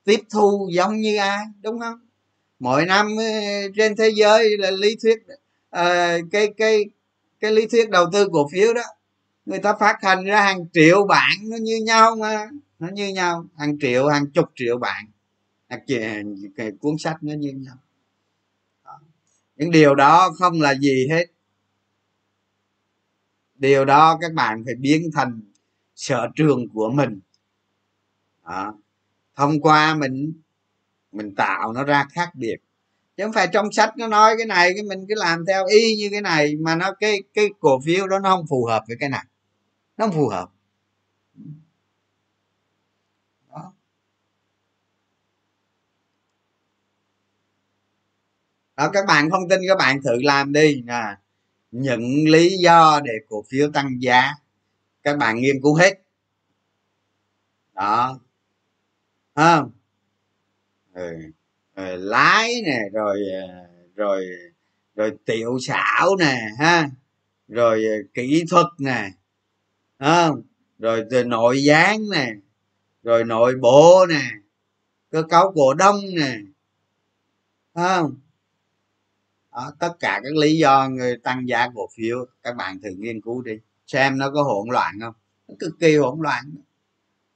tiếp 0.03 0.19
thu 0.29 0.69
giống 0.73 0.97
như 0.97 1.17
ai 1.17 1.45
đúng 1.61 1.79
không? 1.79 1.99
Mỗi 2.59 2.85
năm 2.85 3.07
ờ, 3.17 3.23
trên 3.75 3.95
thế 3.95 4.09
giới 4.15 4.57
là 4.57 4.71
lý 4.71 4.95
thuyết 5.01 5.17
uh, 5.75 6.31
cái 6.31 6.53
cái 6.57 6.85
cái 7.39 7.51
lý 7.51 7.67
thuyết 7.67 7.89
đầu 7.89 8.05
tư 8.13 8.27
cổ 8.31 8.49
phiếu 8.51 8.73
đó 8.73 8.83
người 9.45 9.59
ta 9.59 9.73
phát 9.79 9.95
hành 10.01 10.25
ra 10.25 10.41
hàng 10.41 10.65
triệu 10.73 11.05
bản 11.07 11.37
nó 11.43 11.57
như 11.57 11.77
nhau 11.85 12.15
mà 12.15 12.49
nó 12.79 12.87
như 12.87 13.07
nhau 13.07 13.45
hàng 13.57 13.79
triệu 13.79 14.07
hàng 14.07 14.31
chục 14.31 14.45
triệu 14.55 14.77
bản 14.77 15.05
cái 16.55 16.71
cuốn 16.79 16.97
sách 16.97 17.17
nó 17.21 17.33
như 17.33 17.51
nhau. 17.51 17.75
Những 19.55 19.71
điều 19.71 19.95
đó 19.95 20.31
không 20.37 20.61
là 20.61 20.75
gì 20.75 21.07
hết. 21.11 21.25
Điều 23.55 23.85
đó 23.85 24.17
các 24.21 24.33
bạn 24.33 24.63
phải 24.65 24.75
biến 24.75 25.09
thành 25.13 25.41
sở 25.95 26.27
trường 26.35 26.69
của 26.73 26.89
mình 26.89 27.19
đó. 28.47 28.73
thông 29.35 29.61
qua 29.61 29.95
mình 29.95 30.33
mình 31.11 31.35
tạo 31.35 31.73
nó 31.73 31.83
ra 31.83 32.07
khác 32.11 32.29
biệt. 32.35 32.57
Chứ 33.17 33.23
không 33.23 33.33
phải 33.33 33.47
trong 33.53 33.71
sách 33.71 33.97
nó 33.97 34.07
nói 34.07 34.35
cái 34.37 34.45
này, 34.45 34.71
cái 34.75 34.83
mình 34.83 35.05
cứ 35.09 35.15
làm 35.17 35.45
theo 35.45 35.65
y 35.67 35.95
như 35.95 36.09
cái 36.11 36.21
này, 36.21 36.55
mà 36.55 36.75
nó 36.75 36.93
cái 36.99 37.23
cái 37.33 37.49
cổ 37.59 37.79
phiếu 37.85 38.07
đó 38.07 38.19
nó 38.19 38.29
không 38.35 38.45
phù 38.49 38.65
hợp 38.65 38.83
với 38.87 38.97
cái 38.99 39.09
này. 39.09 39.25
Nó 39.97 40.05
không 40.07 40.15
phù 40.15 40.29
hợp. 40.29 40.49
Đó. 43.49 43.73
đó, 48.77 48.89
các 48.93 49.05
bạn 49.07 49.29
không 49.29 49.49
tin 49.49 49.61
các 49.67 49.77
bạn 49.77 50.01
thử 50.03 50.21
làm 50.23 50.53
đi. 50.53 50.81
Nè 50.85 51.03
những 51.71 52.29
lý 52.29 52.57
do 52.63 53.01
để 53.03 53.13
cổ 53.29 53.43
phiếu 53.49 53.71
tăng 53.73 54.01
giá. 54.01 54.33
Các 55.03 55.17
bạn 55.17 55.37
nghiên 55.37 55.61
cứu 55.61 55.75
hết. 55.75 55.93
Đó 57.73 58.19
không? 59.37 59.71
Ừ. 60.93 61.13
rồi 61.75 61.97
lái 61.97 62.61
nè 62.65 62.79
rồi 62.93 63.21
ờ, 63.41 63.67
rồi 63.95 64.25
rồi 64.95 65.11
tiểu 65.25 65.57
xảo 65.61 66.15
nè 66.19 66.49
ha? 66.59 66.89
Rồi 67.47 67.85
ờ, 67.85 67.95
kỹ 68.13 68.43
thuật 68.49 68.65
nè 68.79 69.09
không? 69.99 70.41
Rồi, 70.79 71.05
từ 71.11 71.23
nội 71.23 71.63
gián 71.63 72.01
nè 72.11 72.33
rồi 73.03 73.23
nội 73.23 73.55
bộ 73.61 74.05
nè 74.09 74.21
cơ 75.11 75.23
cấu 75.29 75.53
cổ 75.55 75.73
đông 75.73 75.95
nè 76.15 76.37
không? 77.75 78.15
Đó, 79.51 79.73
tất 79.79 79.93
cả 79.99 80.19
các 80.23 80.35
lý 80.35 80.57
do 80.57 80.89
người 80.89 81.17
tăng 81.17 81.47
giá 81.49 81.67
cổ 81.75 81.89
phiếu 81.97 82.25
các 82.43 82.55
bạn 82.55 82.81
thử 82.81 82.89
nghiên 82.97 83.21
cứu 83.21 83.41
đi 83.41 83.59
xem 83.87 84.17
nó 84.17 84.29
có 84.33 84.43
hỗn 84.43 84.67
loạn 84.71 84.99
không? 85.01 85.13
Nó 85.47 85.55
cực 85.59 85.73
kỳ 85.79 85.97
hỗn 85.97 86.19
loạn. 86.21 86.55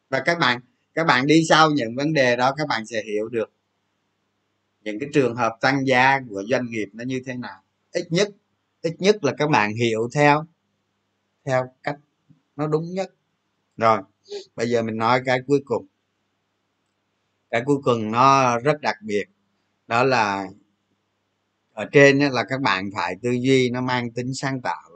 Và 0.09 0.19
các 0.25 0.39
bạn 0.39 0.61
các 0.93 1.03
bạn 1.03 1.27
đi 1.27 1.43
sau 1.49 1.71
những 1.71 1.95
vấn 1.95 2.13
đề 2.13 2.35
đó, 2.35 2.53
các 2.57 2.67
bạn 2.67 2.85
sẽ 2.85 3.03
hiểu 3.03 3.29
được 3.29 3.51
những 4.81 4.99
cái 4.99 5.09
trường 5.13 5.35
hợp 5.35 5.57
tăng 5.61 5.87
giá 5.87 6.19
của 6.29 6.43
doanh 6.49 6.65
nghiệp 6.69 6.89
nó 6.93 7.03
như 7.03 7.21
thế 7.25 7.35
nào. 7.35 7.61
Ít 7.91 8.07
nhất 8.09 8.29
ít 8.81 8.95
nhất 8.99 9.23
là 9.23 9.33
các 9.37 9.49
bạn 9.49 9.73
hiểu 9.73 10.09
theo 10.15 10.45
theo 11.45 11.73
cách 11.83 11.97
nó 12.55 12.67
đúng 12.67 12.93
nhất. 12.93 13.13
Rồi, 13.77 14.01
bây 14.55 14.69
giờ 14.69 14.81
mình 14.81 14.97
nói 14.97 15.21
cái 15.25 15.39
cuối 15.47 15.61
cùng. 15.65 15.85
Cái 17.49 17.61
cuối 17.65 17.77
cùng 17.83 18.11
nó 18.11 18.59
rất 18.59 18.81
đặc 18.81 18.95
biệt, 19.01 19.25
đó 19.87 20.03
là 20.03 20.47
ở 21.73 21.85
trên 21.91 22.19
là 22.19 22.43
các 22.49 22.61
bạn 22.61 22.89
phải 22.95 23.15
tư 23.21 23.31
duy 23.31 23.69
nó 23.69 23.81
mang 23.81 24.11
tính 24.11 24.33
sáng 24.33 24.61
tạo 24.61 24.89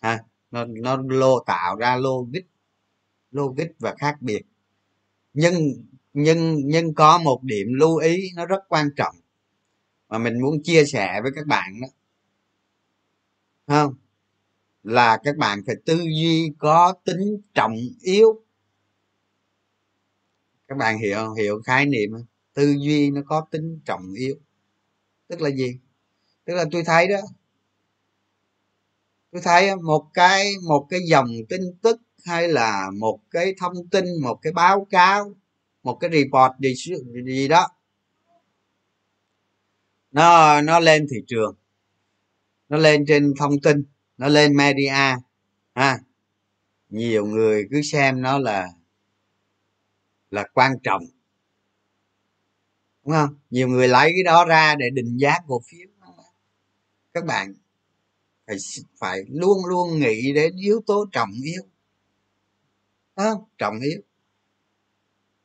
ha. 0.00 0.18
Nó 0.50 0.64
nó 0.64 0.96
lô, 1.08 1.40
tạo 1.46 1.76
ra 1.76 1.96
logic 1.96 2.42
logic 3.30 3.68
và 3.78 3.94
khác 3.98 4.16
biệt 4.20 4.42
nhưng 5.34 5.72
nhưng 6.12 6.60
nhưng 6.64 6.94
có 6.94 7.18
một 7.18 7.42
điểm 7.42 7.66
lưu 7.74 7.96
ý 7.96 8.30
nó 8.36 8.46
rất 8.46 8.60
quan 8.68 8.88
trọng 8.96 9.16
mà 10.08 10.18
mình 10.18 10.40
muốn 10.40 10.62
chia 10.62 10.84
sẻ 10.84 11.20
với 11.22 11.32
các 11.34 11.46
bạn 11.46 11.80
đó. 11.80 11.88
Không? 13.66 13.94
Là 14.82 15.18
các 15.24 15.36
bạn 15.36 15.62
phải 15.66 15.76
tư 15.84 15.94
duy 15.94 16.52
có 16.58 16.94
tính 17.04 17.40
trọng 17.54 17.76
yếu. 18.02 18.42
Các 20.68 20.78
bạn 20.78 20.98
hiểu 20.98 21.34
hiểu 21.34 21.62
khái 21.64 21.86
niệm 21.86 22.10
tư 22.54 22.74
duy 22.78 23.10
nó 23.10 23.20
có 23.26 23.46
tính 23.50 23.80
trọng 23.84 24.12
yếu. 24.14 24.34
Tức 25.28 25.40
là 25.40 25.50
gì? 25.50 25.78
Tức 26.44 26.54
là 26.54 26.64
tôi 26.72 26.82
thấy 26.86 27.08
đó, 27.08 27.20
tôi 29.30 29.42
thấy 29.44 29.76
một 29.76 30.06
cái 30.14 30.52
một 30.68 30.86
cái 30.90 31.00
dòng 31.08 31.28
tin 31.48 31.60
tức 31.82 32.00
hay 32.24 32.48
là 32.48 32.90
một 32.98 33.20
cái 33.30 33.54
thông 33.58 33.88
tin, 33.90 34.04
một 34.22 34.38
cái 34.42 34.52
báo 34.52 34.86
cáo, 34.90 35.34
một 35.82 35.94
cái 36.00 36.10
report 36.12 36.52
gì 36.60 36.94
gì 37.26 37.48
đó. 37.48 37.68
Nó 40.12 40.60
nó 40.60 40.80
lên 40.80 41.06
thị 41.10 41.16
trường, 41.26 41.54
nó 42.68 42.76
lên 42.76 43.04
trên 43.08 43.34
thông 43.38 43.60
tin, 43.60 43.84
nó 44.18 44.28
lên 44.28 44.56
media, 44.56 45.16
ha. 45.74 45.98
Nhiều 46.88 47.26
người 47.26 47.68
cứ 47.70 47.82
xem 47.82 48.22
nó 48.22 48.38
là 48.38 48.68
là 50.30 50.44
quan 50.54 50.72
trọng, 50.82 51.02
đúng 53.04 53.14
không? 53.14 53.34
Nhiều 53.50 53.68
người 53.68 53.88
lấy 53.88 54.12
cái 54.14 54.22
đó 54.24 54.44
ra 54.44 54.74
để 54.74 54.90
định 54.90 55.16
giá 55.16 55.34
cổ 55.46 55.62
phiếu. 55.70 55.88
Các 57.14 57.24
bạn 57.24 57.54
phải 58.46 58.56
phải 58.98 59.20
luôn 59.28 59.58
luôn 59.66 60.00
nghĩ 60.00 60.32
đến 60.32 60.56
yếu 60.56 60.80
tố 60.86 61.06
trọng 61.12 61.30
yếu 61.44 61.62
không 63.22 63.44
trọng 63.58 63.80
yếu. 63.80 64.00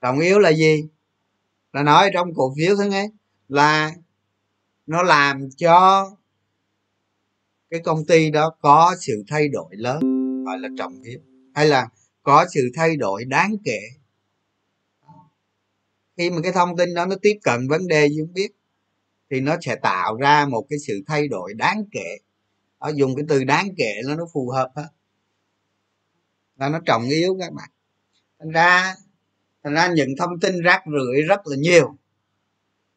Trọng 0.01 0.19
yếu 0.19 0.39
là 0.39 0.53
gì? 0.53 0.87
Là 1.73 1.83
nói 1.83 2.09
trong 2.13 2.33
cổ 2.35 2.53
phiếu 2.57 2.75
thế 2.75 2.89
nghe 2.89 3.09
là 3.47 3.91
nó 4.87 5.03
làm 5.03 5.49
cho 5.57 6.09
cái 7.69 7.79
công 7.79 8.05
ty 8.05 8.31
đó 8.31 8.55
có 8.61 8.95
sự 8.99 9.23
thay 9.27 9.47
đổi 9.47 9.75
lớn, 9.75 9.99
gọi 10.45 10.59
là 10.59 10.69
trọng 10.77 11.01
yếu, 11.01 11.19
hay 11.53 11.67
là 11.67 11.87
có 12.23 12.45
sự 12.53 12.71
thay 12.75 12.95
đổi 12.95 13.25
đáng 13.25 13.55
kể. 13.63 13.79
Khi 16.17 16.29
mà 16.29 16.37
cái 16.43 16.51
thông 16.51 16.77
tin 16.77 16.93
đó 16.93 17.05
nó 17.05 17.15
tiếp 17.21 17.39
cận 17.43 17.67
vấn 17.67 17.87
đề 17.87 18.09
gì 18.09 18.19
không 18.19 18.33
biết, 18.33 18.51
thì 19.29 19.39
nó 19.39 19.57
sẽ 19.61 19.75
tạo 19.75 20.15
ra 20.15 20.45
một 20.45 20.65
cái 20.69 20.79
sự 20.79 21.03
thay 21.07 21.27
đổi 21.27 21.53
đáng 21.53 21.83
kể. 21.91 22.17
Ở 22.77 22.93
dùng 22.95 23.15
cái 23.15 23.25
từ 23.29 23.43
đáng 23.43 23.67
kể 23.77 23.93
nó 24.07 24.15
nó 24.15 24.25
phù 24.33 24.49
hợp 24.49 24.71
hết 24.75 24.87
là 26.57 26.69
nó 26.69 26.79
trọng 26.85 27.09
yếu 27.09 27.37
các 27.39 27.53
bạn. 27.53 27.69
Thành 28.39 28.51
ra 28.51 28.95
thành 29.63 29.73
ra 29.73 29.87
những 29.87 30.09
thông 30.17 30.39
tin 30.39 30.61
rác 30.61 30.83
rưởi 30.85 31.21
rất 31.21 31.47
là 31.47 31.57
nhiều. 31.57 31.97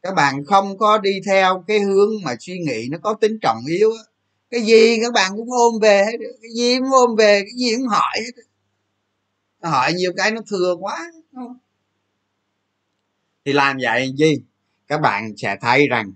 Các 0.03 0.15
bạn 0.15 0.45
không 0.45 0.79
có 0.79 0.99
đi 0.99 1.21
theo 1.27 1.65
cái 1.67 1.81
hướng 1.81 2.11
mà 2.25 2.35
suy 2.41 2.59
nghĩ 2.59 2.89
nó 2.91 2.99
có 3.03 3.15
tính 3.15 3.39
trọng 3.43 3.59
yếu 3.69 3.91
cái 4.51 4.61
gì 4.63 5.01
các 5.03 5.13
bạn 5.13 5.33
cũng 5.37 5.53
ôm 5.53 5.75
về 5.83 6.05
hết 6.05 6.17
cái 6.43 6.51
gì 6.57 6.79
cũng 6.79 6.93
ôm 6.93 7.17
về, 7.17 7.41
cái 7.41 7.53
gì 7.57 7.77
cũng 7.77 7.89
hỏi 7.89 8.17
hết 8.17 8.43
hỏi 9.63 9.93
nhiều 9.93 10.13
cái 10.17 10.31
nó 10.31 10.41
thừa 10.51 10.77
quá 10.81 11.11
thì 13.49 13.53
làm 13.53 13.77
vậy 13.83 14.13
gì? 14.17 14.37
Các 14.89 15.01
bạn 15.01 15.33
sẽ 15.37 15.57
thấy 15.61 15.89
rằng, 15.89 16.13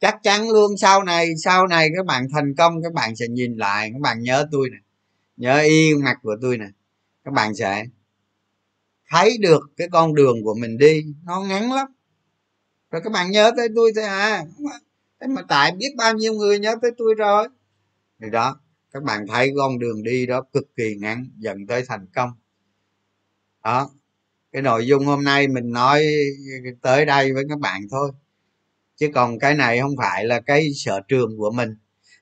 chắc 0.00 0.16
chắn 0.22 0.50
luôn 0.50 0.76
sau 0.76 1.02
này 1.02 1.32
sau 1.44 1.66
này 1.66 1.88
các 1.96 2.06
bạn 2.06 2.26
thành 2.32 2.54
công, 2.54 2.82
các 2.82 2.92
bạn 2.92 3.16
sẽ 3.16 3.26
nhìn 3.28 3.56
lại. 3.56 3.90
Các 3.92 4.00
bạn 4.00 4.22
nhớ 4.22 4.46
tôi 4.52 4.70
này 4.70 4.80
nhớ 5.38 5.58
y 5.60 5.94
mặt 5.94 6.18
của 6.22 6.36
tôi 6.42 6.58
này 6.58 6.70
các 7.24 7.34
bạn 7.34 7.54
sẽ 7.54 7.84
thấy 9.10 9.38
được 9.38 9.60
cái 9.76 9.88
con 9.92 10.14
đường 10.14 10.36
của 10.44 10.54
mình 10.54 10.78
đi. 10.78 11.04
Nó 11.24 11.40
ngắn 11.40 11.72
lắm. 11.72 11.86
Rồi 12.90 13.02
các 13.04 13.12
bạn 13.12 13.30
nhớ 13.30 13.52
tới 13.56 13.68
tôi 13.76 13.92
thôi 13.94 14.04
à. 14.04 14.44
Thế 15.20 15.26
mà 15.26 15.42
tại 15.48 15.72
biết 15.72 15.94
bao 15.96 16.14
nhiêu 16.14 16.32
người 16.32 16.58
nhớ 16.58 16.74
tới 16.82 16.90
tôi 16.98 17.14
rồi. 17.14 17.48
Thì 18.22 18.30
đó, 18.30 18.60
các 18.92 19.02
bạn 19.02 19.26
thấy 19.26 19.52
con 19.56 19.78
đường 19.78 20.02
đi 20.02 20.26
đó 20.26 20.42
cực 20.52 20.76
kỳ 20.76 20.94
ngắn, 20.94 21.30
dẫn 21.38 21.66
tới 21.66 21.84
thành 21.88 22.06
công. 22.14 22.30
Đó, 23.64 23.90
cái 24.52 24.62
nội 24.62 24.86
dung 24.86 25.06
hôm 25.06 25.24
nay 25.24 25.48
mình 25.48 25.72
nói 25.72 26.06
tới 26.82 27.04
đây 27.04 27.32
với 27.32 27.44
các 27.48 27.58
bạn 27.58 27.82
thôi. 27.90 28.10
Chứ 28.96 29.08
còn 29.14 29.38
cái 29.38 29.54
này 29.54 29.80
không 29.80 29.96
phải 29.98 30.24
là 30.24 30.40
cái 30.40 30.70
sở 30.74 31.00
trường 31.08 31.38
của 31.38 31.50
mình. 31.50 31.76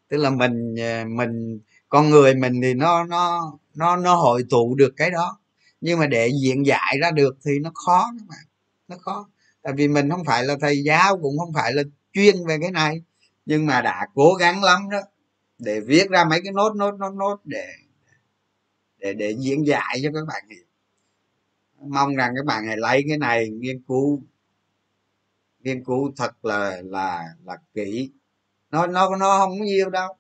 Tức 0.09 0.17
là 0.17 0.31
mình 0.31 0.81
à, 0.81 1.05
mình 1.09 1.61
con 1.89 2.11
người 2.11 2.35
mình 2.35 2.61
thì 2.63 2.75
nó 2.75 3.05
nó 3.05 3.53
nó 3.75 3.97
nó 3.97 4.15
hội 4.15 4.45
tụ 4.51 4.75
được 4.75 4.93
cái 4.97 5.11
đó. 5.11 5.39
Nhưng 5.81 5.99
mà 5.99 6.07
để 6.07 6.31
diện 6.43 6.67
giải 6.67 6.99
ra 7.03 7.11
được 7.11 7.37
thì 7.45 7.59
nó 7.59 7.71
khó 7.75 8.05
các 8.19 8.27
bạn. 8.29 8.45
Nó 8.89 8.97
khó. 9.01 9.29
Tại 9.63 9.73
vì 9.77 9.89
mình 9.89 10.11
không 10.11 10.25
phải 10.25 10.45
là 10.45 10.57
thầy 10.61 10.83
giáo, 10.85 11.19
cũng 11.23 11.39
không 11.39 11.53
phải 11.55 11.73
là 11.73 11.83
chuyên 12.13 12.37
về 12.47 12.59
cái 12.61 12.71
này. 12.71 13.03
Nhưng 13.47 13.67
mà 13.67 13.81
đã 13.83 14.07
cố 14.15 14.35
gắng 14.35 14.65
lắm 14.65 14.91
đó, 14.91 15.01
để 15.59 15.81
viết 15.81 16.11
ra 16.11 16.25
mấy 16.25 16.41
cái 16.45 16.53
nốt 16.53 16.73
nốt 16.77 16.93
nốt 16.93 17.11
nốt 17.11 17.41
để 17.45 17.67
để 18.99 19.15
để 19.15 19.37
diễn 19.39 19.67
giải 19.67 20.01
cho 20.03 20.11
các 20.15 20.27
bạn 20.29 20.45
hiểu. 20.51 20.65
Mong 21.81 22.17
rằng 22.17 22.33
các 22.37 22.45
bạn 22.45 22.67
hãy 22.67 22.77
lấy 22.77 23.05
cái 23.09 23.19
này 23.19 23.49
nghiên 23.49 23.83
cứu 23.83 24.23
nghiên 25.61 25.85
cứu 25.85 26.13
thật 26.17 26.45
là 26.45 26.83
là 26.85 27.25
là 27.45 27.57
kỹ. 27.75 28.11
Nó 28.71 28.87
nó 28.87 29.17
nó 29.17 29.39
không 29.39 29.59
có 29.59 29.65
nhiều 29.65 29.91
đâu 29.91 30.17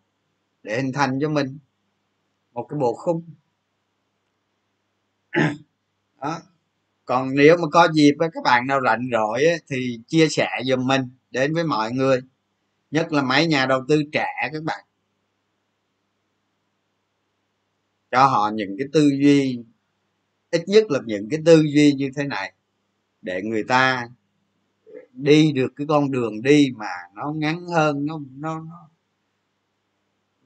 để 0.67 0.77
hình 0.83 0.93
thành 0.93 1.19
cho 1.21 1.29
mình 1.29 1.59
một 2.53 2.67
cái 2.69 2.79
bộ 2.79 2.95
khung. 2.95 3.23
Đó. 6.23 6.41
Còn 7.05 7.35
nếu 7.35 7.57
mà 7.57 7.69
có 7.73 7.89
dịp 7.95 8.13
với 8.19 8.29
các 8.33 8.43
bạn 8.45 8.67
nào 8.67 8.81
rảnh 8.85 9.09
rỗi 9.13 9.45
thì 9.71 10.01
chia 10.07 10.29
sẻ 10.29 10.49
giùm 10.65 10.87
mình 10.87 11.03
đến 11.31 11.55
với 11.55 11.65
mọi 11.65 11.93
người, 11.93 12.21
nhất 12.91 13.13
là 13.13 13.23
mấy 13.23 13.47
nhà 13.47 13.67
đầu 13.67 13.85
tư 13.89 14.03
trẻ 14.13 14.27
các 14.53 14.63
bạn. 14.63 14.85
Cho 18.11 18.27
họ 18.27 18.51
những 18.55 18.77
cái 18.79 18.87
tư 18.93 19.11
duy, 19.21 19.65
ít 20.51 20.63
nhất 20.67 20.91
là 20.91 21.01
những 21.07 21.29
cái 21.31 21.41
tư 21.45 21.63
duy 21.75 21.93
như 21.93 22.11
thế 22.17 22.25
này, 22.25 22.53
để 23.23 23.43
người 23.43 23.65
ta 23.65 24.09
đi 25.13 25.53
được 25.53 25.73
cái 25.77 25.87
con 25.87 26.11
đường 26.11 26.43
đi 26.43 26.71
mà 26.77 26.93
nó 27.15 27.33
ngắn 27.33 27.67
hơn, 27.67 28.07
nó 28.07 28.21
nó 28.37 28.61
nó 28.61 28.89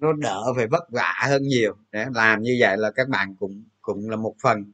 nó 0.00 0.12
đỡ 0.12 0.52
phải 0.56 0.66
vất 0.66 0.84
vả 0.92 1.14
hơn 1.28 1.42
nhiều. 1.42 1.76
Để 1.92 2.06
làm 2.14 2.42
như 2.42 2.56
vậy 2.60 2.76
là 2.78 2.90
các 2.90 3.08
bạn 3.08 3.36
cũng 3.38 3.64
cũng 3.82 4.10
là 4.10 4.16
một 4.16 4.34
phần. 4.42 4.72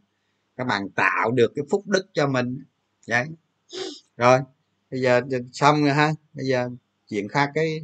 Các 0.57 0.65
bạn 0.67 0.91
tạo 0.97 1.31
được 1.33 1.53
cái 1.57 1.65
phúc 1.71 1.85
đức 1.87 2.07
cho 2.15 2.29
mình. 2.29 2.65
Đấy. 3.09 3.27
Rồi, 4.17 4.41
bây 4.91 5.01
giờ 5.01 5.21
xong 5.53 5.85
rồi 5.85 5.95
ha. 5.95 6.13
Bây 6.35 6.47
giờ 6.47 6.71
chuyện 7.09 7.29
khác 7.29 7.51
cái, 7.55 7.81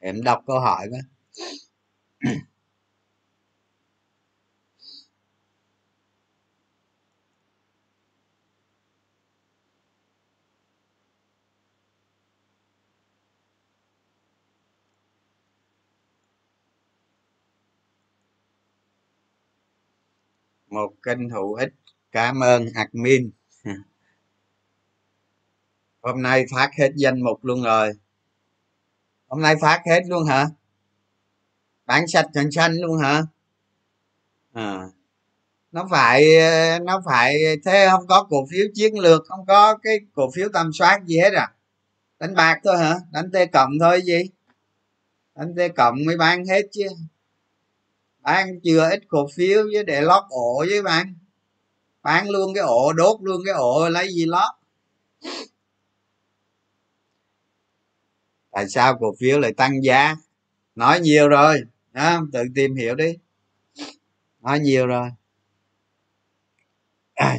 em 0.00 0.22
đọc 0.24 0.44
câu 0.46 0.60
hỏi 0.60 0.88
đó. 0.92 0.98
Một 20.72 20.92
kênh 21.02 21.28
hữu 21.30 21.54
ích. 21.54 21.74
Cảm 22.12 22.40
ơn 22.40 22.66
admin. 22.74 23.30
Hôm 26.02 26.22
nay 26.22 26.44
phát 26.54 26.70
hết 26.78 26.90
danh 26.96 27.24
mục 27.24 27.44
luôn 27.44 27.62
rồi. 27.62 27.92
Hôm 29.26 29.42
nay 29.42 29.54
phát 29.60 29.82
hết 29.86 30.00
luôn 30.06 30.26
hả? 30.26 30.46
Bán 31.86 32.08
sạch 32.08 32.26
trần 32.34 32.50
xanh 32.50 32.72
luôn 32.72 32.98
hả? 32.98 33.22
À. 34.52 34.88
Nó 35.72 35.88
phải 35.90 36.24
nó 36.82 37.02
phải, 37.04 37.36
thế 37.64 37.88
không 37.90 38.06
có 38.06 38.26
cổ 38.30 38.46
phiếu 38.50 38.66
chiến 38.74 38.98
lược, 38.98 39.22
không 39.26 39.46
có 39.46 39.76
cái 39.82 40.00
cổ 40.14 40.30
phiếu 40.34 40.48
tầm 40.52 40.72
soát 40.72 41.00
gì 41.06 41.18
hết 41.18 41.32
à? 41.32 41.52
Đánh 42.18 42.34
bạc 42.34 42.60
thôi 42.64 42.78
hả? 42.78 42.94
Đánh 43.10 43.30
t 43.30 43.36
cộng 43.52 43.70
thôi 43.80 44.02
gì? 44.02 44.22
Đánh 45.34 45.54
t 45.54 45.76
cộng 45.76 45.96
mới 46.06 46.16
bán 46.16 46.44
hết 46.46 46.62
chứ 46.72 46.86
bán 48.22 48.60
chưa 48.62 48.90
ít 48.90 49.00
cổ 49.08 49.26
phiếu 49.34 49.62
với 49.72 49.84
để 49.84 50.00
lót 50.00 50.22
ổ 50.28 50.64
với 50.68 50.82
bạn. 50.82 51.14
Bán 52.02 52.30
luôn 52.30 52.54
cái 52.54 52.64
ổ 52.64 52.92
đốt 52.92 53.16
luôn 53.22 53.42
cái 53.46 53.54
ổ 53.54 53.88
lấy 53.88 54.08
gì 54.08 54.26
lót? 54.26 54.52
Tại 58.50 58.68
sao 58.68 58.98
cổ 59.00 59.14
phiếu 59.20 59.38
lại 59.40 59.52
tăng 59.52 59.84
giá? 59.84 60.16
Nói 60.74 61.00
nhiều 61.00 61.28
rồi 61.28 61.60
đó, 61.92 62.20
tự 62.32 62.42
tìm 62.54 62.74
hiểu 62.74 62.94
đi. 62.94 63.16
Nói 64.40 64.60
nhiều 64.60 64.86
rồi. 64.86 65.10
À. 67.14 67.36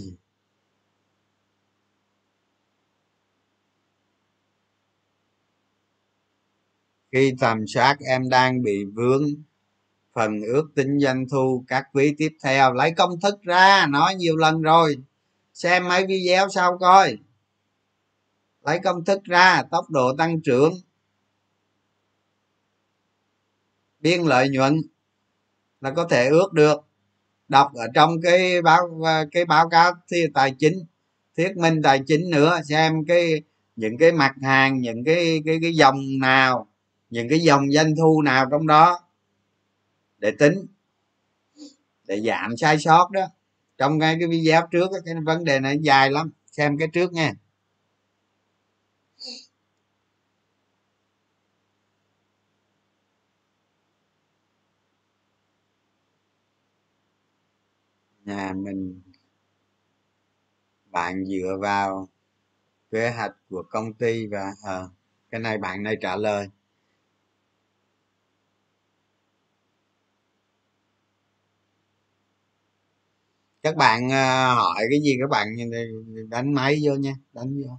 khi 7.14 7.34
tầm 7.40 7.68
soát 7.68 7.98
em 8.00 8.30
đang 8.30 8.62
bị 8.62 8.86
vướng 8.86 9.24
phần 10.14 10.42
ước 10.42 10.66
tính 10.76 11.00
doanh 11.00 11.26
thu, 11.32 11.64
các 11.68 11.86
quý 11.94 12.16
tiếp 12.18 12.32
theo. 12.44 12.74
Lấy 12.74 12.92
công 12.92 13.20
thức 13.20 13.42
ra, 13.42 13.88
nói 13.90 14.16
nhiều 14.16 14.38
lần 14.38 14.62
rồi. 14.62 14.98
Xem 15.54 15.88
mấy 15.88 16.06
video 16.06 16.50
sau 16.50 16.78
coi. 16.78 17.18
Lấy 18.66 18.80
công 18.84 19.06
thức 19.06 19.24
ra, 19.24 19.64
tốc 19.72 19.90
độ 19.90 20.16
tăng 20.18 20.42
trưởng. 20.42 20.74
Biên 24.00 24.22
lợi 24.22 24.50
nhuận 24.50 24.82
là 25.82 25.92
có 25.92 26.08
thể 26.08 26.28
ước 26.28 26.54
được. 26.54 26.80
Đọc 27.48 27.72
ở 27.74 27.88
trong 27.94 28.22
cái 28.22 28.62
báo 28.62 29.02
cái 29.32 29.46
báo 29.46 29.70
cáo 29.70 29.92
thi 30.12 30.26
tài 30.34 30.56
chính, 30.60 30.86
thuyết 31.38 31.58
minh 31.58 31.82
tài 31.84 32.02
chính 32.08 32.30
nữa, 32.30 32.60
xem 32.70 33.06
cái, 33.08 33.42
những 33.76 33.98
cái 33.98 34.12
mặt 34.12 34.36
hàng, 34.42 34.82
những 34.82 35.04
cái 35.04 35.42
cái 35.46 35.60
cái 35.62 35.74
dòng 35.74 36.20
nào, 36.20 36.68
những 37.10 37.30
cái 37.30 37.40
dòng 37.40 37.72
doanh 37.72 37.96
thu 37.96 38.22
nào 38.22 38.46
trong 38.52 38.68
đó 38.68 39.00
để 40.24 40.32
tính 40.40 40.66
để 42.08 42.22
giảm 42.22 42.58
sai 42.58 42.80
sót 42.80 43.12
đó. 43.12 43.22
Trong 43.78 43.98
ngay 43.98 44.16
cái 44.20 44.28
video 44.30 44.68
trước 44.72 44.88
cái 45.06 45.16
vấn 45.26 45.44
đề 45.44 45.60
này 45.60 45.78
dài 45.82 46.12
lắm. 46.12 46.32
Xem 46.52 46.78
cái 46.78 46.88
trước 46.94 47.14
nha 47.14 47.34
nhà 58.26 58.54
mình 58.56 59.02
bạn 60.86 61.26
dựa 61.26 61.58
vào 61.62 62.08
kế 62.92 63.12
hoạch 63.12 63.32
của 63.50 63.64
công 63.70 63.94
ty 63.94 64.28
và 64.28 64.54
à, 64.64 64.82
cái 65.32 65.42
này 65.42 65.58
bạn 65.58 65.84
này 65.84 65.96
trả 66.02 66.16
lời. 66.16 66.50
Các 73.64 73.76
bạn 73.78 74.10
ờ, 74.10 74.54
hỏi 74.56 74.84
cái 74.90 75.00
gì 75.04 75.18
các 75.22 75.30
bạn 75.30 75.48
đánh 76.30 76.54
máy 76.54 76.76
vô 76.84 76.96
nha, 76.96 77.14
đánh 77.34 77.64
vô. 77.64 77.78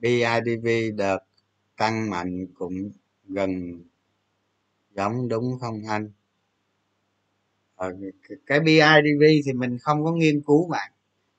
BIDV 0.00 0.90
đợt 0.90 1.18
tăng 1.76 2.10
mạnh 2.10 2.46
cũng 2.54 2.90
gần 3.28 3.82
giống 4.96 5.28
đúng 5.28 5.58
không 5.60 5.82
anh? 5.88 6.10
Ờ, 7.76 7.92
cái 8.46 8.60
BIDV 8.60 9.22
thì 9.46 9.52
mình 9.52 9.78
không 9.78 10.04
có 10.04 10.12
nghiên 10.12 10.40
cứu 10.40 10.68
bạn. 10.68 10.92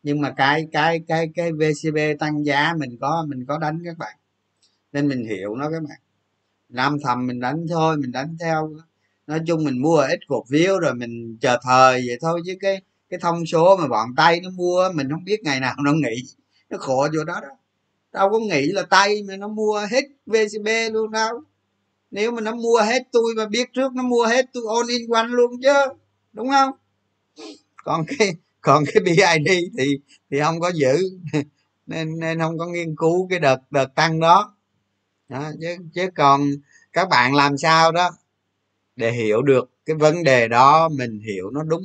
Nhưng 0.03 0.21
mà 0.21 0.31
cái 0.37 0.67
cái 0.71 0.99
cái 1.07 1.29
cái 1.35 1.51
VCB 1.51 1.97
tăng 2.19 2.45
giá 2.45 2.73
mình 2.77 2.97
có 3.01 3.25
mình 3.29 3.45
có 3.47 3.57
đánh 3.57 3.81
các 3.85 3.97
bạn. 3.97 4.17
Nên 4.91 5.07
mình 5.07 5.25
hiểu 5.25 5.55
nó 5.55 5.71
các 5.71 5.83
bạn. 5.83 5.99
Nam 6.69 6.97
thầm 7.03 7.27
mình 7.27 7.39
đánh 7.39 7.65
thôi, 7.69 7.97
mình 7.97 8.11
đánh 8.11 8.37
theo. 8.39 8.73
Nói 9.27 9.39
chung 9.47 9.63
mình 9.63 9.81
mua 9.81 9.97
ít 9.97 10.19
cổ 10.27 10.45
phiếu 10.49 10.79
rồi 10.79 10.93
mình 10.93 11.37
chờ 11.41 11.59
thời 11.63 12.03
vậy 12.07 12.17
thôi. 12.21 12.41
Chứ 12.45 12.55
cái 12.59 12.81
cái 13.09 13.19
thông 13.19 13.45
số 13.45 13.77
mà 13.77 13.87
bọn 13.87 14.09
tay 14.17 14.41
nó 14.43 14.49
mua, 14.49 14.89
mình 14.95 15.09
không 15.11 15.23
biết 15.23 15.43
ngày 15.43 15.59
nào 15.59 15.75
nó 15.83 15.93
nghỉ. 15.93 16.15
Nó 16.69 16.77
khổ 16.77 17.07
chỗ 17.13 17.23
đó 17.23 17.39
đó. 17.41 17.49
Tao 18.11 18.29
có 18.29 18.39
nghĩ 18.39 18.65
là 18.67 18.83
tay 18.83 19.23
mà 19.27 19.37
nó 19.37 19.47
mua 19.47 19.79
hết 19.91 20.03
vcb 20.25 20.67
luôn 20.91 21.11
đâu. 21.11 21.41
Nếu 22.11 22.31
mà 22.31 22.41
nó 22.41 22.55
mua 22.55 22.79
hết, 22.81 23.03
tôi 23.11 23.33
mà 23.37 23.45
biết 23.45 23.73
trước 23.73 23.93
nó 23.93 24.03
mua 24.03 24.25
hết, 24.25 24.45
tôi 24.53 24.63
all 24.75 24.89
in 24.89 25.09
one 25.09 25.27
luôn 25.27 25.51
chứ 25.63 25.73
đúng 26.35 26.49
không? 26.49 26.71
Còn 27.83 28.05
cái 28.07 28.35
còn 28.61 28.83
cái 28.93 29.03
bid 29.03 29.21
thì 29.77 29.99
thì 30.31 30.39
không 30.41 30.59
có 30.59 30.71
giữ. 30.75 30.97
Nên 31.87 32.19
nên 32.19 32.39
không 32.39 32.57
có 32.57 32.67
nghiên 32.67 32.95
cứu 32.97 33.27
cái 33.29 33.39
đợt 33.39 33.57
đợt 33.71 33.95
tăng 33.95 34.19
đó, 34.19 34.55
đó 35.29 35.51
chứ 35.61 35.77
chứ 35.95 36.09
còn 36.15 36.41
các 36.93 37.09
bạn 37.09 37.35
làm 37.35 37.57
sao 37.57 37.91
đó 37.91 38.11
để 38.95 39.11
hiểu 39.11 39.41
được 39.41 39.71
cái 39.85 39.95
vấn 39.95 40.23
đề 40.23 40.47
đó 40.47 40.89
mình 40.89 41.19
hiểu 41.19 41.51
nó 41.51 41.63
đúng. 41.63 41.83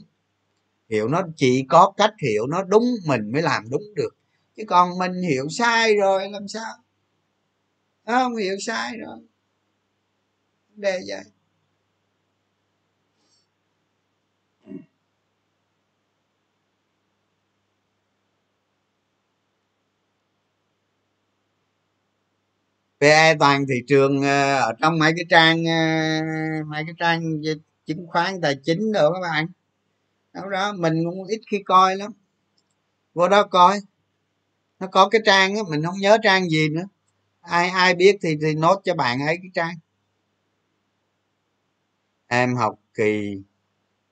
Hiểu 0.91 1.09
nó 1.09 1.23
chỉ 1.37 1.67
có 1.69 1.93
cách 1.97 2.15
hiểu 2.23 2.47
nó 2.47 2.63
đúng 2.65 2.85
mình 3.07 3.33
mới 3.33 3.43
làm 3.43 3.71
đúng 3.71 3.83
được. 3.97 4.17
Chứ 4.57 4.65
còn 4.69 4.99
mình 4.99 5.23
hiểu 5.31 5.49
sai 5.51 5.97
rồi 5.97 6.31
làm 6.31 6.49
sao? 6.49 6.75
Không 8.07 8.37
hiểu 8.37 8.57
sai 8.61 8.97
rồi. 8.99 9.19
Đề 10.77 11.01
vậy. 11.09 11.25
PE 23.01 23.35
toàn 23.35 23.67
thị 23.67 23.75
trường 23.89 24.23
ờ, 24.23 24.61
ở 24.61 24.73
trong 24.81 24.99
mấy 24.99 25.13
cái 25.17 25.25
trang 25.31 25.65
ờ, 25.65 26.65
mấy 26.67 26.85
cái 26.87 26.95
trang 26.99 27.43
chứng 27.87 28.07
khoán 28.07 28.41
tài 28.41 28.57
chính 28.65 28.93
nữa 28.93 29.11
các 29.15 29.21
bạn. 29.23 29.47
Đó, 30.33 30.43
đó 30.51 30.73
mình 30.73 31.05
cũng 31.05 31.25
ít 31.27 31.41
khi 31.51 31.63
coi 31.65 31.97
lắm. 31.97 32.13
Vô 33.15 33.29
đó 33.29 33.43
coi. 33.43 33.81
Nó 34.81 34.87
có 34.87 35.09
cái 35.09 35.21
trang 35.27 35.57
á 35.57 35.63
mình 35.71 35.83
không 35.85 35.99
nhớ 36.01 36.19
trang 36.23 36.51
gì 36.51 36.69
nữa. 36.69 36.85
Ai 37.41 37.69
ai 37.71 37.95
biết 37.95 38.19
thì 38.23 38.37
thì 38.43 38.55
nốt 38.55 38.81
cho 38.85 38.95
bạn 38.95 39.21
ấy 39.21 39.37
cái 39.37 39.51
trang. 39.55 39.75
Em 42.29 42.57
học 42.57 42.79
kỳ 42.95 43.43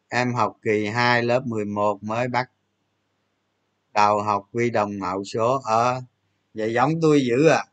em 0.09 0.35
học 0.35 0.57
kỳ 0.63 0.87
2 0.87 1.23
lớp 1.23 1.47
11 1.47 2.03
mới 2.03 2.29
bắt 2.29 2.51
đầu 3.95 4.23
học 4.23 4.49
quy 4.53 4.71
đồng 4.71 4.99
mẫu 4.99 5.25
số. 5.25 5.61
Ở 5.65 5.93
à, 5.93 6.01
vậy 6.55 6.73
giống 6.75 6.93
tôi 7.03 7.21
dữ 7.27 7.49
à. 7.49 7.65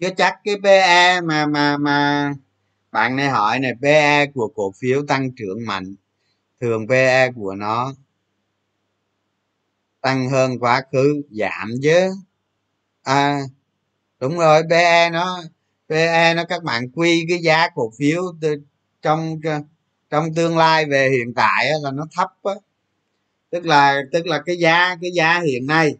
Chứ 0.00 0.08
chắc 0.16 0.34
cái 0.44 0.54
PE 0.64 1.20
mà 1.20 1.46
mà 1.46 1.76
mà 1.76 2.30
bạn 2.92 3.16
này 3.16 3.28
hỏi 3.28 3.58
này 3.60 3.72
PE 3.82 4.26
của 4.26 4.48
cổ 4.54 4.72
phiếu 4.80 5.02
tăng 5.08 5.30
trưởng 5.36 5.66
mạnh 5.66 5.94
thường 6.60 6.88
PE 6.88 7.32
của 7.32 7.54
nó 7.54 7.94
tăng 10.00 10.30
hơn 10.30 10.58
quá 10.58 10.82
khứ 10.92 11.22
giảm 11.30 11.70
chứ. 11.82 12.10
À 13.02 13.40
đúng 14.20 14.38
rồi 14.38 14.62
PE 14.70 15.10
nó 15.10 15.42
PE 15.88 16.34
nó 16.34 16.44
các 16.48 16.62
bạn 16.64 16.90
quy 16.90 17.26
cái 17.28 17.38
giá 17.38 17.68
cổ 17.74 17.92
phiếu 17.98 18.22
từ, 18.40 18.56
trong 19.02 19.40
trong 20.10 20.34
tương 20.34 20.58
lai 20.58 20.86
về 20.86 21.10
hiện 21.10 21.34
tại 21.34 21.66
là 21.82 21.90
nó 21.90 22.06
thấp 22.16 22.30
á. 22.42 22.54
Tức 23.50 23.66
là 23.66 24.02
tức 24.12 24.26
là 24.26 24.42
cái 24.46 24.56
giá 24.58 24.96
cái 25.02 25.10
giá 25.14 25.40
hiện 25.40 25.66
nay 25.66 25.96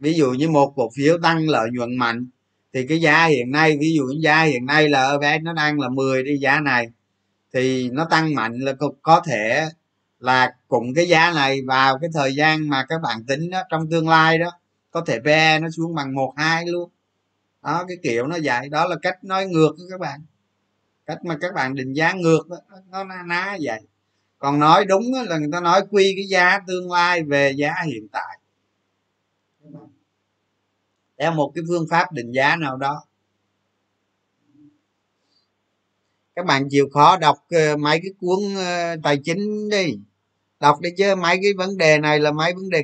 ví 0.00 0.14
dụ 0.14 0.32
như 0.32 0.48
một 0.50 0.72
cổ 0.76 0.90
phiếu 0.96 1.18
tăng 1.22 1.48
lợi 1.48 1.68
nhuận 1.72 1.96
mạnh 1.96 2.28
thì 2.74 2.86
cái 2.86 3.00
giá 3.00 3.26
hiện 3.26 3.50
nay 3.50 3.76
ví 3.80 3.94
dụ 3.96 4.04
giá 4.20 4.42
hiện 4.42 4.66
nay 4.66 4.88
là 4.88 5.10
EVS 5.10 5.42
nó 5.42 5.52
đang 5.52 5.80
là 5.80 5.88
10 5.88 6.22
đi 6.22 6.36
giá 6.38 6.60
này 6.60 6.88
thì 7.54 7.90
nó 7.90 8.06
tăng 8.10 8.34
mạnh 8.34 8.58
là 8.58 8.72
có, 8.72 8.90
có 9.02 9.22
thể 9.26 9.68
là 10.18 10.54
cùng 10.68 10.94
cái 10.94 11.08
giá 11.08 11.32
này 11.34 11.60
vào 11.66 11.98
cái 11.98 12.10
thời 12.14 12.34
gian 12.34 12.68
mà 12.68 12.84
các 12.88 13.00
bạn 13.02 13.24
tính 13.26 13.50
đó, 13.50 13.62
trong 13.70 13.90
tương 13.90 14.08
lai 14.08 14.38
đó 14.38 14.50
có 14.90 15.00
thể 15.06 15.18
PE 15.24 15.58
nó 15.58 15.68
xuống 15.70 15.94
bằng 15.94 16.14
một 16.14 16.34
hai 16.36 16.66
luôn. 16.66 16.90
Đó 17.62 17.84
cái 17.88 17.96
kiểu 18.02 18.26
nó 18.26 18.36
vậy. 18.42 18.68
Đó 18.68 18.86
là 18.86 18.96
cách 19.02 19.24
nói 19.24 19.46
ngược 19.46 19.70
đó 19.78 19.84
các 19.90 20.00
bạn. 20.00 20.20
Cách 21.06 21.18
mà 21.24 21.38
các 21.40 21.54
bạn 21.54 21.74
định 21.74 21.92
giá 21.92 22.12
ngược 22.12 22.48
đó, 22.48 22.56
nó 22.90 23.04
ná, 23.04 23.22
ná 23.26 23.56
vậy. 23.60 23.80
Còn 24.38 24.58
nói 24.58 24.84
đúng 24.84 25.04
là 25.28 25.38
người 25.38 25.48
ta 25.52 25.60
nói 25.60 25.82
quy 25.90 26.12
cái 26.16 26.26
giá 26.28 26.58
tương 26.66 26.92
lai 26.92 27.22
về 27.22 27.52
giá 27.56 27.74
hiện 27.86 28.08
tại 28.12 28.38
theo 31.18 31.32
một 31.32 31.52
cái 31.54 31.64
phương 31.68 31.86
pháp 31.90 32.12
định 32.12 32.32
giá 32.32 32.56
nào 32.56 32.76
đó. 32.76 33.04
Các 36.36 36.46
bạn 36.46 36.68
chịu 36.70 36.88
khó 36.92 37.16
đọc 37.16 37.36
ờ, 37.50 37.76
mấy 37.76 38.00
cái 38.02 38.10
cuốn 38.20 38.54
ờ, 38.56 38.96
tài 39.02 39.18
chính 39.24 39.68
đi. 39.68 39.98
Đọc 40.60 40.80
đi 40.80 40.90
chứ 40.98 41.14
mấy 41.16 41.38
cái 41.42 41.52
vấn 41.56 41.76
đề 41.76 41.98
này 41.98 42.20
là 42.20 42.32
mấy 42.32 42.54
vấn 42.54 42.70
đề 42.70 42.82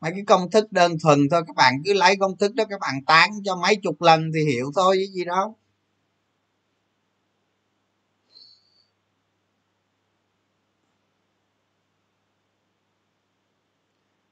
mấy 0.00 0.12
cái 0.12 0.22
công 0.26 0.50
thức 0.50 0.72
đơn 0.72 0.92
thuần 1.02 1.18
thôi. 1.30 1.42
Các 1.46 1.56
bạn 1.56 1.74
cứ 1.84 1.92
lấy 1.94 2.16
công 2.16 2.36
thức 2.38 2.54
đó 2.54 2.64
các 2.70 2.80
bạn 2.80 2.94
tán 3.06 3.30
cho 3.44 3.56
mấy 3.56 3.76
chục 3.76 4.02
lần 4.02 4.30
thì 4.34 4.44
hiểu 4.44 4.72
thôi 4.76 4.96
chứ 4.98 5.12
gì 5.12 5.24
đâu. 5.24 5.56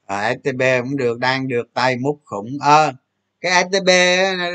À, 0.07 0.35
STB 0.45 0.81
cũng 0.83 0.97
được 0.97 1.19
đang 1.19 1.49
được 1.49 1.75
tay 1.75 1.97
múc 1.97 2.21
khủng. 2.25 2.59
Ơ 2.61 2.87
à, 2.87 2.93
cái 3.45 3.65
STB 3.65 3.89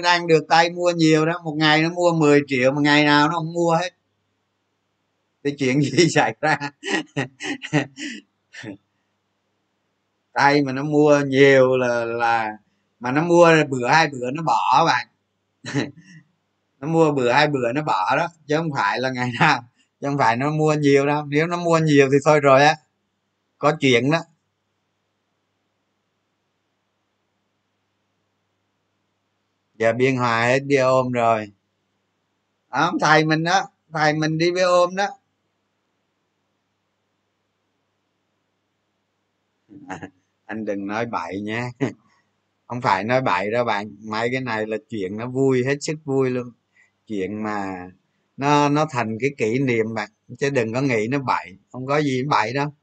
đang 0.04 0.28
được 0.28 0.46
tay 0.50 0.70
mua 0.70 0.92
nhiều 0.92 1.26
đó, 1.26 1.34
một 1.44 1.56
ngày 1.58 1.82
nó 1.82 1.90
mua 1.90 2.14
10 2.14 2.42
triệu 2.48 2.72
một 2.72 2.82
ngày 2.82 3.04
nào 3.04 3.28
nó 3.28 3.34
không 3.34 3.54
mua 3.54 3.72
hết. 3.72 3.90
Cái 5.44 5.56
chuyện 5.60 5.82
gì 5.82 6.10
xảy 6.16 6.36
ra? 6.42 6.58
Tay 10.34 10.62
mà 10.62 10.72
nó 10.72 10.84
mua 10.84 11.20
nhiều 11.20 11.78
là 11.78 12.06
là 12.06 12.58
mà 13.00 13.12
nó 13.12 13.22
mua 13.22 13.64
bữa, 13.70 13.88
hai 13.88 14.08
bữa 14.08 14.32
nó 14.32 14.44
bỏ 14.44 14.86
bạn. 14.86 15.08
Nó 16.80 16.88
mua 16.88 17.12
bữa, 17.12 17.32
hai 17.32 17.48
bữa 17.48 17.72
nó 17.74 17.82
bỏ 17.82 18.16
đó, 18.18 18.28
chứ 18.48 18.58
không 18.58 18.70
phải 18.76 19.00
là 19.00 19.10
ngày 19.10 19.32
nào, 19.40 19.64
chứ 20.02 20.08
không 20.08 20.18
phải 20.18 20.38
nó 20.38 20.52
mua 20.52 20.74
nhiều 20.74 21.06
đâu. 21.06 21.26
Nếu 21.26 21.48
nó 21.48 21.58
mua 21.58 21.80
nhiều 21.80 22.10
thì 22.12 22.18
thôi 22.26 22.40
rồi 22.40 22.64
á. 22.64 22.76
Có 23.58 23.72
chuyện 23.80 24.12
đó. 24.12 24.20
Giờ 29.80 29.94
biên 29.94 30.18
hòa 30.18 30.48
hết 30.48 30.60
đi 30.60 30.76
ôm 30.76 31.12
rồi. 31.12 31.52
Đó, 32.72 32.92
thầy 33.02 33.26
mình 33.26 33.44
đó 33.44 33.66
thầy 33.94 34.14
mình 34.14 34.38
đi 34.38 34.52
với 34.52 34.64
ôm 34.64 34.96
đó. 34.96 35.08
Anh 40.46 40.66
đừng 40.66 40.88
nói 40.88 41.06
bậy 41.06 41.42
nha 41.42 41.70
không 42.68 42.82
phải 42.82 43.04
nói 43.04 43.22
bậy 43.22 43.52
đâu 43.52 43.66
bạn 43.66 43.96
mấy 44.10 44.30
cái 44.34 44.42
này 44.42 44.68
là 44.68 44.78
chuyện 44.90 45.18
nó 45.18 45.28
vui 45.28 45.64
hết 45.66 45.78
sức 45.82 45.96
vui 46.06 46.30
luôn. 46.30 46.52
Chuyện 47.08 47.44
mà 47.44 47.88
nó 48.38 48.70
nó 48.70 48.88
thành 48.92 49.18
cái 49.22 49.32
kỷ 49.38 49.60
niệm 49.60 49.86
bạn 49.96 50.10
chứ 50.40 50.50
đừng 50.50 50.74
có 50.74 50.82
nghĩ 50.82 51.08
nó 51.12 51.20
bậy 51.20 51.58
không 51.72 51.88
có 51.88 51.98
gì 52.02 52.24
bậy 52.30 52.54
đâu. 52.54 52.74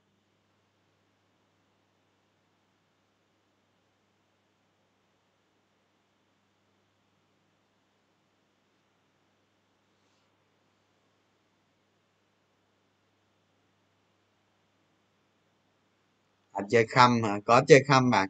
À, 16.57 16.62
chơi 16.70 16.86
khăm 16.86 17.22
hả? 17.22 17.38
Có 17.46 17.62
chơi 17.68 17.84
khăm 17.88 18.11
bạn? 18.11 18.28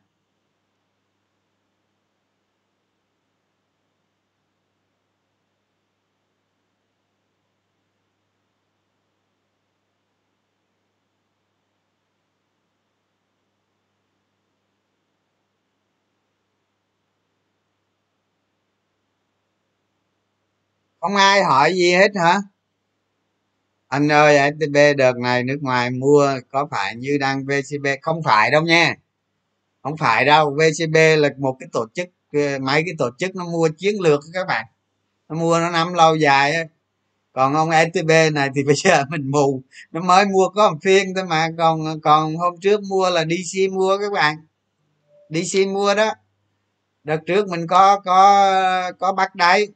Không 21.01 21.17
ai 21.17 21.43
hỏi 21.45 21.75
gì 21.75 21.93
hết 21.93 22.09
hả? 22.17 22.41
Anh 23.89 24.13
ơi 24.13 24.53
STB 24.53 24.77
đợt 24.97 25.17
này 25.17 25.45
nước 25.45 25.59
ngoài 25.61 25.91
mua, 25.91 26.29
có 26.53 26.69
phải 26.71 26.97
như 26.97 27.19
đang 27.21 27.45
VCB 27.47 27.87
không 28.03 28.23
phải 28.23 28.51
đâu 28.51 28.63
nha. 28.63 28.95
Không 29.83 29.97
phải 29.97 30.25
đâu 30.25 30.51
vcb 30.51 30.97
là 31.19 31.29
một 31.39 31.57
cái 31.61 31.69
tổ 31.73 31.87
chức 31.95 32.09
ờ, 32.33 32.59
mấy 32.59 32.83
cái 32.83 32.95
tổ 32.99 33.11
chức 33.19 33.37
nó 33.37 33.45
mua 33.45 33.69
chiến 33.79 34.01
lược 34.01 34.21
các 34.33 34.47
bạn. 34.47 34.67
Nó 35.29 35.37
mua, 35.37 35.61
nó 35.61 35.71
nắm 35.71 35.95
lâu 35.95 36.17
dài 36.17 36.55
còn 37.37 37.55
ông 37.55 37.71
STB 37.71 38.11
này 38.33 38.51
thì 38.55 38.63
bây 38.67 38.75
giờ 38.75 39.05
mình 39.11 39.31
mù. 39.31 39.63
Nó 39.93 40.01
mới 40.01 40.27
mua 40.27 40.49
có 40.49 40.71
một 40.71 40.79
phiên 40.83 41.15
thôi 41.15 41.25
mà. 41.25 41.49
Còn 41.59 42.01
còn 42.01 42.37
hôm 42.37 42.55
trước 42.61 42.81
mua 42.89 43.11
là 43.11 43.25
dc 43.25 43.73
mua 43.73 43.99
các 43.99 44.13
bạn. 44.13 44.37
Dc 45.31 45.69
mua 45.69 45.95
đó. 45.95 46.13
Đợt 47.05 47.19
trước 47.27 47.49
mình 47.49 47.67
có 47.67 48.01
có 48.01 48.93
có 48.99 49.13
bắt 49.13 49.35
đáy. 49.35 49.67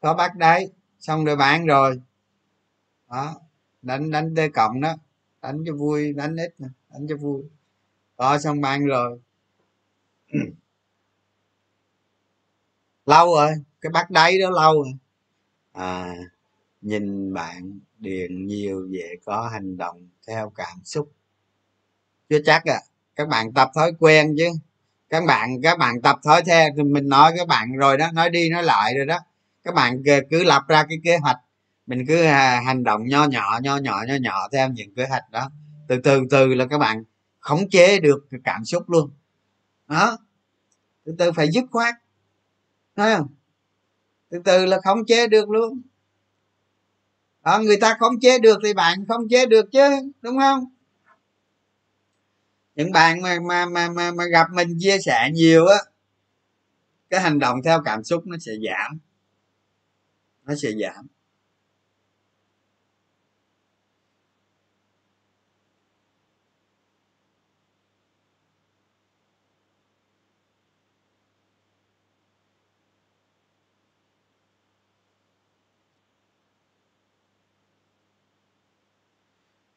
Có 0.00 0.14
bắt 0.14 0.36
đáy. 0.36 0.68
Xong 0.98 1.24
rồi 1.24 1.36
bán 1.36 1.66
rồi 1.66 2.00
đó. 3.10 3.40
Đánh 3.82 4.10
đánh 4.10 4.34
t 4.34 4.38
cộng 4.54 4.80
đó. 4.80 4.96
Đánh 5.42 5.64
cho 5.66 5.74
vui 5.74 6.12
đánh 6.12 6.36
ít 6.36 6.54
nè 6.58 6.68
đánh 6.92 7.06
cho 7.08 7.16
vui. 7.16 7.42
Có 8.16 8.38
xong 8.38 8.60
bán 8.60 8.86
rồi. 8.86 9.20
Lâu 13.06 13.26
rồi 13.34 13.50
cái 13.80 13.90
bắt 13.90 14.10
đáy 14.10 14.38
đó 14.38 14.50
lâu 14.50 14.82
rồi. 14.82 14.92
À 15.72 16.14
nhìn 16.80 17.34
bạn 17.34 17.80
điền 17.98 18.46
nhiều 18.46 18.86
dễ 18.90 19.16
có 19.26 19.48
hành 19.52 19.76
động 19.76 20.08
theo 20.26 20.50
cảm 20.50 20.78
xúc. 20.84 21.12
Chưa 22.28 22.38
chắc 22.44 22.64
à 22.64 22.80
các 23.16 23.28
bạn 23.28 23.52
tập 23.52 23.70
thói 23.74 23.92
quen 23.98 24.34
chứ. 24.38 24.48
Các 25.08 25.24
bạn 25.26 25.62
các 25.62 25.78
bạn 25.78 26.02
tập 26.02 26.18
thói 26.24 26.42
theo 26.46 26.68
thì 26.76 26.82
mình 26.82 27.08
nói 27.08 27.32
các 27.36 27.48
bạn 27.48 27.72
rồi 27.76 27.96
đó 27.96 28.10
nói 28.12 28.30
đi 28.30 28.50
nói 28.50 28.62
lại 28.62 28.94
rồi 28.96 29.06
đó. 29.06 29.18
Các 29.64 29.74
bạn 29.74 30.02
cứ 30.30 30.44
lập 30.44 30.62
ra 30.68 30.84
cái 30.88 30.98
kế 31.04 31.16
hoạch 31.16 31.36
mình 31.90 32.06
cứ 32.08 32.24
hành 32.64 32.84
động 32.84 33.06
nho 33.06 33.24
nhỏ 33.24 33.60
nho 33.62 33.76
nhỏ 33.76 34.04
nho 34.08 34.14
nhỏ 34.14 34.48
theo 34.52 34.68
những 34.68 34.94
kế 34.94 35.06
hoạch 35.06 35.30
đó. 35.30 35.50
Từ 35.88 36.00
từ 36.04 36.20
từ 36.30 36.54
là 36.54 36.66
các 36.66 36.78
bạn 36.78 37.04
khống 37.38 37.70
chế 37.70 38.00
được 38.00 38.26
cái 38.30 38.40
cảm 38.44 38.64
xúc 38.64 38.90
luôn. 38.90 39.10
Đó. 39.88 40.18
Từ 41.04 41.14
từ 41.18 41.32
phải 41.32 41.48
dứt 41.52 41.64
khoát. 41.70 41.94
Thấy 42.96 43.16
không? 43.16 43.26
Từ 44.28 44.38
từ 44.44 44.66
là 44.66 44.80
khống 44.84 45.06
chế 45.06 45.26
được 45.26 45.50
luôn. 45.50 45.82
Đó, 47.44 47.58
người 47.58 47.76
ta 47.76 47.96
khống 48.00 48.20
chế 48.20 48.38
được 48.38 48.58
thì 48.64 48.74
bạn 48.74 49.06
khống 49.08 49.28
chế 49.28 49.46
được 49.46 49.72
chứ 49.72 50.12
đúng 50.22 50.38
không? 50.38 50.64
Những 52.74 52.92
bạn 52.92 53.22
mà 53.22 53.38
mà 53.40 53.66
mà 53.66 53.88
mà, 53.88 54.12
mà 54.12 54.24
gặp 54.24 54.46
mình 54.54 54.76
chia 54.78 54.98
sẻ 54.98 55.30
nhiều 55.32 55.66
á 55.66 55.78
cái 57.10 57.20
hành 57.20 57.38
động 57.38 57.56
theo 57.64 57.82
cảm 57.84 58.04
xúc 58.04 58.26
nó 58.26 58.36
sẽ 58.40 58.52
giảm. 58.66 58.98
Nó 60.44 60.54
sẽ 60.54 60.70
giảm. 60.72 61.06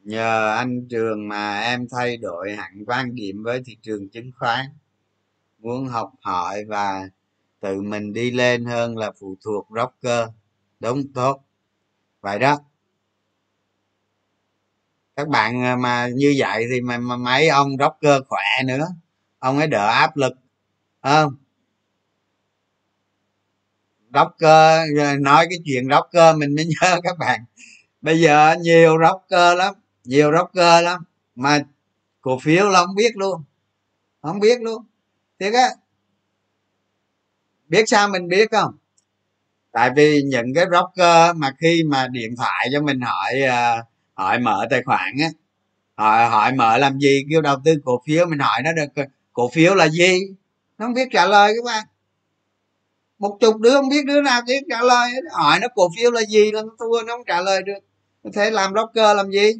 Nhờ 0.03 0.55
anh 0.55 0.87
trường 0.89 1.27
mà 1.27 1.59
em 1.61 1.87
thay 1.91 2.17
đổi 2.17 2.51
hẳn 2.55 2.83
quan 2.87 3.15
điểm 3.15 3.43
với 3.43 3.61
thị 3.65 3.77
trường 3.81 4.09
chứng 4.09 4.31
khoán. 4.39 4.65
Muốn 5.59 5.87
học 5.87 6.13
hỏi 6.21 6.65
và 6.65 7.09
tự 7.61 7.81
mình 7.81 8.13
đi 8.13 8.31
lên 8.31 8.65
hơn 8.65 8.97
là 8.97 9.11
phụ 9.19 9.37
thuộc 9.45 9.69
broker. 9.69 10.29
Đúng 10.79 11.13
tốt. 11.13 11.43
Vậy 12.21 12.39
đó. 12.39 12.59
Các 15.15 15.27
bạn 15.27 15.63
ờ, 15.63 15.75
mà 15.75 16.07
như 16.15 16.33
vậy 16.37 16.65
thì 16.71 16.81
mà, 16.81 16.97
mà 16.97 17.17
mấy 17.17 17.47
ông 17.47 17.69
rocker 17.79 18.21
khỏe 18.27 18.45
nữa. 18.65 18.87
Ông 19.39 19.57
ấy 19.57 19.67
đỡ 19.67 19.87
áp 19.87 20.17
lực 20.17 20.33
không? 21.03 21.35
Rocker 24.13 24.79
ờ, 24.99 25.17
nói 25.19 25.47
cái 25.49 25.59
chuyện 25.65 25.89
rocker 25.89 26.37
mình 26.37 26.55
mới 26.55 26.65
nhớ 26.81 26.99
các 27.03 27.17
bạn. 27.19 27.45
Bây 28.01 28.21
giờ 28.21 28.55
nhiều 28.61 28.97
rocker 28.99 29.57
lắm 29.57 29.73
nhiều 30.03 30.31
rocker 30.37 30.83
lắm, 30.83 31.03
mà 31.35 31.59
cổ 32.21 32.39
phiếu 32.39 32.69
là 32.69 32.85
không 32.85 32.95
biết 32.95 33.17
luôn, 33.17 33.43
không 34.21 34.39
biết 34.39 34.61
luôn. 34.61 34.85
Thiệt 35.39 35.53
á, 35.53 35.69
biết 37.67 37.83
sao 37.87 38.07
mình 38.09 38.27
biết 38.27 38.51
không? 38.51 38.77
Tại 39.71 39.89
vì 39.95 40.21
những 40.23 40.53
cái 40.55 40.65
broker 40.65 41.35
mà 41.35 41.55
khi 41.59 41.83
mà 41.83 42.07
điện 42.07 42.35
thoại 42.37 42.69
cho 42.73 42.81
mình 42.81 43.01
hỏi 43.01 43.41
ờ, 43.41 43.83
hỏi 44.13 44.39
mở 44.39 44.67
tài 44.69 44.83
khoản 44.83 45.11
á, 45.21 45.29
hỏi 45.95 46.29
hỏi 46.29 46.51
mở 46.53 46.77
làm 46.77 46.99
gì, 46.99 47.23
kêu 47.31 47.41
đầu 47.41 47.57
tư 47.65 47.75
cổ 47.85 48.01
phiếu, 48.07 48.25
mình 48.25 48.39
hỏi 48.39 48.61
nó 48.63 48.73
được 48.73 48.89
ờ, 48.95 49.03
cổ 49.33 49.49
phiếu 49.53 49.75
là 49.75 49.89
gì? 49.89 50.19
Nó 50.77 50.85
không 50.85 50.93
biết 50.93 51.07
trả 51.11 51.25
lời 51.25 51.53
các 51.57 51.65
bạn. 51.65 51.85
Một 53.19 53.37
chục 53.39 53.59
đứa 53.59 53.71
không 53.71 53.89
biết 53.89 54.05
đứa 54.05 54.21
nào 54.21 54.41
biết 54.47 54.63
trả 54.69 54.81
lời 54.81 55.11
hỏi 55.31 55.59
nó 55.59 55.67
cổ 55.75 55.89
phiếu 55.97 56.11
là 56.11 56.21
gì 56.21 56.51
là 56.51 56.61
nó 56.61 56.69
thua 56.79 57.03
nó 57.07 57.13
không 57.17 57.25
trả 57.27 57.41
lời 57.41 57.61
được. 57.63 57.79
Thế 58.33 58.51
làm 58.51 58.73
broker 58.73 59.17
làm 59.17 59.31
gì? 59.31 59.53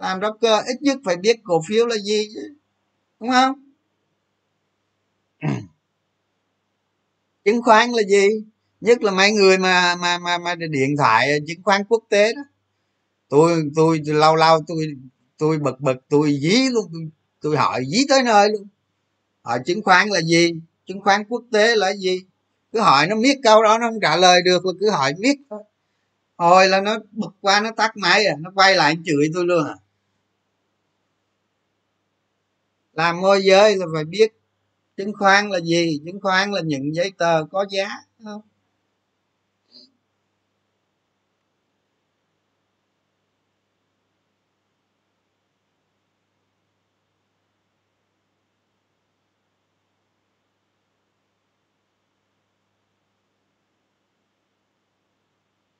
Làm 0.00 0.20
broker 0.20 0.66
ít 0.66 0.82
nhất 0.82 0.98
phải 1.04 1.16
biết 1.16 1.40
cổ 1.44 1.62
phiếu 1.68 1.86
là 1.86 1.96
gì 1.96 2.28
chứ 2.34 2.54
đúng 3.20 3.30
không? 3.30 3.54
Chứng 7.44 7.62
khoán 7.62 7.90
là 7.90 8.02
gì? 8.02 8.28
Nhất 8.80 9.02
là 9.02 9.10
mấy 9.10 9.32
người 9.32 9.58
mà 9.58 9.96
mà 9.96 10.18
mà 10.18 10.38
mà 10.38 10.54
điện 10.54 10.96
thoại 10.98 11.40
chứng 11.46 11.62
khoán 11.62 11.84
quốc 11.88 12.04
tế 12.08 12.32
đó. 12.32 12.42
Tôi 13.28 13.70
tôi 13.76 14.00
lâu 14.04 14.36
lâu 14.36 14.60
tôi 14.66 14.96
tôi 15.38 15.58
bực 15.58 15.80
bực 15.80 15.96
tôi 16.08 16.38
dí 16.42 16.68
luôn 16.70 16.90
tôi, 16.92 17.02
tôi 17.40 17.56
hỏi 17.56 17.84
dí 17.92 17.98
tới 18.08 18.22
nơi 18.22 18.48
luôn. 18.48 18.68
Hỏi 19.42 19.60
chứng 19.66 19.82
khoán 19.82 20.08
là 20.08 20.20
gì? 20.22 20.52
Chứng 20.86 21.00
khoán 21.00 21.24
quốc 21.28 21.42
tế 21.52 21.76
là 21.76 21.94
gì? 21.94 22.20
Cứ 22.72 22.80
hỏi 22.80 23.06
nó 23.06 23.16
biết 23.16 23.38
câu 23.42 23.62
đó 23.62 23.78
nó 23.78 23.90
không 23.90 24.00
trả 24.02 24.16
lời 24.16 24.42
được 24.44 24.66
là 24.66 24.72
cứ 24.80 24.90
hỏi 24.90 25.12
biết 25.18 25.38
thôi. 25.50 25.62
Hồi 26.36 26.68
là 26.68 26.80
nó 26.80 26.98
bực 27.12 27.34
qua 27.40 27.60
nó 27.60 27.70
tắt 27.70 27.96
máy 27.96 28.26
à 28.26 28.34
nó 28.38 28.50
quay 28.54 28.74
lại 28.74 28.96
chửi 29.04 29.30
tôi 29.34 29.44
luôn 29.46 29.66
à 29.66 29.74
làm 32.92 33.20
môi 33.20 33.42
giới 33.44 33.76
là 33.76 33.86
phải 33.94 34.04
biết 34.04 34.32
chứng 34.96 35.12
khoán 35.18 35.50
là 35.50 35.60
gì, 35.60 36.00
chứng 36.06 36.20
khoán 36.20 36.50
là 36.52 36.60
những 36.64 36.94
giấy 36.94 37.12
tờ 37.18 37.44
có 37.50 37.66
giá 37.70 37.88
không? 38.24 38.42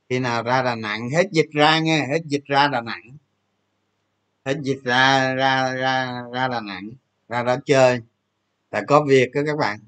Khi 0.09 0.19
nào 0.19 0.43
ra 0.43 0.63
đà 0.63 0.75
nẵng, 0.75 1.11
hết 1.11 1.27
dịch 1.33 1.51
ra 1.53 1.79
nghe, 1.81 2.07
hết 2.07 2.21
dịch 2.27 2.45
ra 2.45 2.69
đà 2.69 2.81
nẵng 2.81 3.17
hết 4.45 4.57
dịch 4.63 4.81
ra 4.85 5.35
ra 5.35 5.75
ra 5.75 6.23
ra 6.33 6.49
đà 6.49 6.61
nẵng 6.61 6.91
ra 7.29 7.43
đó 7.43 7.57
chơi. 7.67 8.01
Tại 8.71 8.83
có 8.89 9.05
việc 9.09 9.31
đó 9.35 9.41
các 9.47 9.57
bạn. 9.59 9.81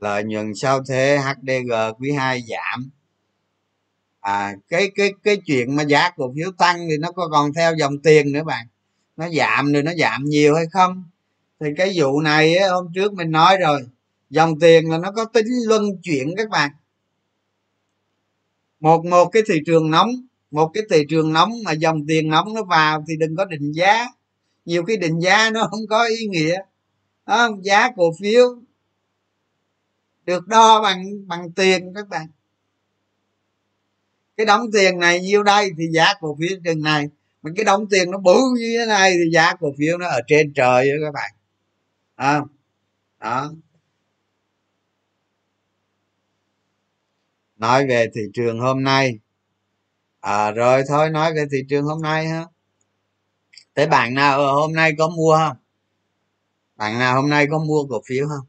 Lợi 0.00 0.24
nhuận 0.24 0.54
sau 0.54 0.82
thế 0.88 1.18
HDG 1.18 1.72
quý 1.98 2.12
2 2.12 2.42
giảm. 2.48 2.90
À 4.20 4.54
cái 4.68 4.90
cái 4.94 5.12
cái 5.22 5.36
chuyện 5.46 5.76
mà 5.76 5.82
giá 5.82 6.10
cổ 6.16 6.32
phiếu 6.36 6.50
tăng 6.58 6.86
thì 6.90 6.96
nó 6.98 7.12
có 7.12 7.28
còn 7.32 7.52
theo 7.54 7.74
dòng 7.74 7.98
tiền 8.02 8.32
nữa 8.32 8.42
bạn. 8.44 8.66
Nó 9.16 9.28
giảm 9.30 9.72
rồi 9.72 9.82
nó 9.82 9.92
giảm 9.94 10.24
nhiều 10.24 10.54
hay 10.54 10.66
không? 10.72 11.04
Thì 11.60 11.66
cái 11.76 11.92
vụ 11.96 12.20
này 12.20 12.56
ấy, 12.56 12.68
hôm 12.70 12.86
trước 12.94 13.12
mình 13.14 13.30
nói 13.30 13.56
rồi. 13.56 13.82
Dòng 14.30 14.58
tiền 14.60 14.90
là 14.90 14.98
nó 14.98 15.12
có 15.12 15.24
tính 15.24 15.46
luân 15.66 15.82
chuyển 16.02 16.34
các 16.36 16.50
bạn 16.50 16.70
một 18.84 19.04
một 19.04 19.28
cái 19.32 19.42
thị 19.46 19.60
trường 19.66 19.90
nóng 19.90 20.10
một 20.50 20.70
cái 20.74 20.82
thị 20.90 21.04
trường 21.08 21.32
nóng 21.32 21.52
mà 21.64 21.72
dòng 21.72 22.06
tiền 22.08 22.30
nóng 22.30 22.54
nó 22.54 22.62
vào 22.62 23.04
thì 23.08 23.16
đừng 23.16 23.36
có 23.36 23.44
định 23.44 23.72
giá. 23.72 24.06
Nhiều 24.64 24.84
cái 24.84 24.96
định 24.96 25.20
giá 25.20 25.50
nó 25.50 25.66
không 25.70 25.86
có 25.88 26.04
ý 26.04 26.26
nghĩa. 26.26 26.58
Đó, 27.26 27.48
giá 27.62 27.90
cổ 27.96 28.12
phiếu 28.20 28.44
được 30.26 30.48
đo 30.48 30.82
bằng 30.82 31.28
bằng 31.28 31.52
tiền 31.52 31.92
các 31.94 32.08
bạn. 32.08 32.26
Cái 34.36 34.46
đóng 34.46 34.66
tiền 34.72 34.98
này 34.98 35.20
nhiêu 35.20 35.42
đây 35.42 35.70
thì 35.78 35.84
giá 35.94 36.14
cổ 36.20 36.36
phiếu 36.40 36.58
chừng 36.64 36.82
này. 36.82 37.06
Mà 37.42 37.50
cái 37.56 37.64
đóng 37.64 37.86
tiền 37.90 38.10
nó 38.10 38.18
bự 38.18 38.38
như 38.58 38.76
thế 38.78 38.86
này 38.86 39.12
thì 39.12 39.30
giá 39.32 39.54
cổ 39.54 39.74
phiếu 39.78 39.98
nó 39.98 40.08
ở 40.08 40.20
trên 40.26 40.52
trời 40.54 40.88
đó 40.88 40.94
các 41.06 41.14
bạn. 41.14 41.32
À, 42.16 42.40
đó. 43.20 43.52
Nói 47.56 47.86
về 47.86 48.06
thị 48.14 48.20
trường 48.34 48.60
hôm 48.60 48.84
nay. 48.84 49.18
À, 50.20 50.50
rồi 50.50 50.82
thôi 50.88 51.10
nói 51.10 51.34
về 51.34 51.44
thị 51.52 51.58
trường 51.68 51.84
hôm 51.84 52.02
nay 52.02 52.26
ha. 52.26 52.44
Thế 53.74 53.86
bạn 53.86 54.14
nào 54.14 54.54
hôm 54.54 54.72
nay 54.72 54.92
có 54.98 55.08
mua 55.08 55.36
không? 55.36 55.56
Bạn 56.76 56.98
nào 56.98 57.14
hôm 57.14 57.30
nay 57.30 57.46
có 57.50 57.58
mua 57.58 57.84
cổ 57.88 58.02
phiếu 58.06 58.26
không? 58.28 58.46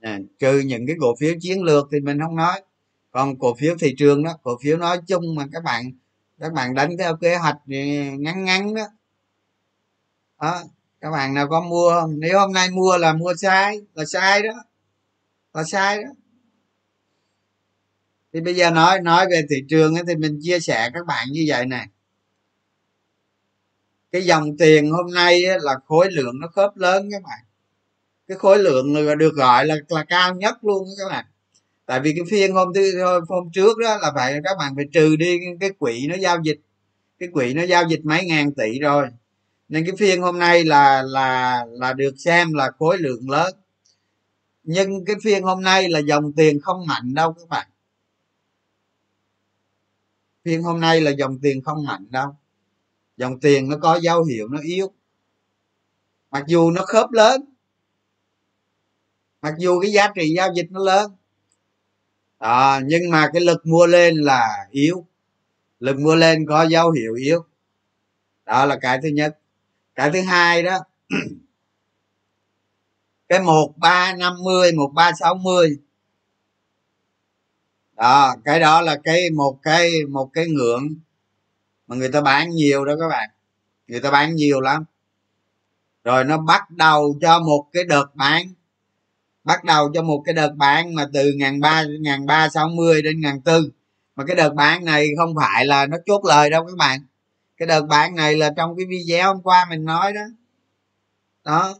À, 0.00 0.18
trừ 0.38 0.58
những 0.58 0.86
cái 0.86 0.96
cổ 1.00 1.14
phiếu 1.20 1.34
chiến 1.40 1.62
lược 1.62 1.88
thì 1.92 2.00
mình 2.00 2.20
không 2.20 2.36
nói. 2.36 2.62
Còn 3.10 3.38
cổ 3.38 3.54
phiếu 3.54 3.74
thị 3.80 3.94
trường 3.98 4.22
đó 4.22 4.38
cổ 4.42 4.58
phiếu 4.62 4.76
nói 4.76 4.98
chung 5.06 5.34
mà 5.34 5.46
các 5.52 5.62
bạn 5.64 5.92
các 6.40 6.52
bạn 6.52 6.74
đánh 6.74 6.96
theo 6.98 7.16
kế 7.16 7.36
hoạch 7.36 7.56
ngắn 7.66 8.44
ngắn 8.44 8.74
đó. 8.74 8.86
Đó 10.40 10.62
các 11.00 11.10
bạn 11.10 11.34
nào 11.34 11.48
có 11.48 11.60
mua 11.60 11.90
không? 12.00 12.20
Nếu 12.20 12.38
hôm 12.38 12.52
nay 12.52 12.70
mua 12.70 12.96
là 12.96 13.12
mua 13.12 13.34
sai 13.34 13.80
là 13.94 14.04
sai 14.04 14.42
đó. 14.42 14.52
Là 15.54 15.64
sai 15.64 16.02
đó 16.02 16.10
thì 18.32 18.40
bây 18.40 18.54
giờ 18.54 18.70
nói 18.70 19.00
nói 19.00 19.26
về 19.30 19.42
thị 19.50 19.56
trường 19.68 19.94
ấy, 19.94 20.04
thì 20.08 20.16
mình 20.16 20.38
chia 20.42 20.60
sẻ 20.60 20.90
các 20.94 21.06
bạn 21.06 21.28
như 21.30 21.44
vậy 21.48 21.66
này 21.66 21.86
cái 24.12 24.24
dòng 24.24 24.56
tiền 24.56 24.90
hôm 24.90 25.06
nay 25.14 25.44
ấy, 25.44 25.58
là 25.60 25.74
khối 25.86 26.10
lượng 26.12 26.40
nó 26.40 26.48
khớp 26.48 26.76
lớn 26.76 27.08
các 27.12 27.22
bạn. 27.22 27.38
Cái 28.28 28.38
khối 28.38 28.58
lượng 28.58 28.94
được 29.18 29.34
gọi 29.34 29.66
là 29.66 29.76
là 29.88 30.04
cao 30.04 30.34
nhất 30.34 30.64
luôn 30.64 30.88
các 30.98 31.08
bạn. 31.08 31.24
Tại 31.86 32.00
vì 32.00 32.12
cái 32.16 32.24
phiên 32.30 32.52
hôm 32.52 32.68
thứ 32.74 33.02
hôm 33.28 33.50
trước 33.52 33.78
đó 33.78 33.98
là 34.02 34.12
phải 34.14 34.40
các 34.44 34.56
bạn 34.58 34.76
phải 34.76 34.84
trừ 34.92 35.16
đi 35.16 35.40
cái 35.60 35.70
quỹ 35.78 36.06
nó 36.06 36.14
giao 36.16 36.38
dịch. 36.42 36.60
Cái 37.18 37.28
quỹ 37.32 37.54
nó 37.54 37.62
giao 37.62 37.84
dịch 37.88 38.04
mấy 38.04 38.24
ngàn 38.24 38.52
tỷ 38.54 38.78
rồi. 38.80 39.06
Nên 39.68 39.86
cái 39.86 39.96
phiên 39.98 40.22
hôm 40.22 40.38
nay 40.38 40.64
là 40.64 41.02
là 41.02 41.64
là 41.70 41.92
được 41.92 42.14
xem 42.18 42.52
là 42.52 42.70
khối 42.78 42.98
lượng 42.98 43.30
lớn. 43.30 43.54
Nhưng 44.64 45.04
cái 45.04 45.16
phiên 45.22 45.42
hôm 45.42 45.62
nay 45.62 45.88
là 45.88 45.98
dòng 45.98 46.32
tiền 46.32 46.60
không 46.60 46.86
mạnh 46.86 47.14
đâu 47.14 47.32
các 47.32 47.48
bạn 47.48 47.66
phiên 50.44 50.62
hôm 50.62 50.80
nay 50.80 51.00
là 51.00 51.10
dòng 51.10 51.38
tiền 51.38 51.62
không 51.62 51.84
mạnh 51.84 52.06
đâu. 52.10 52.36
Dòng 53.16 53.40
tiền 53.40 53.68
nó 53.68 53.76
có 53.82 53.96
dấu 54.02 54.24
hiệu 54.24 54.48
nó 54.48 54.58
yếu. 54.62 54.90
Mặc 56.30 56.44
dù 56.46 56.70
nó 56.70 56.82
khớp 56.86 57.12
lớn 57.12 57.52
mặc 59.42 59.54
dù 59.58 59.80
cái 59.80 59.92
giá 59.92 60.08
trị 60.14 60.34
giao 60.36 60.48
dịch 60.54 60.66
nó 60.70 60.80
lớn. 60.80 61.12
À, 62.38 62.80
nhưng 62.84 63.10
mà 63.10 63.30
cái 63.32 63.42
lực 63.42 63.66
mua 63.66 63.86
lên 63.86 64.16
là 64.16 64.66
yếu. 64.70 65.06
Lực 65.80 65.98
mua 65.98 66.14
lên 66.14 66.46
có 66.46 66.62
dấu 66.62 66.90
hiệu 66.90 67.14
yếu. 67.14 67.44
Đó 68.46 68.66
là 68.66 68.78
cái 68.80 68.98
thứ 69.02 69.08
nhất. 69.08 69.38
Cái 69.94 70.10
thứ 70.10 70.20
hai 70.20 70.62
đó 70.62 70.78
cái 73.28 73.40
một 73.40 73.72
ba 73.76 74.16
năm 74.16 74.42
mươi 74.42 74.72
một 74.72 74.90
ba 74.94 75.12
sáu 75.20 75.34
mươi 75.34 75.78
đó, 78.02 78.34
cái 78.44 78.60
đó 78.60 78.80
là 78.80 78.96
cái 79.04 79.30
một 79.30 79.58
cái 79.62 79.90
một 80.10 80.30
cái 80.32 80.46
ngưỡng 80.48 80.88
mà 81.86 81.96
người 81.96 82.08
ta 82.08 82.20
bán 82.20 82.50
nhiều 82.50 82.84
đó 82.84 82.94
các 83.00 83.08
bạn. 83.08 83.30
Người 83.88 84.00
ta 84.00 84.10
bán 84.10 84.34
nhiều 84.34 84.60
lắm. 84.60 84.84
Rồi 86.04 86.24
nó 86.24 86.38
bắt 86.38 86.70
đầu 86.70 87.18
cho 87.20 87.38
một 87.38 87.66
cái 87.72 87.84
đợt 87.84 88.06
bán. 88.14 88.46
Bắt 89.44 89.64
đầu 89.64 89.90
cho 89.94 90.02
một 90.02 90.22
cái 90.24 90.34
đợt 90.34 90.52
bán 90.56 90.94
mà 90.94 91.06
từ 91.12 91.32
ngàn 91.36 91.60
ba 91.60 91.84
ngàn 92.00 92.26
ba 92.26 92.48
sáu 92.48 92.68
mươi 92.68 93.02
đến 93.02 93.20
ngàn 93.20 93.40
tư. 93.40 93.70
Mà 94.16 94.24
cái 94.24 94.36
đợt 94.36 94.54
bán 94.54 94.84
này 94.84 95.08
không 95.18 95.34
phải 95.36 95.66
là 95.66 95.86
nó 95.86 95.96
chốt 96.06 96.24
lời 96.24 96.50
đâu 96.50 96.66
các 96.66 96.76
bạn. 96.78 97.00
Cái 97.56 97.66
đợt 97.66 97.82
bán 97.82 98.14
này 98.14 98.34
là 98.34 98.50
trong 98.56 98.76
cái 98.76 98.86
video 98.86 99.34
hôm 99.34 99.42
qua 99.42 99.66
mình 99.70 99.84
nói 99.84 100.12
đó. 100.12 100.24
Đó. 101.44 101.74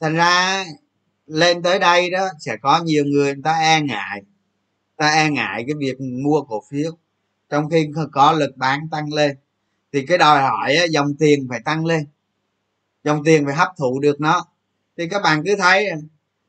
Thành 0.00 0.14
ra, 0.14 0.64
lên 1.26 1.62
tới 1.62 1.78
đây 1.78 2.10
đó, 2.10 2.28
sẽ 2.40 2.56
có 2.62 2.80
nhiều 2.84 3.04
người 3.04 3.34
người 3.34 3.42
ta 3.44 3.52
e 3.52 3.80
ngại 3.80 4.22
ta 4.96 5.08
e 5.08 5.30
ngại 5.30 5.64
cái 5.66 5.74
việc 5.78 6.00
mua 6.00 6.42
cổ 6.42 6.62
phiếu. 6.70 6.92
Trong 7.48 7.70
khi 7.70 7.88
có 8.12 8.32
lực 8.32 8.56
bán 8.56 8.88
tăng 8.90 9.12
lên 9.12 9.36
thì 9.92 10.06
cái 10.06 10.18
đòi 10.18 10.42
hỏi 10.42 10.76
dòng 10.90 11.14
tiền 11.18 11.46
phải 11.48 11.60
tăng 11.64 11.86
lên. 11.86 12.06
Dòng 13.04 13.24
tiền 13.24 13.44
phải 13.46 13.54
hấp 13.54 13.68
thụ 13.78 14.00
được 14.00 14.20
nó. 14.20 14.46
Thì 14.98 15.08
các 15.08 15.22
bạn 15.22 15.42
cứ 15.44 15.56
thấy 15.58 15.88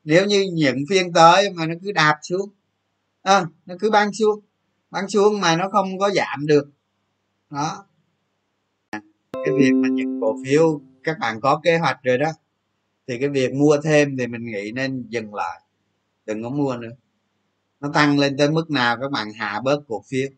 nếu 0.04 0.26
như 0.26 0.48
những 0.52 0.84
phiên 0.88 1.12
tới 1.12 1.50
mà 1.50 1.66
nó 1.66 1.74
cứ 1.82 1.92
đạp 1.92 2.18
xuống 2.22 2.50
à, 3.22 3.44
nó 3.66 3.74
cứ 3.80 3.90
băng 3.90 4.12
xuống 4.12 4.40
băng 4.90 5.08
xuống 5.08 5.40
mà 5.40 5.56
nó 5.56 5.68
không 5.72 5.98
có 5.98 6.10
giảm 6.10 6.46
được 6.46 6.70
đó. 7.50 7.84
Cái 9.32 9.54
việc 9.58 9.72
mà 9.74 9.88
những 9.92 10.20
cổ 10.20 10.36
phiếu 10.44 10.80
các 11.04 11.18
bạn 11.18 11.40
có 11.40 11.60
kế 11.64 11.78
hoạch 11.78 12.02
rồi 12.02 12.18
đó 12.18 12.30
thì 13.06 13.18
cái 13.18 13.28
việc 13.28 13.54
mua 13.54 13.76
thêm 13.84 14.16
thì 14.18 14.26
mình 14.26 14.44
nghĩ 14.44 14.72
nên 14.72 15.06
dừng 15.08 15.34
lại 15.34 15.60
đừng 16.26 16.42
có 16.42 16.50
mua 16.50 16.76
nữa 16.76 16.90
nó 17.80 17.90
tăng 17.94 18.18
lên 18.18 18.36
tới 18.36 18.50
mức 18.50 18.70
nào 18.70 18.96
các 19.00 19.10
bạn 19.10 19.32
hạ 19.32 19.60
bớt 19.64 19.80
cổ 19.88 20.04
phiếu. 20.08 20.28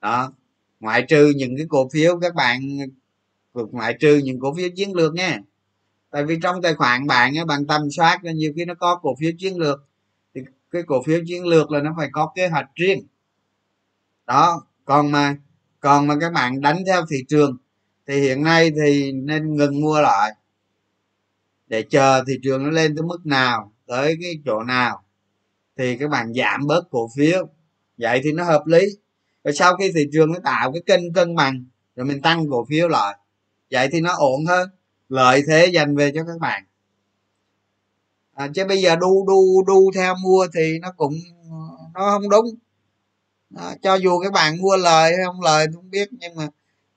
Đó, 0.00 0.32
ngoại 0.80 1.02
trừ 1.08 1.32
những 1.36 1.56
cái 1.56 1.66
cổ 1.68 1.88
phiếu 1.92 2.20
các 2.20 2.34
bạn 2.34 2.60
ngoại 3.52 3.96
trừ 4.00 4.20
những 4.24 4.40
cổ 4.40 4.54
phiếu 4.54 4.68
chiến 4.76 4.94
lược 4.94 5.14
nha. 5.14 5.38
Tại 6.10 6.24
vì 6.24 6.38
trong 6.42 6.62
tài 6.62 6.74
khoản 6.74 7.06
bạn 7.06 7.34
á, 7.34 7.44
bạn 7.44 7.66
tầm 7.66 7.90
soát 7.90 8.18
nhiều 8.24 8.52
khi 8.56 8.64
nó 8.64 8.74
có 8.74 8.96
cổ 9.02 9.14
phiếu 9.20 9.32
chiến 9.38 9.58
lược, 9.58 9.88
thì 10.34 10.40
cái 10.70 10.82
cổ 10.82 11.02
phiếu 11.02 11.20
chiến 11.26 11.46
lược 11.46 11.70
là 11.70 11.80
nó 11.80 11.94
phải 11.96 12.08
có 12.12 12.32
kế 12.34 12.48
hoạch 12.48 12.66
riêng. 12.74 13.06
Đó, 14.26 14.66
còn 14.84 15.10
mà 15.10 15.36
còn 15.80 16.06
mà 16.06 16.16
các 16.20 16.32
bạn 16.32 16.60
đánh 16.60 16.82
theo 16.86 17.06
thị 17.10 17.16
trường, 17.28 17.56
thì 18.06 18.20
hiện 18.20 18.42
nay 18.42 18.70
thì 18.70 19.12
nên 19.12 19.56
ngừng 19.56 19.80
mua 19.80 20.00
lại 20.00 20.32
để 21.66 21.82
chờ 21.82 22.24
thị 22.26 22.38
trường 22.42 22.64
nó 22.64 22.70
lên 22.70 22.96
tới 22.96 23.02
mức 23.02 23.26
nào, 23.26 23.72
tới 23.86 24.16
cái 24.22 24.38
chỗ 24.44 24.62
nào 24.62 25.04
thì 25.76 25.96
các 25.96 26.10
bạn 26.10 26.32
giảm 26.34 26.66
bớt 26.66 26.90
cổ 26.90 27.10
phiếu. 27.16 27.48
Vậy 27.98 28.20
thì 28.24 28.32
nó 28.32 28.44
hợp 28.44 28.66
lý. 28.66 28.86
Rồi 29.44 29.54
sau 29.54 29.76
khi 29.76 29.92
thị 29.94 30.06
trường 30.12 30.32
nó 30.32 30.38
tạo 30.44 30.72
cái 30.72 30.82
kênh 30.86 31.12
cân 31.12 31.34
bằng 31.36 31.64
rồi 31.96 32.06
mình 32.06 32.22
tăng 32.22 32.50
cổ 32.50 32.66
phiếu 32.68 32.88
lại 32.88 33.16
vậy 33.70 33.88
thì 33.92 34.00
nó 34.00 34.12
ổn 34.16 34.44
hơn. 34.46 34.70
Lợi 35.08 35.42
thế 35.48 35.66
dành 35.66 35.96
về 35.96 36.12
cho 36.14 36.24
các 36.24 36.38
bạn. 36.40 36.64
À, 38.34 38.48
chứ 38.54 38.64
bây 38.64 38.82
giờ 38.82 38.96
đu 38.96 39.26
đu 39.26 39.64
đu 39.66 39.90
theo 39.94 40.14
mua 40.22 40.46
thì 40.54 40.78
nó 40.78 40.92
cũng 40.96 41.14
nó 41.94 42.10
không 42.10 42.28
đúng. 42.28 42.46
Đó, 43.50 43.72
cho 43.82 43.94
dù 43.94 44.20
các 44.20 44.32
bạn 44.32 44.58
mua 44.58 44.76
lời 44.76 45.12
hay 45.16 45.24
không 45.26 45.40
lời 45.40 45.66
không 45.74 45.90
biết 45.90 46.08
nhưng 46.12 46.34
mà 46.36 46.48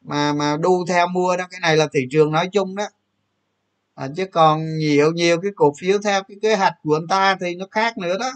mà 0.01 0.34
mà 0.34 0.57
đu 0.57 0.86
theo 0.88 1.07
mua 1.07 1.38
đó 1.38 1.47
cái 1.51 1.59
này 1.59 1.78
là 1.78 1.88
thị 1.93 2.07
trường 2.11 2.32
nói 2.32 2.49
chung 2.51 2.76
đó. 2.76 2.88
À, 3.95 4.07
chứ 4.15 4.26
còn 4.26 4.78
nhiều 4.78 5.11
nhiều 5.11 5.41
cái 5.41 5.51
cổ 5.55 5.73
phiếu 5.80 5.99
theo 6.03 6.23
cái 6.23 6.38
kế 6.41 6.55
hoạch 6.55 6.73
của 6.84 6.97
người 6.99 7.07
ta 7.09 7.36
thì 7.39 7.55
nó 7.55 7.65
khác 7.71 7.97
nữa 7.97 8.17
đó 8.19 8.32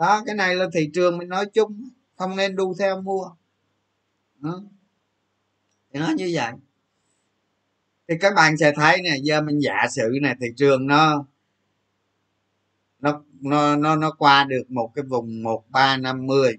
đó 0.00 0.22
cái 0.26 0.34
này 0.34 0.54
là 0.54 0.66
thị 0.74 0.90
trường 0.94 1.18
mình 1.18 1.28
nói 1.28 1.46
chung 1.46 1.90
không 2.16 2.36
nên 2.36 2.56
đu 2.56 2.74
theo 2.78 3.00
mua. 3.00 3.30
Đó. 4.38 4.62
thì 5.92 6.00
nó 6.00 6.08
như 6.16 6.30
vậy. 6.34 6.52
Thì 8.08 8.14
các 8.20 8.34
bạn 8.34 8.56
sẽ 8.56 8.72
thấy 8.76 9.02
nè 9.02 9.16
giờ 9.22 9.40
mình 9.40 9.58
giả 9.62 9.86
sử 9.90 10.18
này 10.22 10.36
thị 10.40 10.46
trường 10.56 10.86
nó 10.86 11.24
nó 13.00 13.22
nó 13.40 13.76
nó 13.76 13.96
nó 13.96 14.10
qua 14.18 14.44
được 14.44 14.70
một 14.70 14.92
cái 14.94 15.04
vùng 15.04 15.42
một 15.42 15.64
ba 15.68 15.96
năm 15.96 16.26
mươi 16.26 16.58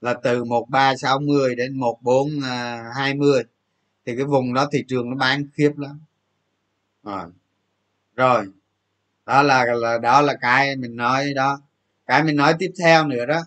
là 0.00 0.14
từ 0.14 0.44
một 0.44 0.66
ba 0.68 0.96
sáu 0.96 1.18
mươi 1.20 1.54
đến 1.54 1.78
một 1.78 1.98
bốn 2.02 2.28
à, 2.44 2.84
hai 2.96 3.14
mươi 3.14 3.42
thì 4.06 4.16
cái 4.16 4.24
vùng 4.24 4.54
đó 4.54 4.68
thị 4.72 4.84
trường 4.88 5.10
nó 5.10 5.16
bán 5.16 5.44
khiếp 5.54 5.72
lắm. 5.76 6.00
Rồi. 7.02 7.26
Rồi. 8.16 8.46
Đó 9.26 9.42
là, 9.42 9.64
là 9.64 9.98
đó 9.98 10.20
là 10.20 10.34
cái 10.40 10.76
mình 10.76 10.96
nói 10.96 11.34
đó 11.34 11.60
cái 12.08 12.22
mình 12.24 12.36
nói 12.36 12.54
tiếp 12.58 12.70
theo 12.78 13.04
nữa 13.04 13.26
đó, 13.26 13.40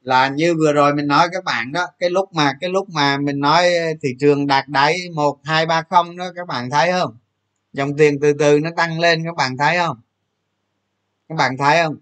là 0.00 0.28
như 0.28 0.54
vừa 0.54 0.72
rồi 0.72 0.94
mình 0.94 1.06
nói 1.06 1.28
các 1.32 1.44
bạn 1.44 1.72
đó, 1.72 1.86
cái 1.98 2.10
lúc 2.10 2.32
mà, 2.32 2.52
cái 2.60 2.70
lúc 2.70 2.88
mà 2.90 3.18
mình 3.18 3.40
nói 3.40 3.74
ờ, 3.74 3.86
thị 4.02 4.08
trường 4.20 4.46
đạt 4.46 4.68
đáy 4.68 4.98
một, 5.14 5.38
hai, 5.44 5.66
ba 5.66 5.82
không 5.82 6.16
đó, 6.16 6.26
các 6.36 6.46
bạn 6.46 6.70
thấy 6.70 6.92
không? 6.92 7.16
Dòng 7.72 7.96
tiền 7.96 8.18
từ 8.22 8.32
từ 8.32 8.60
nó 8.60 8.70
tăng 8.76 9.00
lên, 9.00 9.24
các 9.24 9.36
bạn 9.36 9.56
thấy 9.56 9.76
không? 9.78 10.00
Các 11.28 11.34
bạn 11.34 11.56
thấy 11.58 11.82
không? 11.82 11.96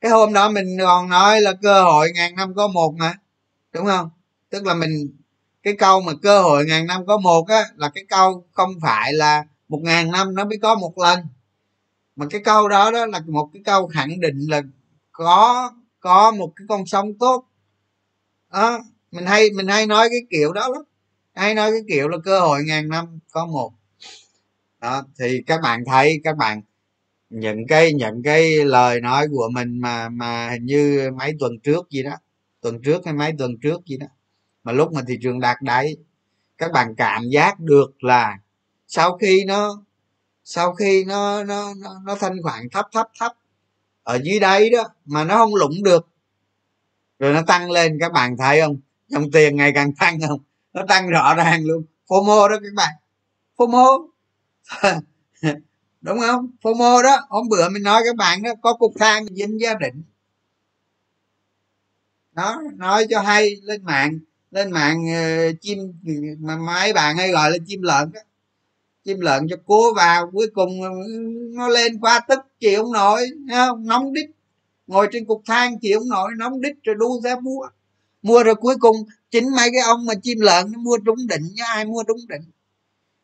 Cái 0.00 0.10
hôm 0.10 0.32
đó 0.32 0.50
mình 0.50 0.76
còn 0.80 1.08
nói 1.08 1.40
là 1.40 1.52
cơ 1.62 1.84
hội 1.84 2.12
ngàn 2.14 2.34
năm 2.36 2.54
có 2.54 2.68
một 2.68 2.94
mà, 2.98 3.14
đúng 3.72 3.86
không? 3.86 4.10
Tức 4.50 4.66
là 4.66 4.74
mình, 4.74 5.16
cái 5.62 5.74
câu 5.78 6.00
mà 6.00 6.12
cơ 6.22 6.42
hội 6.42 6.64
ngàn 6.66 6.86
năm 6.86 7.06
có 7.06 7.18
một 7.18 7.48
á, 7.48 7.64
là 7.76 7.88
cái 7.94 8.04
câu 8.08 8.44
không 8.52 8.70
phải 8.82 9.12
là 9.12 9.44
một 9.68 9.80
ngàn 9.82 10.10
năm 10.10 10.34
nó 10.34 10.44
mới 10.44 10.58
có 10.62 10.74
một 10.74 10.98
lần 10.98 11.20
mà 12.16 12.26
cái 12.30 12.40
câu 12.44 12.68
đó 12.68 12.90
đó 12.90 13.06
là 13.06 13.20
một 13.26 13.50
cái 13.52 13.62
câu 13.64 13.88
khẳng 13.88 14.20
định 14.20 14.38
là 14.48 14.62
có 15.12 15.70
có 16.00 16.30
một 16.30 16.52
cái 16.56 16.66
con 16.68 16.86
sông 16.86 17.18
tốt. 17.18 17.44
Đó, 18.52 18.78
mình 19.12 19.26
hay 19.26 19.50
mình 19.50 19.66
hay 19.68 19.86
nói 19.86 20.08
cái 20.10 20.20
kiểu 20.30 20.52
đó 20.52 20.68
lắm. 20.68 20.82
Hay 21.34 21.54
nói 21.54 21.70
cái 21.70 21.80
kiểu 21.88 22.08
là 22.08 22.18
cơ 22.24 22.40
hội 22.40 22.64
ngàn 22.66 22.88
năm 22.88 23.18
có 23.32 23.46
một. 23.46 23.72
Đó, 24.80 25.02
thì 25.18 25.42
các 25.46 25.60
bạn 25.62 25.84
thấy, 25.86 26.20
các 26.24 26.36
bạn 26.36 26.62
những 27.30 27.66
cái 27.68 27.92
những 27.92 28.22
cái 28.22 28.64
lời 28.64 29.00
nói 29.00 29.26
của 29.30 29.48
mình 29.52 29.80
mà 29.80 30.08
mà 30.08 30.50
hình 30.50 30.66
như 30.66 31.10
mấy 31.18 31.32
tuần 31.40 31.58
trước 31.62 31.90
gì 31.90 32.02
đó, 32.02 32.16
tuần 32.60 32.82
trước 32.82 33.04
hay 33.04 33.14
mấy 33.14 33.32
tuần 33.38 33.58
trước 33.62 33.86
gì 33.86 33.96
đó. 33.96 34.06
Mà 34.64 34.72
lúc 34.72 34.92
mà 34.92 35.02
thị 35.08 35.18
trường 35.22 35.40
đạt 35.40 35.56
đáy, 35.62 35.96
các 36.58 36.72
bạn 36.72 36.94
cảm 36.96 37.22
giác 37.30 37.60
được 37.60 38.04
là 38.04 38.38
sau 38.86 39.18
khi 39.18 39.44
nó 39.46 39.84
sau 40.44 40.74
khi 40.74 41.04
nó 41.04 41.44
nó 41.44 41.74
nó, 41.76 42.00
nó 42.04 42.16
thanh 42.20 42.42
khoản 42.42 42.68
thấp 42.72 42.86
thấp 42.92 43.08
thấp 43.18 43.32
ở 44.02 44.18
dưới 44.22 44.40
đây 44.40 44.70
đó 44.70 44.84
mà 45.04 45.24
nó 45.24 45.36
không 45.36 45.54
lũng 45.54 45.82
được 45.82 46.08
rồi 47.18 47.32
nó 47.32 47.42
tăng 47.46 47.70
lên 47.70 47.98
các 48.00 48.12
bạn 48.12 48.36
thấy 48.36 48.60
không? 48.60 48.76
Dòng 49.08 49.30
tiền 49.30 49.56
ngày 49.56 49.72
càng 49.74 49.94
tăng 49.94 50.20
không? 50.28 50.40
Nó 50.72 50.82
tăng 50.88 51.08
rõ 51.08 51.34
ràng 51.34 51.64
luôn. 51.64 51.84
Fomo 52.08 52.48
đó 52.48 52.56
các 52.62 52.74
bạn. 52.74 52.94
Fomo. 53.56 54.06
Đúng 56.00 56.18
không? 56.20 56.50
Fomo 56.62 57.02
đó 57.02 57.16
hôm 57.28 57.48
bữa 57.48 57.68
mình 57.68 57.82
nói 57.82 58.02
các 58.04 58.16
bạn 58.16 58.42
đó 58.42 58.50
có 58.62 58.74
cục 58.74 58.92
than 58.98 59.26
dính 59.26 59.60
gia 59.60 59.74
định 59.74 60.02
nó 62.34 62.62
nói 62.76 63.06
cho 63.10 63.20
hay 63.20 63.56
lên 63.62 63.84
mạng 63.84 64.18
lên 64.50 64.70
mạng 64.70 65.04
uh, 65.04 65.60
chim 65.60 65.78
mà 66.40 66.56
mấy 66.56 66.92
bạn 66.92 67.16
hay 67.16 67.30
gọi 67.30 67.50
là 67.50 67.56
chim 67.66 67.82
lợn 67.82 68.12
đó 68.12 68.20
chim 69.04 69.20
lợn 69.20 69.48
cho 69.48 69.56
cố 69.66 69.94
vào 69.94 70.30
cuối 70.30 70.46
cùng 70.54 70.70
nó 71.54 71.68
lên 71.68 72.00
qua 72.00 72.20
tức 72.28 72.38
chịu 72.60 72.82
không 72.82 72.92
nổi 72.92 73.26
không? 73.50 73.86
Nóng 73.86 74.12
đít. 74.12 74.30
Ngồi 74.86 75.08
trên 75.12 75.24
cục 75.24 75.42
than 75.46 75.78
chịu 75.78 75.98
không 75.98 76.08
nổi 76.08 76.30
nóng 76.36 76.60
đít 76.60 76.76
rồi 76.82 76.96
đu 76.98 77.20
ra 77.20 77.40
mua. 77.40 77.68
Mua 78.22 78.42
rồi 78.42 78.54
cuối 78.54 78.76
cùng 78.80 78.96
chính 79.30 79.50
mấy 79.56 79.70
cái 79.72 79.82
ông 79.82 80.06
mà 80.06 80.14
chim 80.22 80.40
lợn 80.40 80.72
nó 80.72 80.78
mua 80.78 80.98
trúng 81.06 81.26
định 81.26 81.42
chứ 81.56 81.62
ai 81.66 81.84
mua 81.84 82.02
trúng 82.02 82.18
định. 82.28 82.42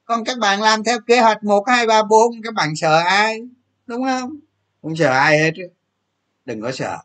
Còn 0.05 0.25
các 0.25 0.39
bạn 0.39 0.63
làm 0.63 0.85
theo 0.85 1.01
kế 1.01 1.21
hoạch 1.21 1.45
một 1.45 1.65
hai 1.69 1.87
ba 1.87 2.03
bốn 2.03 2.43
các 2.43 2.55
bạn 2.55 2.77
sợ 2.77 2.97
ai? 2.99 3.49
Đúng 3.87 4.05
không? 4.05 4.37
Không 4.83 4.97
sợ 4.97 5.11
ai 5.11 5.39
hết 5.39 5.51
đừng 6.45 6.61
có 6.61 6.73
sợ. 6.73 6.99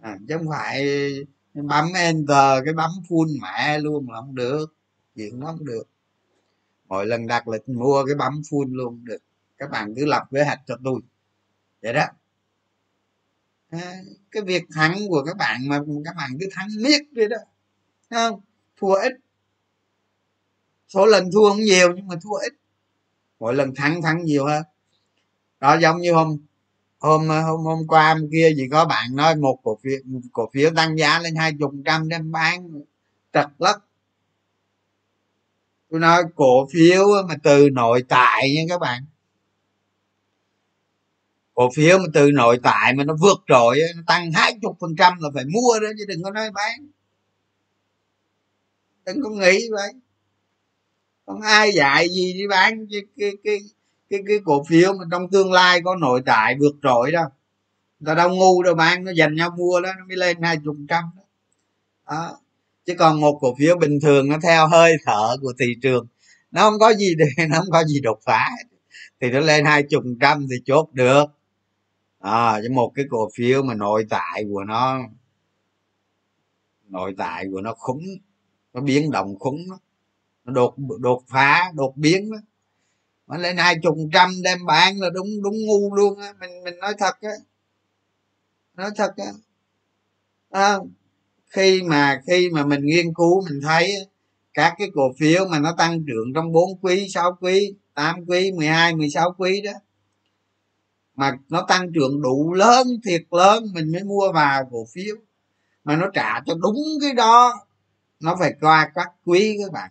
À, 0.00 0.18
chứ 0.28 0.34
không 0.38 0.48
phải 0.48 0.86
bấm 1.54 1.92
enter 1.94 2.64
cái 2.64 2.74
bấm 2.74 2.90
full 3.08 3.40
mẹ 3.42 3.78
luôn 3.78 4.10
là 4.10 4.20
không 4.20 4.34
được. 4.34 4.66
Chuyện 5.16 5.40
nó 5.40 5.46
không 5.46 5.64
được 5.64 5.82
mỗi 6.88 7.06
lần 7.06 7.26
đặt 7.26 7.48
lịch 7.48 7.68
mua 7.68 8.04
cái 8.06 8.14
bấm 8.14 8.32
full 8.50 8.74
luôn 8.74 9.04
được. 9.04 9.18
Các 9.58 9.70
bạn 9.70 9.94
cứ 9.96 10.04
lập 10.04 10.22
kế 10.30 10.44
hoạch 10.44 10.60
cho 10.66 10.76
tôi. 10.84 11.00
Vậy 11.82 11.92
đó. 11.92 12.06
À, 13.70 13.96
cái 14.30 14.42
việc 14.42 14.64
thắng 14.74 14.98
của 15.08 15.24
các 15.26 15.36
bạn 15.36 15.68
mà 15.68 15.80
các 16.04 16.14
bạn 16.16 16.30
cứ 16.40 16.46
thắng 16.52 16.68
miết 16.82 17.12
đi 17.12 17.28
đó. 17.28 17.36
Không? 18.10 18.40
Thua 18.76 18.94
ít. 18.94 19.12
Số 20.88 21.06
lần 21.06 21.30
thua 21.32 21.48
không 21.48 21.60
nhiều 21.60 21.92
nhưng 21.96 22.06
mà 22.06 22.14
thua 22.22 22.36
ít. 22.36 22.52
Mỗi 23.38 23.54
lần 23.54 23.74
thắng 23.74 24.02
thắng 24.02 24.24
nhiều 24.24 24.46
hơn. 24.46 24.62
Đó 25.60 25.78
giống 25.78 26.00
như 26.00 26.12
hôm 26.12 26.38
hôm 26.98 27.28
hôm 27.28 27.60
hôm 27.60 27.86
qua 27.88 28.14
hôm 28.14 28.28
kia 28.32 28.54
gì 28.56 28.68
có 28.70 28.84
bạn 28.84 29.16
nói 29.16 29.36
một 29.36 29.58
cổ 29.62 29.78
phiếu 29.82 29.98
cổ 30.32 30.50
phiếu 30.52 30.70
tăng 30.76 30.98
giá 30.98 31.18
lên 31.18 31.36
hai 31.36 31.52
chục 31.58 31.72
trăm 31.84 32.08
đem 32.08 32.32
bán. 32.32 32.82
Trật 33.32 33.46
lất 33.58 33.85
tôi 35.96 36.00
nói 36.00 36.22
cổ 36.34 36.68
phiếu 36.72 37.04
mà 37.28 37.34
từ 37.42 37.70
nội 37.70 38.04
tại 38.08 38.54
nha 38.54 38.62
các 38.68 38.78
bạn. 38.78 39.04
Cổ 41.54 41.70
phiếu 41.74 41.98
mà 41.98 42.04
từ 42.14 42.30
nội 42.30 42.60
tại 42.62 42.94
mà 42.94 43.04
nó 43.04 43.16
vượt 43.20 43.38
trội 43.48 43.80
nó 43.96 44.02
tăng 44.06 44.32
hai 44.32 44.54
chục 44.62 44.76
phần 44.80 44.96
trăm 44.98 45.18
là 45.20 45.28
phải 45.34 45.44
mua 45.44 45.80
đó 45.80 45.88
chứ 45.98 46.04
đừng 46.08 46.22
có 46.22 46.30
nói 46.30 46.50
bán. 46.50 46.86
Đừng 49.06 49.22
có 49.22 49.30
nghĩ 49.30 49.70
vậy. 49.70 49.92
Không 51.26 51.40
ai 51.40 51.72
dạy 51.72 52.08
gì 52.08 52.32
đi 52.32 52.46
bán 52.48 52.86
cái 52.90 53.00
cái 53.18 53.32
cái 53.44 53.58
cái, 54.10 54.20
cái 54.28 54.38
cổ 54.44 54.64
phiếu 54.68 54.92
mà 54.92 55.04
trong 55.10 55.30
tương 55.30 55.52
lai 55.52 55.80
có 55.84 55.96
nội 55.96 56.22
tại 56.26 56.56
vượt 56.60 56.74
trội 56.82 57.12
đâu. 57.12 57.28
Người 58.00 58.06
ta 58.06 58.14
đâu 58.14 58.30
ngu 58.34 58.62
đâu 58.62 58.74
bán 58.74 59.04
nó 59.04 59.12
dành 59.12 59.34
nhau 59.34 59.50
mua 59.50 59.80
đó 59.80 59.92
nó 59.98 60.04
mới 60.08 60.16
lên 60.16 60.42
hai 60.42 60.58
chục 60.64 60.76
trăm 60.88 61.04
đó 62.06 62.38
chứ 62.86 62.94
còn 62.98 63.20
một 63.20 63.38
cổ 63.40 63.54
phiếu 63.58 63.76
bình 63.78 63.98
thường 64.02 64.28
nó 64.28 64.38
theo 64.42 64.68
hơi 64.68 64.92
thở 65.04 65.36
của 65.42 65.52
thị 65.58 65.66
trường 65.82 66.06
nó 66.50 66.70
không 66.70 66.78
có 66.78 66.94
gì 66.94 67.14
để 67.18 67.26
nó 67.48 67.58
không 67.58 67.70
có 67.70 67.84
gì 67.84 68.00
đột 68.00 68.18
phá 68.24 68.48
thì 69.20 69.30
nó 69.30 69.40
lên 69.40 69.64
hai 69.64 69.82
chục 69.82 70.04
trăm 70.20 70.46
thì 70.50 70.56
chốt 70.64 70.88
được. 70.92 71.24
À, 72.20 72.60
chứ 72.62 72.68
một 72.72 72.92
cái 72.94 73.04
cổ 73.10 73.28
phiếu 73.34 73.62
mà 73.62 73.74
nội 73.74 74.06
tại 74.10 74.44
của 74.52 74.64
nó 74.64 75.00
nội 76.88 77.14
tại 77.18 77.46
của 77.52 77.60
nó 77.60 77.74
khủng 77.78 78.04
nó 78.74 78.80
biến 78.80 79.10
động 79.10 79.38
khủng 79.38 79.58
nó 80.44 80.52
đột 80.52 80.74
đột 81.00 81.22
phá 81.28 81.72
đột 81.74 81.92
biến 81.96 82.30
đó 82.32 82.38
mà 83.26 83.38
lên 83.38 83.56
hai 83.56 83.76
chục 83.82 83.96
trăm 84.12 84.30
đem 84.44 84.66
bán 84.66 85.00
là 85.00 85.10
đúng 85.10 85.28
đúng 85.42 85.54
ngu 85.66 85.94
luôn 85.94 86.18
á. 86.18 86.32
Mình 86.40 86.64
mình 86.64 86.78
nói 86.78 86.94
thật 86.98 87.14
á. 87.20 87.32
Nói 88.74 88.90
thật 88.96 89.12
á. 89.16 89.32
À, 90.50 90.78
khi 91.48 91.82
mà 91.82 92.20
khi 92.26 92.50
mà 92.50 92.66
mình 92.66 92.80
nghiên 92.84 93.14
cứu 93.14 93.44
mình 93.50 93.60
thấy 93.62 93.94
các 94.54 94.74
cái 94.78 94.88
cổ 94.94 95.12
phiếu 95.18 95.46
mà 95.50 95.58
nó 95.58 95.74
tăng 95.78 96.04
trưởng 96.06 96.32
trong 96.34 96.52
4 96.52 96.78
quý 96.80 97.08
6 97.08 97.38
quý 97.40 97.74
8 97.94 98.24
quý 98.26 98.52
12 98.52 98.96
16 98.96 99.34
quý 99.38 99.60
đó 99.60 99.72
mà 101.16 101.38
nó 101.48 101.64
tăng 101.68 101.92
trưởng 101.92 102.22
đủ 102.22 102.52
lớn 102.52 102.86
thiệt 103.04 103.22
lớn 103.30 103.64
mình 103.74 103.92
mới 103.92 104.04
mua 104.04 104.32
vào 104.32 104.68
cổ 104.70 104.86
phiếu. 104.94 105.16
Mà 105.84 105.96
nó 105.96 106.10
trả 106.14 106.40
cho 106.46 106.54
đúng 106.54 106.76
cái 107.00 107.12
đó 107.12 107.54
nó 108.20 108.36
phải 108.38 108.54
qua 108.60 108.90
các 108.94 109.08
quý 109.24 109.58
các 109.64 109.72
bạn. 109.72 109.90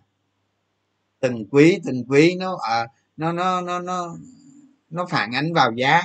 Từng 1.20 1.46
quý 1.50 1.78
từng 1.84 2.04
quý 2.08 2.34
nó 2.38 2.56
à, 2.68 2.86
nó 3.16 3.32
nó 3.32 3.60
nó 3.60 3.80
nó 3.80 4.16
nó 4.90 5.06
phản 5.06 5.32
ánh 5.32 5.52
vào 5.52 5.72
giá. 5.76 6.02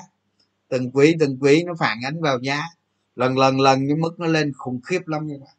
Từng 0.68 0.91
quý 0.91 1.16
từng 1.20 1.38
quý 1.41 1.64
nó 1.64 1.74
phản 1.80 1.97
ánh 2.06 2.22
vào 2.22 2.39
giá 2.41 2.62
lần 3.22 3.38
lần 3.38 3.59
lần 3.59 3.88
cái 3.88 3.95
mức 3.95 4.19
nó 4.19 4.28
lên 4.28 4.53
khủng 4.53 4.82
khiếp 4.82 5.07
lắm 5.07 5.28
các 5.30 5.39
bạn 5.39 5.55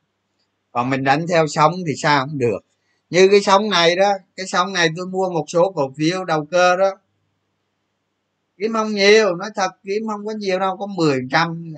còn 0.72 0.90
mình 0.90 1.04
đánh 1.04 1.26
theo 1.28 1.46
sóng 1.46 1.72
thì 1.86 1.92
sao 1.96 2.26
không 2.26 2.38
được. 2.38 2.58
Như 3.10 3.28
cái 3.30 3.40
sóng 3.40 3.70
này 3.70 3.96
đó, 3.96 4.12
cái 4.36 4.46
sóng 4.46 4.72
này 4.72 4.88
tôi 4.96 5.06
mua 5.06 5.30
một 5.30 5.44
số 5.48 5.72
cổ 5.72 5.92
phiếu 5.96 6.24
đầu 6.24 6.46
cơ 6.46 6.76
đó. 6.76 6.90
Kiếm 8.56 8.72
không 8.72 8.94
nhiều, 8.94 9.34
nói 9.34 9.50
thật, 9.54 9.70
kiếm 9.84 10.02
không 10.08 10.26
có 10.26 10.32
nhiều 10.32 10.58
đâu, 10.58 10.76
có 10.76 10.86
mười 10.86 11.20
trăm 11.30 11.74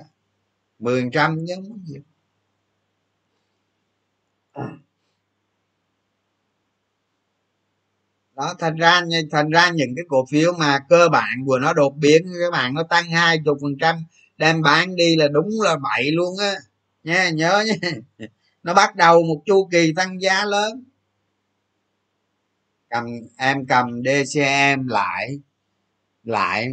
mười 0.79 1.09
trăm 1.13 1.37
chứ 1.47 1.53
không 1.55 1.69
có 1.69 1.77
nhiều. 1.85 2.01
Đó, 8.35 8.55
thành 8.59 8.75
ra 8.75 9.01
thành 9.31 9.49
ra 9.49 9.69
những 9.69 9.95
cái 9.95 10.05
cổ 10.07 10.25
phiếu 10.31 10.53
mà 10.53 10.79
cơ 10.89 11.09
bản 11.09 11.45
của 11.45 11.59
nó 11.59 11.73
đột 11.73 11.95
biến 11.97 12.23
các 12.41 12.51
bạn 12.51 12.73
nó 12.73 12.83
tăng 12.83 13.09
hai 13.09 13.37
chục 13.45 13.57
phần 13.61 13.77
trăm 13.79 13.95
đem 14.37 14.61
bán 14.61 14.95
đi 14.95 15.15
là 15.15 15.27
đúng 15.27 15.49
là 15.61 15.75
bậy 15.77 16.11
luôn 16.11 16.37
á. 16.39 16.55
Nha, 17.03 17.29
nhớ 17.29 17.63
nha. 17.67 17.89
Nó 18.63 18.73
bắt 18.73 18.95
đầu 18.95 19.23
một 19.23 19.41
chu 19.45 19.67
kỳ 19.71 19.93
tăng 19.95 20.21
giá 20.21 20.45
lớn. 20.45 20.83
Cầm, 22.89 23.05
em 23.37 23.65
cầm 23.65 24.01
dcm 24.03 24.87
lại 24.87 25.39
lại 26.23 26.67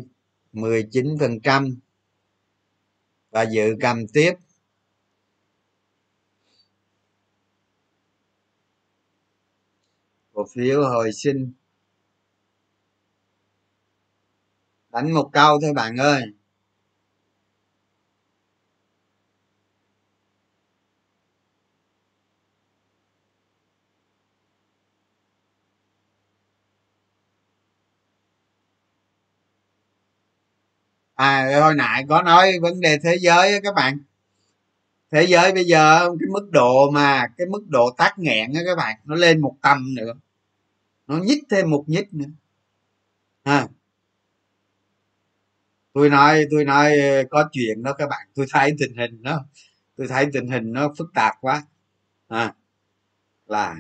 19 0.53 1.07
phần 1.21 1.41
trăm. 1.41 1.79
Và 3.31 3.43
dự 3.43 3.77
cầm 3.81 4.07
tiếp. 4.07 4.33
Cổ 10.33 10.47
phiếu 10.55 10.83
hồi 10.83 11.13
sinh. 11.13 11.53
Đánh 14.93 15.15
một 15.15 15.31
câu 15.33 15.59
thôi 15.63 15.73
bạn 15.73 15.97
ơi. 15.97 16.23
À 31.23 31.61
hồi 31.61 31.75
nãy 31.75 32.05
có 32.09 32.23
nói 32.23 32.59
vấn 32.63 32.81
đề 32.81 32.99
thế 33.03 33.17
giới 33.21 33.61
các 33.63 33.75
bạn. 33.75 33.99
Thế 35.11 35.27
giới 35.29 35.53
bây 35.53 35.65
giờ, 35.65 36.01
cái 36.21 36.29
mức 36.33 36.51
độ 36.51 36.91
mà, 36.91 37.29
cái 37.39 37.47
mức 37.47 37.63
độ 37.69 37.91
tắc 37.99 38.19
nghẹn 38.19 38.53
á 38.55 38.61
các 38.67 38.77
bạn, 38.77 38.99
nó 39.05 39.15
lên 39.15 39.41
một 39.41 39.57
tầm 39.63 39.95
nữa. 39.95 40.13
Nó 41.07 41.19
nhích 41.19 41.43
thêm 41.51 41.71
một 41.71 41.85
nhích 41.87 42.15
nữa. 42.15 42.27
À. 43.43 43.69
tôi 45.93 46.11
nói 46.11 46.47
tôi 46.51 46.65
nói 46.65 46.99
ờ, 46.99 47.25
có 47.31 47.49
chuyện 47.53 47.83
đó 47.83 47.93
các 47.93 48.09
bạn. 48.09 48.29
Tôi 48.35 48.47
thấy 48.51 48.75
tình 48.79 48.97
hình 48.97 49.19
nó, 49.23 49.45
tôi 49.97 50.09
thấy 50.09 50.27
tình 50.33 50.49
hình 50.49 50.73
nó 50.73 50.95
phức 50.99 51.11
tạp 51.15 51.35
quá. 51.41 51.63
À. 52.29 52.55
là 53.47 53.77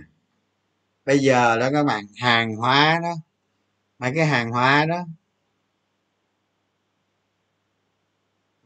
bây 1.04 1.18
giờ 1.18 1.58
đó 1.58 1.70
các 1.72 1.84
bạn, 1.84 2.04
hàng 2.16 2.56
hóa 2.56 3.00
đó. 3.02 3.14
Mấy 3.98 4.12
cái 4.14 4.26
hàng 4.26 4.50
hóa 4.50 4.86
đó 4.86 5.06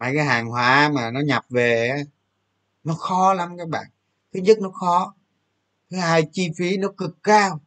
tại 0.06 0.14
cái 0.14 0.24
hàng 0.24 0.46
hóa 0.46 0.90
mà 0.94 1.10
nó 1.10 1.20
nhập 1.20 1.44
về 1.50 2.04
nó 2.84 2.94
khó 2.94 3.34
lắm 3.34 3.58
các 3.58 3.68
bạn. 3.68 3.86
Thứ 4.34 4.40
nhất 4.40 4.58
nó 4.60 4.70
khó, 4.70 5.14
thứ 5.90 5.96
hai 5.96 6.22
chi 6.32 6.50
phí 6.56 6.76
nó 6.76 6.88
cực 6.96 7.22
cao. 7.22 7.60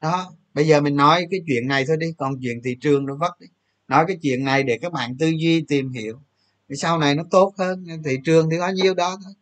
Đó, 0.00 0.32
bây 0.54 0.66
giờ 0.66 0.80
mình 0.80 0.96
nói 0.96 1.26
cái 1.30 1.40
chuyện 1.46 1.68
này 1.68 1.84
thôi 1.88 1.96
đi, 1.96 2.06
còn 2.18 2.34
chuyện 2.42 2.60
thị 2.64 2.76
trường 2.80 3.06
nó 3.06 3.14
vất 3.14 3.40
đi. 3.40 3.46
Nói 3.88 4.04
cái 4.08 4.18
chuyện 4.22 4.44
này 4.44 4.62
để 4.62 4.78
các 4.82 4.92
bạn 4.92 5.16
tư 5.18 5.26
duy, 5.28 5.64
tìm 5.68 5.92
hiểu. 5.92 6.20
Thì 6.68 6.76
sau 6.76 6.98
này 6.98 7.14
nó 7.14 7.22
tốt 7.30 7.54
hơn, 7.58 7.86
thị 8.04 8.16
trường 8.24 8.50
thì 8.50 8.56
có 8.58 8.68
nhiêu 8.68 8.94
đó 8.94 9.16
thôi. 9.24 9.32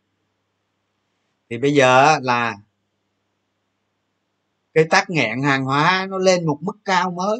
Thì 1.50 1.58
bây 1.58 1.74
giờ 1.74 2.18
là 2.22 2.56
cái 4.74 4.84
tắc 4.90 5.10
nghẹn 5.10 5.42
hàng 5.42 5.64
hóa 5.64 6.06
nó 6.10 6.18
lên 6.18 6.46
một 6.46 6.58
mức 6.62 6.76
cao 6.84 7.10
mới. 7.10 7.38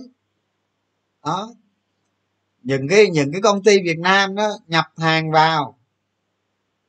Đó 1.25 1.55
những 2.67 2.89
cái 2.89 3.11
những 3.11 3.33
cái 3.33 3.41
công 3.41 3.63
ty 3.63 3.83
việt 3.83 3.99
nam 3.99 4.35
đó 4.35 4.49
nhập 4.67 4.85
hàng 4.97 5.31
vào, 5.31 5.79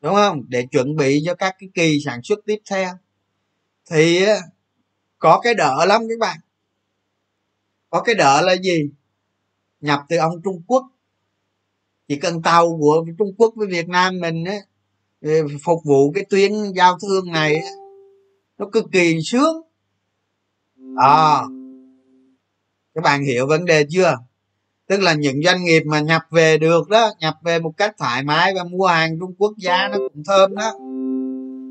đúng 0.01 0.15
không? 0.15 0.43
Để 0.47 0.65
chuẩn 0.71 0.95
bị 0.95 1.21
cho 1.25 1.35
các 1.35 1.55
cái 1.59 1.69
kỳ 1.73 1.99
sản 2.05 2.21
xuất 2.23 2.39
tiếp 2.45 2.57
theo. 2.69 2.93
Thì 3.91 4.25
có 5.19 5.39
cái 5.43 5.53
đỡ 5.53 5.85
lắm 5.85 6.01
các 6.09 6.19
bạn. 6.19 6.37
Có 7.89 8.01
cái 8.01 8.15
đỡ 8.15 8.41
là 8.41 8.55
gì? 8.55 8.89
Nhập 9.81 9.99
từ 10.09 10.17
ông 10.17 10.41
trung 10.43 10.61
quốc. 10.67 10.87
Chỉ 12.07 12.15
cần 12.19 12.41
tàu 12.41 12.77
của 12.79 13.05
trung 13.17 13.33
quốc 13.37 13.53
với 13.55 13.67
việt 13.67 13.89
nam 13.89 14.19
mình 14.19 14.45
á 14.45 14.57
phục 15.63 15.83
vụ 15.83 16.11
cái 16.11 16.25
tuyến 16.29 16.51
giao 16.75 16.97
thương 16.99 17.31
này 17.31 17.61
nó 18.57 18.69
cực 18.71 18.85
kỳ 18.91 19.17
sướng. 19.23 19.61
À 20.97 21.41
các 22.95 23.03
bạn 23.03 23.23
hiểu 23.23 23.47
vấn 23.47 23.65
đề 23.65 23.85
chưa? 23.89 24.17
Tức 24.87 25.01
là 25.01 25.13
những 25.13 25.43
doanh 25.43 25.63
nghiệp 25.63 25.83
mà 25.85 25.99
nhập 25.99 26.21
về 26.31 26.57
được 26.57 26.89
đó, 26.89 27.11
nhập 27.19 27.35
về 27.43 27.59
một 27.59 27.73
cách 27.77 27.95
thoải 27.97 28.23
mái 28.23 28.53
và 28.55 28.63
mua 28.63 28.85
hàng 28.85 29.19
trung 29.19 29.35
quốc 29.37 29.53
giá 29.57 29.87
nó 29.87 29.97
cũng 29.97 30.23
thơm 30.23 30.55
đó. 30.55 30.73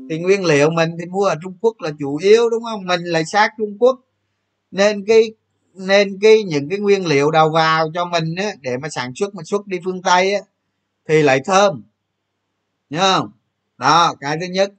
Thì 0.09 0.19
nguyên 0.19 0.45
liệu 0.45 0.69
mình 0.69 0.89
thì 0.99 1.05
mua 1.05 1.25
ở 1.25 1.35
trung 1.43 1.57
quốc 1.61 1.75
là 1.79 1.91
chủ 1.99 2.17
yếu, 2.17 2.49
đúng 2.49 2.63
không? 2.63 2.85
Mình 2.85 3.01
lại 3.03 3.25
sát 3.25 3.51
trung 3.57 3.77
quốc. 3.79 3.99
Nên 4.71 5.05
cái 5.05 5.33
nên 5.73 6.19
cái 6.21 6.43
những 6.43 6.69
cái 6.69 6.79
nguyên 6.79 7.05
liệu 7.07 7.31
đầu 7.31 7.49
vào 7.49 7.91
cho 7.93 8.05
mình 8.05 8.35
á, 8.35 8.51
để 8.61 8.77
mà 8.77 8.89
sản 8.89 9.11
xuất, 9.15 9.35
mà 9.35 9.43
xuất 9.43 9.67
đi 9.67 9.79
phương 9.85 10.01
tây 10.01 10.33
á, 10.33 10.41
thì 11.07 11.23
lại 11.23 11.41
thơm. 11.45 11.83
Nhớ 12.89 13.17
không? 13.17 13.31
Đó, 13.77 14.15
cái 14.19 14.37
thứ 14.41 14.45
nhất. 14.45 14.71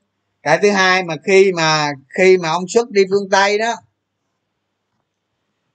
Cái 0.43 0.59
thứ 0.63 0.71
hai 0.71 1.03
mà 1.03 1.15
khi 1.27 1.53
mà 1.53 1.91
khi 2.19 2.39
mà 2.39 2.51
ông 2.51 2.69
xuất 2.69 2.91
đi 2.91 3.03
phương 3.11 3.31
tây 3.31 3.59
đó, 3.59 3.75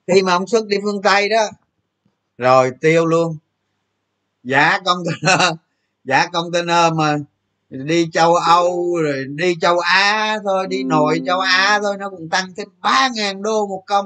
khi 0.07 0.22
mà 0.22 0.34
ông 0.34 0.47
xuất 0.47 0.68
đi 0.68 0.78
phương 0.84 1.01
tây 1.01 1.30
đó 1.30 1.49
rồi 2.38 2.71
tiêu 2.81 3.05
luôn. 3.05 3.38
Giá 4.43 4.79
container 4.86 5.51
giá 6.03 6.27
container 6.27 6.93
mà 6.93 7.17
đi 7.69 8.09
châu 8.13 8.36
âu 8.36 8.97
rồi 9.03 9.25
đi 9.29 9.55
châu 9.61 9.79
á 9.79 10.38
thôi, 10.43 10.67
đi 10.67 10.84
nội 10.84 11.21
châu 11.25 11.39
á 11.39 11.79
thôi, 11.84 11.97
nó 11.99 12.09
cũng 12.09 12.29
tăng 12.29 12.53
thêm 12.57 12.67
ba 12.81 13.09
ngàn 13.15 13.41
đô 13.41 13.67
một 13.67 13.84
công. 13.88 14.05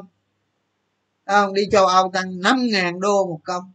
Không? 1.25 1.53
Đi 1.53 1.61
châu 1.71 1.85
âu 1.85 2.11
tăng 2.13 2.39
năm 2.41 2.67
ngàn 2.67 2.99
đô 2.99 3.27
một 3.27 3.39
công. 3.43 3.71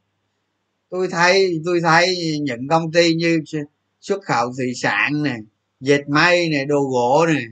Tôi 0.91 1.09
thấy 1.09 1.61
tôi 1.65 1.81
thấy 1.81 2.17
những 2.43 2.69
công 2.69 2.93
ty 2.93 3.15
như 3.15 3.41
xuất 4.01 4.23
khẩu 4.23 4.53
thủy 4.57 4.73
sản 4.75 5.23
này 5.23 5.39
dệt 5.81 6.09
may 6.09 6.49
này 6.49 6.65
đồ 6.65 6.81
gỗ 6.81 7.27
này 7.27 7.45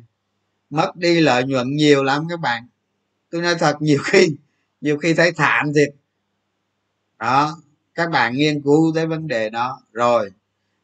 mất 0.70 0.96
đi 0.96 1.20
lợi 1.20 1.44
nhuận 1.44 1.76
nhiều 1.76 2.02
lắm 2.04 2.26
các 2.30 2.40
bạn. 2.40 2.66
Tôi 3.30 3.42
nói 3.42 3.54
thật, 3.58 3.76
nhiều 3.80 3.98
khi 4.04 4.36
nhiều 4.80 4.98
khi 4.98 5.14
thấy 5.14 5.32
thảm 5.32 5.72
thiệt 5.74 5.94
đó, 7.20 7.56
các 7.94 8.10
bạn 8.10 8.34
nghiên 8.34 8.62
cứu 8.62 8.92
tới 8.94 9.06
vấn 9.06 9.28
đề 9.28 9.50
đó. 9.50 9.80
Rồi, 9.92 10.30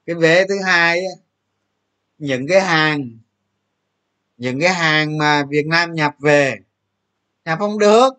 cái 0.06 0.16
vế 0.16 0.46
thứ 0.48 0.54
hai 0.64 1.02
những 2.18 2.46
cái 2.48 2.60
hàng, 2.60 3.18
những 4.36 4.60
cái 4.60 4.74
hàng 4.74 5.18
mà 5.18 5.44
việt 5.48 5.66
nam 5.66 5.94
nhập 5.94 6.14
về, 6.18 6.56
nhập 7.44 7.58
không 7.58 7.78
được. 7.78 8.10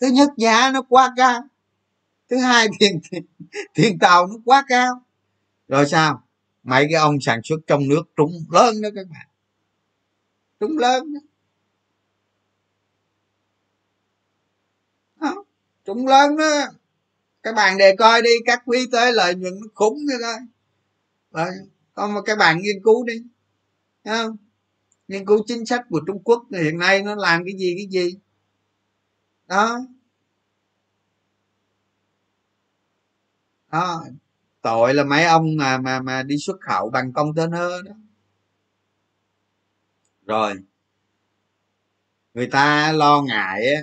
Thứ 0.00 0.06
nhất, 0.06 0.28
giá 0.36 0.70
nó 0.70 0.82
quá 0.82 1.12
cao. 1.16 1.40
Thứ 2.30 2.36
hai, 2.36 2.66
tiền 2.78 3.00
tiền 3.74 3.98
tàu 3.98 4.26
nó 4.26 4.34
quá 4.44 4.64
cao. 4.68 5.02
Rồi 5.68 5.86
sao? 5.86 6.22
Mấy 6.62 6.86
cái 6.90 7.00
ông 7.00 7.20
sản 7.20 7.40
xuất 7.44 7.60
trong 7.66 7.88
nước 7.88 8.02
trúng 8.16 8.32
lớn 8.50 8.82
đó 8.82 8.88
các 8.94 9.06
bạn. 9.10 9.26
Trúng 10.60 10.78
lớn 10.78 11.14
đó. 11.14 11.20
đó 15.20 15.44
trúng 15.84 16.06
lớn 16.06 16.36
đó. 16.36 16.66
Các 17.42 17.54
bạn 17.54 17.78
đề 17.78 17.96
coi 17.96 18.22
đi, 18.22 18.30
các 18.46 18.62
quý 18.66 18.88
tới 18.92 19.12
lợi 19.12 19.34
nhuận 19.34 19.54
nó 19.60 19.66
khủng 19.74 19.98
như 19.98 20.14
coi 20.20 20.38
rồi 21.30 21.50
còn 21.94 22.14
mà 22.14 22.20
các 22.22 22.38
bạn 22.38 22.58
nghiên 22.62 22.82
cứu 22.84 23.04
đi. 23.04 23.22
Thấy 24.04 24.22
không? 24.22 24.36
Nghiên 25.08 25.26
cứu 25.26 25.44
chính 25.46 25.66
sách 25.66 25.86
của 25.88 26.00
trung 26.06 26.22
quốc 26.24 26.44
hiện 26.52 26.78
nay 26.78 27.02
nó 27.02 27.14
làm 27.14 27.44
cái 27.44 27.54
gì 27.58 27.74
cái 27.78 27.86
gì? 27.86 28.18
Đó. 29.46 29.80
Đó. 33.72 34.04
Tội 34.62 34.94
là 34.94 35.04
mấy 35.04 35.24
ông 35.24 35.56
mà 35.56 35.78
mà 35.78 36.00
mà 36.00 36.22
đi 36.22 36.36
xuất 36.38 36.56
khẩu 36.60 36.90
bằng 36.90 37.12
container 37.12 37.84
đó. 37.84 37.92
Rồi. 40.26 40.54
Người 42.34 42.46
ta 42.46 42.92
lo 42.92 43.22
ngại 43.22 43.74
á 43.74 43.80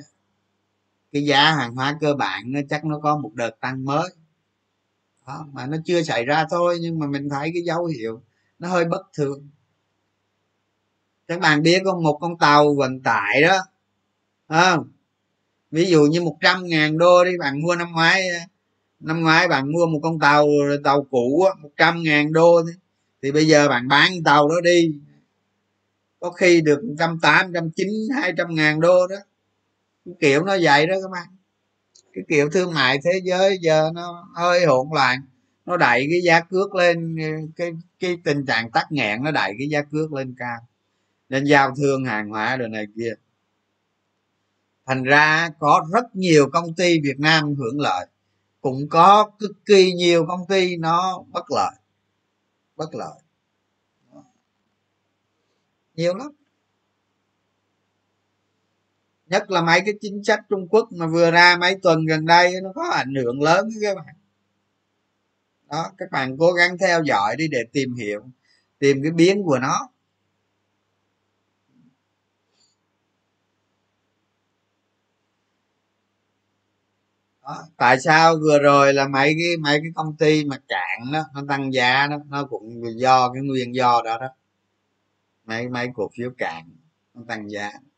cái 1.12 1.24
giá 1.26 1.52
hàng 1.52 1.76
hóa 1.76 1.98
cơ 2.02 2.14
bản 2.14 2.44
nó 2.46 2.60
chắc 2.70 2.86
nó 2.86 3.00
có 3.00 3.18
một 3.18 3.32
đợt 3.34 3.60
tăng 3.60 3.86
mới. 3.86 4.10
Đó, 5.28 5.48
mà 5.54 5.66
nó 5.68 5.78
chưa 5.86 6.02
xảy 6.02 6.26
ra 6.26 6.46
thôi 6.50 6.78
nhưng 6.82 7.00
mà 7.00 7.08
mình 7.08 7.30
thấy 7.30 7.52
cái 7.54 7.64
dấu 7.64 7.86
hiệu 7.86 8.22
nó 8.60 8.68
hơi 8.68 8.86
bất 8.86 9.02
thường. 9.14 9.50
Các 11.28 11.40
bạn 11.40 11.62
biết 11.62 11.82
con 11.86 12.04
một 12.04 12.18
con 12.22 12.38
tàu 12.38 12.76
vận 12.76 13.02
tải 13.02 13.42
đó 13.42 13.58
không? 14.48 14.92
Ví 15.72 15.86
dụ 15.86 16.04
như 16.04 16.22
một 16.22 16.38
trăm 16.42 16.66
ngàn 16.66 16.98
đô 16.98 17.24
đi 17.24 17.32
bạn 17.40 17.62
mua 17.62 17.76
năm 17.76 17.92
ngoái 17.92 18.22
năm 19.00 19.22
ngoái 19.22 19.48
bạn 19.48 19.72
mua 19.72 19.86
một 19.86 20.00
con 20.04 20.20
tàu 20.20 20.48
tàu 20.84 21.04
cũ 21.12 21.46
một 21.62 21.70
trăm 21.78 22.04
ngàn 22.04 22.34
đô 22.34 22.62
thì, 22.68 22.74
thì 23.24 23.32
bây 23.32 23.48
giờ 23.48 23.70
bạn 23.70 23.88
bán 23.88 24.12
tàu 24.26 24.50
đó 24.50 24.56
đi 24.64 25.00
có 26.20 26.32
khi 26.32 26.62
được 26.62 26.82
trăm 27.00 27.20
tám 27.22 27.54
trăm 27.54 27.72
chín 27.76 27.88
hai 28.16 28.34
trăm 28.38 28.56
ngàn 28.56 28.80
đô 28.80 29.08
đó 29.08 29.16
cái 30.20 30.32
kiểu 30.32 30.44
nó 30.44 30.58
vậy 30.62 30.88
đó 30.88 30.96
các 31.02 31.12
bạn. 31.12 31.28
Cái 32.14 32.24
kiểu 32.30 32.50
thương 32.50 32.74
mại 32.74 33.00
thế 33.04 33.22
giới 33.24 33.58
giờ 33.62 33.90
nó 33.94 34.28
hơi 34.36 34.66
hỗn 34.66 34.88
loạn. 34.94 35.22
Nó 35.66 35.78
đẩy 35.78 36.08
cái 36.12 36.22
giá 36.24 36.40
cước 36.40 36.76
lên, 36.76 37.18
cái 37.56 37.72
cái 38.00 38.18
tình 38.24 38.46
trạng 38.46 38.72
tắc 38.72 38.92
nghẽn 38.92 39.24
nó 39.24 39.32
đẩy 39.32 39.54
cái 39.60 39.70
giá 39.70 39.82
cước 39.82 40.14
lên 40.14 40.36
cao. 40.38 40.58
Nên 41.30 41.44
giao 41.44 41.76
thương 41.76 42.06
hàng 42.06 42.30
hóa 42.30 42.58
đồ 42.58 42.68
này 42.68 42.86
kia. 42.96 43.14
Thành 44.86 45.04
ra 45.04 45.50
có 45.60 45.86
rất 45.94 46.16
nhiều 46.16 46.50
công 46.54 46.74
ty 46.74 47.00
việt 47.04 47.20
nam 47.20 47.56
hưởng 47.56 47.80
lợi. 47.80 48.08
Cũng 48.62 48.90
có 48.90 49.32
cực 49.40 49.66
kỳ 49.66 49.94
nhiều 49.94 50.26
công 50.28 50.48
ty 50.48 50.78
nó 50.78 51.24
bất 51.28 51.52
lợi. 51.52 51.76
Bất 52.76 52.96
lợi. 52.96 53.20
Nhiều 55.96 56.16
lắm 56.16 56.32
nhất 59.32 59.52
là 59.52 59.62
mấy 59.62 59.82
cái 59.86 59.94
chính 60.02 60.24
sách 60.24 60.40
trung 60.50 60.68
quốc 60.70 60.90
mà 60.92 61.08
vừa 61.08 61.32
ra 61.32 61.58
mấy 61.58 61.76
tuần 61.84 62.06
gần 62.06 62.26
đây, 62.26 62.54
nó 62.64 62.72
có 62.76 62.90
ảnh 62.92 63.16
hưởng 63.16 63.42
lớn 63.42 63.70
với 63.70 63.82
các 63.82 63.96
bạn 63.96 64.16
đó, 65.72 65.92
các 65.98 66.12
bạn 66.12 66.38
cố 66.38 66.52
gắng 66.52 66.78
theo 66.78 67.04
dõi 67.04 67.36
đi 67.38 67.48
để 67.48 67.60
tìm 67.74 67.96
hiểu, 67.96 68.22
tìm 68.80 69.04
cái 69.04 69.12
biến 69.12 69.44
của 69.44 69.60
nó 69.60 69.90
đó. 77.42 77.68
tại 77.78 78.00
sao 78.00 78.36
vừa 78.42 78.60
rồi 78.60 78.94
là 78.94 79.08
mấy 79.08 79.36
cái 79.40 79.58
mấy 79.58 79.80
cái 79.80 79.92
công 79.96 80.18
ty 80.18 80.46
mà 80.46 80.58
cạn 80.68 81.12
đó, 81.14 81.24
nó 81.36 81.42
tăng 81.48 81.74
giá 81.74 82.08
đó, 82.08 82.18
nó 82.30 82.44
cũng 82.46 82.84
do 83.00 83.34
cái 83.34 83.44
nguyên 83.44 83.76
do 83.76 84.02
đó 84.06 84.18
đó 84.20 84.28
mấy 85.46 85.70
mấy 85.70 85.88
cổ 85.96 86.10
phiếu 86.18 86.32
cạn, 86.38 86.70
nó 87.14 87.22
tăng 87.28 87.52
giá 87.52 87.70
đó 87.74 87.91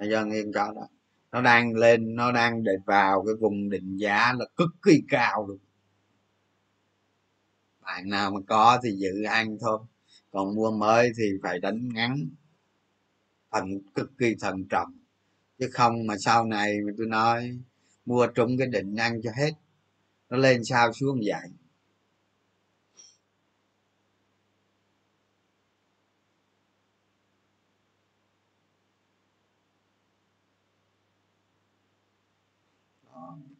do 0.00 0.24
nguyên 0.24 0.52
cho 0.52 0.72
đó. 0.72 0.88
Nó 1.32 1.42
đang 1.42 1.74
lên, 1.74 2.14
nó 2.14 2.32
đang 2.32 2.64
để 2.64 2.72
vào 2.86 3.24
cái 3.26 3.34
vùng 3.34 3.70
định 3.70 3.96
giá 3.96 4.32
là 4.38 4.44
cực 4.56 4.70
kỳ 4.82 5.02
cao 5.08 5.46
luôn. 5.46 5.58
Bạn 7.80 8.08
nào 8.08 8.30
mà 8.30 8.40
có 8.48 8.80
thì 8.84 8.90
giữ 8.90 9.22
ăn 9.22 9.56
thôi. 9.60 9.78
Còn 10.30 10.54
mua 10.54 10.70
mới 10.70 11.12
thì 11.16 11.24
phải 11.42 11.60
đánh 11.60 11.88
ngắn. 11.94 12.28
Thần, 13.52 13.80
cực 13.94 14.12
kỳ 14.18 14.34
thận 14.40 14.64
trọng. 14.70 14.92
Chứ 15.58 15.68
không 15.72 16.06
mà 16.06 16.14
sau 16.18 16.44
này 16.44 16.80
mà 16.86 16.92
tôi 16.98 17.06
nói, 17.06 17.58
mua 18.06 18.26
trúng 18.26 18.58
cái 18.58 18.66
định 18.66 18.96
ăn 18.96 19.20
cho 19.22 19.30
hết. 19.36 19.52
Nó 20.30 20.36
lên 20.36 20.64
sao 20.64 20.92
xuống 20.92 21.20
vậy? 21.24 21.50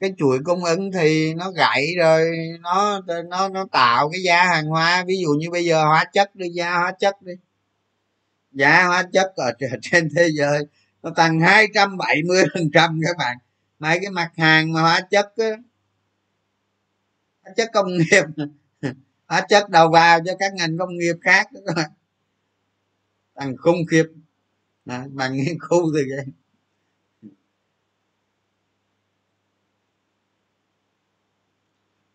Cái 0.04 0.14
chuỗi 0.18 0.38
cung 0.44 0.64
ứng 0.64 0.92
thì 0.92 1.34
nó 1.34 1.50
gãy 1.50 1.86
rồi, 1.98 2.30
nó 2.60 3.00
nó 3.30 3.48
nó 3.48 3.66
tạo 3.72 4.10
cái 4.10 4.22
giá 4.22 4.44
hàng 4.44 4.66
hóa. 4.66 5.04
Ví 5.06 5.20
dụ 5.22 5.28
như 5.28 5.50
bây 5.50 5.64
giờ 5.64 5.84
hóa 5.84 6.04
chất 6.12 6.34
đi, 6.36 6.48
giá 6.48 6.78
hóa 6.78 6.92
chất 7.00 7.22
đi. 7.22 7.32
Giá 8.52 8.84
hóa 8.86 9.02
chất 9.12 9.32
ở 9.36 9.52
trên 9.82 10.08
thế 10.16 10.28
giới 10.32 10.66
nó 11.02 11.10
tăng 11.16 11.40
270 11.40 12.44
phần 12.54 12.70
trăm 12.74 13.00
các 13.06 13.16
bạn. 13.18 13.36
Mấy 13.78 13.98
cái 14.02 14.10
mặt 14.10 14.30
hàng 14.36 14.72
mà 14.72 14.80
hóa 14.80 15.00
chất 15.10 15.32
á, 15.36 15.50
hóa 17.42 17.52
chất 17.56 17.70
công 17.72 17.86
nghiệp, 17.98 18.24
hóa 19.26 19.40
chất 19.48 19.70
đầu 19.70 19.90
vào 19.90 20.20
cho 20.24 20.32
các 20.38 20.54
ngành 20.54 20.78
công 20.78 20.98
nghiệp 20.98 21.16
khác 21.22 21.52
đó 21.52 21.60
các 21.66 21.74
bạn. 21.76 21.90
Tăng 23.34 23.56
khủng 23.56 23.86
khiếp 23.90 24.04
bạn 25.10 25.36
nghiên 25.36 25.58
cứu 25.68 25.92
thì 25.96 26.02
vậy 26.10 26.26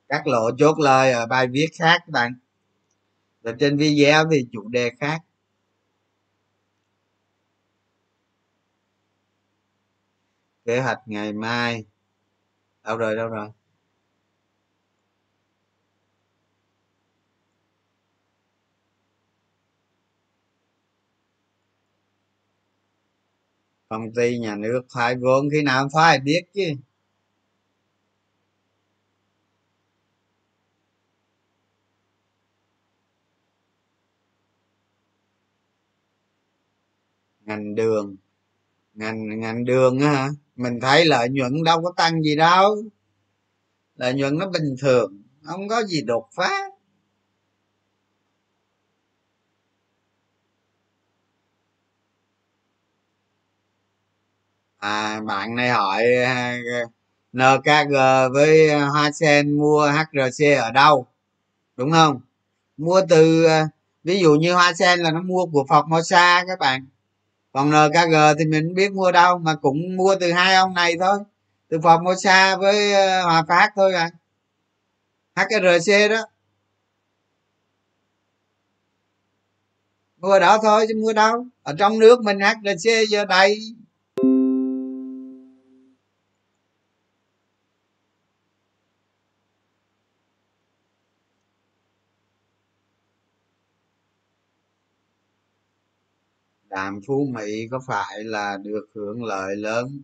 các 0.10 0.28
lộ 0.28 0.52
chốt 0.58 0.80
lời 0.80 1.12
ở 1.12 1.26
bài 1.26 1.48
viết 1.48 1.68
khác 1.80 1.98
các 2.06 2.10
bạn. 2.12 2.34
Rồi 3.44 3.56
trên 3.60 3.78
video 3.78 4.26
thì 4.32 4.48
chủ 4.52 4.70
đề 4.70 4.92
khác. 5.00 5.22
Kế 10.66 10.80
hoạch 10.82 11.00
ngày 11.06 11.34
mai. 11.34 11.86
Đâu 12.84 12.98
rồi 12.98 13.16
đâu 13.16 13.28
rồi? 13.28 13.50
Công 23.90 24.14
ty 24.16 24.40
nhà 24.40 24.56
nước 24.56 24.82
phải 24.94 25.16
vốn 25.16 25.50
khi 25.52 25.62
nào 25.62 25.88
phải 25.94 26.20
biết 26.20 26.42
chứ. 26.54 26.76
Ngành 37.50 37.76
đường. 37.76 38.16
Ngành 38.94 39.40
ngành 39.40 39.66
đường 39.66 40.00
á 40.00 40.12
hả? 40.12 40.30
Mình 40.56 40.80
thấy 40.82 41.06
lợi 41.06 41.30
nhuận 41.30 41.64
đâu 41.64 41.82
có 41.84 41.94
tăng 41.98 42.22
gì 42.24 42.36
đâu. 42.36 42.84
Lợi 43.96 44.14
nhuận 44.14 44.38
nó 44.38 44.50
bình 44.50 44.76
thường, 44.82 45.22
không 45.44 45.68
có 45.68 45.84
gì 45.84 46.02
đột 46.02 46.30
phá. 46.36 46.52
À 54.78 55.22
bạn 55.22 55.56
này 55.56 55.70
hỏi 55.70 56.04
à, 56.16 56.58
nkg 57.34 57.94
với 58.34 58.80
hoa 58.80 59.12
sen 59.12 59.58
mua 59.58 59.92
hrc 59.92 60.58
ở 60.58 60.72
đâu? 60.72 61.08
Đúng 61.76 61.92
không? 61.92 62.22
Mua 62.78 63.02
từ 63.10 63.46
à, 63.46 63.68
ví 64.04 64.20
dụ 64.20 64.36
như 64.36 64.54
hoa 64.54 64.74
sen 64.74 65.00
là 65.00 65.12
nó 65.12 65.22
mua 65.22 65.46
của 65.46 65.66
mosa 65.88 66.44
các 66.48 66.60
bạn 66.60 66.86
còn 67.60 67.70
nkg 67.70 68.16
thì 68.40 68.46
mình 68.46 68.74
biết 68.74 68.92
mua 68.92 69.12
đâu, 69.12 69.38
mà 69.38 69.56
cũng 69.56 69.96
mua 69.98 70.16
từ 70.20 70.32
hai 70.32 70.56
ông 70.56 70.74
này 70.74 70.94
thôi. 71.00 71.20
Từ 71.70 71.78
phòng 71.84 72.04
mua 72.04 72.16
xa 72.16 72.56
với 72.56 72.94
ờ, 72.94 73.24
hòa 73.24 73.44
phát 73.48 73.70
thôi 73.76 73.94
à. 73.94 74.10
Hrc 75.36 76.10
đó. 76.10 76.26
Mua 80.18 80.40
đó 80.40 80.58
thôi 80.64 80.86
chứ 80.88 80.96
mua 81.02 81.14
đâu. 81.14 81.46
Ở 81.64 81.76
trong 81.80 82.00
nước 82.00 82.24
mình 82.24 82.40
hrc 82.40 83.10
giờ 83.10 83.26
đầy. 83.26 83.76
Làm 96.90 97.02
phú 97.08 97.28
mỹ 97.34 97.68
có 97.72 97.80
phải 97.88 98.24
là 98.24 98.58
được 98.64 98.88
hưởng 98.96 99.24
lợi 99.24 99.56
lớn? 99.56 100.02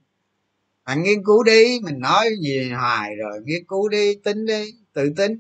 Bạn 0.85 1.03
nghiên 1.03 1.23
cứu 1.25 1.43
đi 1.43 1.79
mình 1.83 1.99
nói 1.99 2.25
gì 2.41 2.71
hoài 2.71 3.15
rồi 3.15 3.41
nghiên 3.45 3.65
cứu 3.67 3.89
đi 3.89 4.15
tính 4.23 4.45
đi 4.45 4.71
tự 4.93 5.13
tính. 5.17 5.39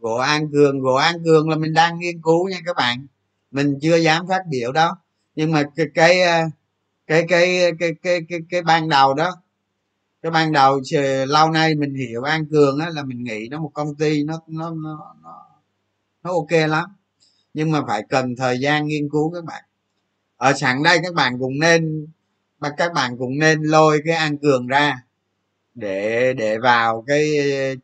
Gỗ 0.00 0.14
an 0.16 0.48
cường 0.52 0.80
gỗ 0.80 0.94
an 0.94 1.24
cường 1.24 1.48
là 1.50 1.56
mình 1.56 1.74
đang 1.74 1.98
nghiên 1.98 2.22
cứu 2.22 2.48
nha 2.48 2.58
các 2.66 2.76
bạn. 2.76 3.06
Mình 3.50 3.78
chưa 3.82 3.96
dám 3.96 4.28
phát 4.28 4.42
biểu 4.50 4.72
đó 4.72 4.98
nhưng 5.34 5.52
mà 5.52 5.62
cái 5.76 5.86
cái 5.94 6.22
ờ, 6.22 6.40
cái 7.06 7.24
cái 7.28 7.72
cái 7.80 7.90
cái 8.02 8.20
cái, 8.28 8.40
cái 8.50 8.62
ban 8.62 8.88
đầu 8.88 9.14
đó 9.14 9.41
cái 10.22 10.32
ban 10.32 10.52
đầu 10.52 10.80
lâu 11.28 11.50
nay 11.50 11.74
mình 11.74 11.94
hiểu 11.94 12.22
an 12.22 12.46
cường 12.46 12.78
á 12.78 12.90
là 12.90 13.02
mình 13.02 13.24
nghĩ 13.24 13.48
nó 13.50 13.60
một 13.60 13.70
công 13.74 13.94
ty 13.94 14.24
nó 14.24 14.42
nó 14.46 14.70
nó 14.70 15.14
nó, 15.22 15.46
nó 16.22 16.30
ok 16.32 16.68
lắm. 16.68 16.84
Nhưng 17.54 17.70
mà 17.70 17.80
phải 17.86 18.02
cần 18.08 18.36
thời 18.36 18.60
gian 18.60 18.86
nghiên 18.86 19.08
cứu 19.08 19.30
các 19.30 19.44
bạn. 19.44 19.64
Ở 20.36 20.52
sẵn 20.52 20.82
đây 20.82 20.98
các 21.02 21.14
bạn 21.14 21.38
cũng 21.38 21.58
nên 21.58 22.06
mà 22.60 22.70
các 22.76 22.92
bạn 22.92 23.18
cũng 23.18 23.38
nên 23.38 23.62
lôi 23.62 24.02
cái 24.04 24.14
an 24.14 24.38
cường 24.38 24.66
ra 24.66 25.02
để 25.74 26.32
để 26.32 26.58
vào 26.58 27.04
cái 27.06 27.30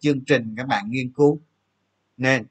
chương 0.00 0.24
trình 0.24 0.54
các 0.56 0.66
bạn 0.66 0.90
nghiên 0.90 1.12
cứu. 1.12 1.40
Nên 2.16 2.46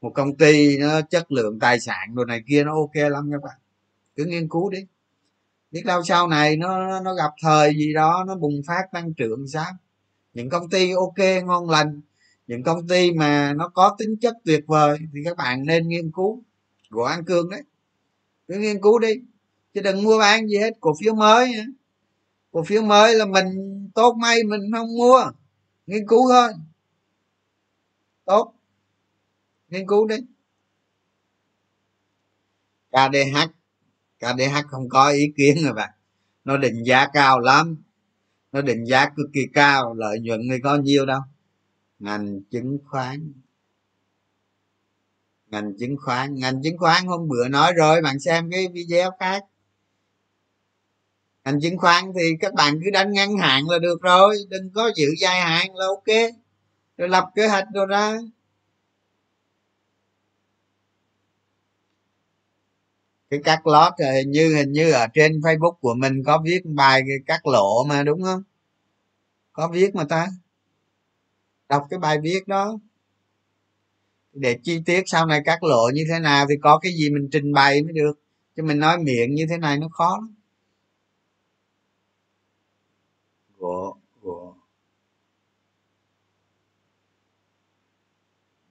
một 0.00 0.10
công 0.14 0.36
ty 0.36 0.78
nó 0.78 1.00
chất 1.00 1.32
lượng 1.32 1.58
tài 1.58 1.80
sản 1.80 2.14
đồ 2.14 2.24
này 2.24 2.42
kia 2.48 2.64
nó 2.64 2.74
ok 2.74 3.10
lắm 3.10 3.30
các 3.32 3.42
bạn. 3.42 3.56
Cứ 4.16 4.24
nghiên 4.24 4.48
cứu 4.48 4.70
đi 4.70 4.78
biết 5.72 5.82
đâu 5.84 6.02
sau 6.04 6.28
này 6.28 6.56
nó 6.56 7.00
nó 7.00 7.14
gặp 7.14 7.30
thời 7.42 7.74
gì 7.74 7.94
đó, 7.94 8.24
nó 8.26 8.34
bùng 8.36 8.62
phát 8.66 8.82
tăng 8.92 9.14
trưởng 9.14 9.48
sao 9.48 9.72
những 10.34 10.50
công 10.50 10.70
ty 10.70 10.90
ok, 10.92 11.44
ngon 11.44 11.70
lành. 11.70 12.00
Những 12.46 12.62
công 12.62 12.88
ty 12.88 13.12
mà 13.12 13.52
nó 13.56 13.68
có 13.68 13.96
tính 13.98 14.16
chất 14.20 14.34
tuyệt 14.44 14.64
vời 14.66 14.98
thì 15.14 15.20
các 15.24 15.36
bạn 15.36 15.66
nên 15.66 15.88
nghiên 15.88 16.10
cứu. 16.10 16.42
Của 16.90 17.04
an 17.04 17.24
cương 17.24 17.50
đấy. 17.50 17.62
Cứ 18.48 18.58
nghiên 18.58 18.82
cứu 18.82 18.98
đi. 18.98 19.12
Chứ 19.74 19.80
đừng 19.80 20.02
mua 20.02 20.18
bán 20.18 20.48
gì 20.48 20.58
hết. 20.58 20.70
Cổ 20.80 20.94
phiếu 21.00 21.14
mới 21.14 21.52
cổ 22.52 22.62
phiếu 22.62 22.82
mới 22.82 23.14
là 23.14 23.24
mình 23.24 23.46
tốt 23.94 24.14
may 24.14 24.44
mình 24.44 24.60
không 24.72 24.96
mua. 24.98 25.24
Nghiên 25.86 26.06
cứu 26.08 26.28
thôi. 26.30 26.52
Tốt. 28.24 28.54
Nghiên 29.68 29.86
cứu 29.86 30.06
đi. 30.06 30.16
KDH 32.90 33.61
KDH 34.22 34.66
không 34.68 34.88
có 34.88 35.08
ý 35.08 35.32
kiến 35.36 35.56
rồi 35.64 35.72
bạn. 35.72 35.90
Nó 36.44 36.56
định 36.56 36.82
giá 36.86 37.06
cao 37.12 37.40
lắm. 37.40 37.76
Nó 38.52 38.62
định 38.62 38.84
giá 38.84 39.08
cực 39.16 39.26
kỳ 39.32 39.40
cao, 39.54 39.94
lợi 39.94 40.20
nhuận 40.20 40.40
thì 40.50 40.60
có 40.60 40.76
nhiêu 40.76 41.06
đâu. 41.06 41.20
Ngành 41.98 42.40
chứng 42.50 42.78
khoán. 42.84 43.32
Ngành 45.46 45.72
chứng 45.78 45.96
khoán. 45.96 46.34
Ngành 46.34 46.62
chứng 46.62 46.78
khoán 46.78 47.06
hôm 47.06 47.28
bữa 47.28 47.48
nói 47.48 47.72
rồi, 47.76 48.02
bạn 48.02 48.20
xem 48.20 48.50
cái 48.50 48.68
video 48.72 49.10
khác. 49.20 49.44
Ngành 51.44 51.60
chứng 51.60 51.78
khoán 51.78 52.04
thì 52.14 52.36
các 52.40 52.54
bạn 52.54 52.80
cứ 52.84 52.90
đánh 52.90 53.12
ngắn 53.12 53.36
hạn 53.36 53.68
là 53.68 53.78
được 53.78 54.02
rồi, 54.02 54.36
đừng 54.48 54.70
có 54.74 54.90
giữ 54.96 55.06
dài 55.20 55.40
hạn 55.40 55.74
là 55.74 55.86
ok. 55.86 56.32
Rồi 56.96 57.08
lập 57.08 57.24
kế 57.34 57.48
hoạch 57.48 57.64
rồi 57.74 57.86
ra. 57.86 58.18
Cái 63.32 63.40
cắt 63.44 63.66
lót 63.66 63.92
ờ, 63.96 64.12
hình 64.12 64.30
như 64.30 64.54
hình 64.56 64.72
như 64.72 64.92
ở 64.92 65.06
trên 65.14 65.40
facebook 65.40 65.72
của 65.72 65.94
mình 65.94 66.22
có 66.26 66.42
viết 66.44 66.60
bài 66.64 67.02
cắt 67.26 67.46
lộ 67.46 67.84
mà, 67.84 68.02
đúng 68.02 68.22
không? 68.22 68.42
Có 69.52 69.68
viết 69.68 69.94
mà 69.94 70.04
ta? 70.04 70.26
Đọc 71.68 71.86
cái 71.90 71.98
bài 71.98 72.18
viết 72.22 72.48
đó. 72.48 72.78
Để 74.32 74.58
chi 74.62 74.80
tiết 74.86 75.02
sau 75.06 75.26
này 75.26 75.42
cắt 75.44 75.62
lộ 75.62 75.90
như 75.94 76.04
thế 76.08 76.18
nào 76.18 76.46
thì 76.48 76.54
có 76.62 76.78
cái 76.78 76.92
gì 76.92 77.10
mình 77.10 77.28
trình 77.32 77.52
bày 77.52 77.82
mới 77.82 77.92
được. 77.92 78.20
Chứ 78.56 78.62
mình 78.62 78.78
nói 78.78 78.98
miệng 78.98 79.34
như 79.34 79.46
thế 79.50 79.58
này 79.58 79.78
nó 79.78 79.88
khó 79.88 80.16
lắm. 80.16 80.34
Gỗ 83.58 83.96
gỗ. 84.22 84.54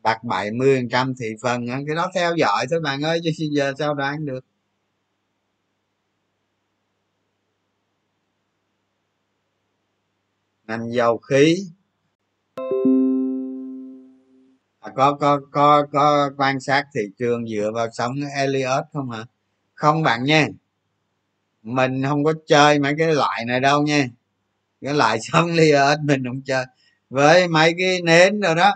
Bạc 0.04 0.24
bảy 0.24 0.52
mươi 0.52 0.88
trăm 0.92 1.14
thị 1.20 1.28
phần 1.42 1.68
cái 1.88 1.96
đó 1.96 2.12
theo 2.16 2.36
dõi 2.36 2.66
thôi 2.72 2.80
bạn 2.84 3.02
ơi, 3.02 3.20
chứ 3.24 3.32
giờ 3.52 3.74
sao 3.80 3.94
đoán 3.94 4.26
được? 4.26 4.46
Ngành 10.72 10.94
dầu 10.94 11.18
khí. 11.18 11.56
À, 14.80 14.92
có 14.96 15.14
có 15.14 15.42
có 15.52 15.86
có 15.92 16.30
quan 16.38 16.60
sát 16.60 16.88
thị 16.94 17.02
trường 17.18 17.48
dựa 17.48 17.72
vào 17.74 17.88
sóng 17.92 18.16
Elliot 18.36 18.84
không 18.94 19.10
hả? 19.12 19.26
Không 19.74 20.04
bạn 20.04 20.24
nha. 20.24 20.48
Mình 21.64 22.04
không 22.04 22.24
có 22.24 22.34
chơi 22.48 22.80
mấy 22.80 22.94
cái 22.98 23.14
loại 23.14 23.46
này 23.46 23.60
đâu 23.60 23.82
nha. 23.82 24.08
Cái 24.82 24.94
loại 24.94 25.18
sóng 25.32 25.48
Elliot 25.48 26.00
mình 26.04 26.24
không 26.26 26.42
chơi. 26.46 26.66
Với 27.10 27.48
mấy 27.48 27.74
cái 27.80 28.02
nến 28.02 28.40
rồi 28.40 28.56
đó. 28.56 28.76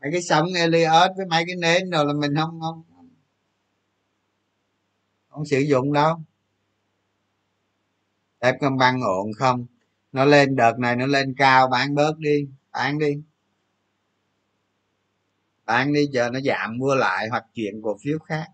Mấy 0.00 0.10
cái 0.12 0.22
sóng 0.22 0.46
Elliot 0.56 1.10
với 1.16 1.26
mấy 1.26 1.44
cái 1.46 1.56
nến 1.56 1.90
rồi 1.90 2.04
là 2.06 2.12
mình 2.12 2.36
không 2.36 2.60
không 2.60 2.82
không 5.28 5.46
sử 5.46 5.58
dụng 5.58 5.92
đâu. 5.92 6.20
Đẹp 8.40 8.56
cân 8.60 8.76
bằng 8.76 9.00
ổn 9.02 9.32
không? 9.38 9.66
Nó 10.12 10.24
lên 10.24 10.56
đợt 10.56 10.78
này 10.78 10.96
nó 10.96 11.06
lên 11.06 11.34
cao, 11.38 11.68
bán 11.68 11.94
bớt 11.94 12.18
đi, 12.18 12.48
bán 12.72 12.98
đi. 12.98 13.22
Bán 15.64 15.92
đi 15.92 16.06
giờ 16.12 16.30
nó 16.30 16.40
giảm 16.40 16.78
mua 16.78 16.94
lại 16.94 17.28
hoặc 17.30 17.44
chuyển 17.54 17.82
cổ 17.82 17.96
phiếu 18.02 18.18
khác. 18.18 18.46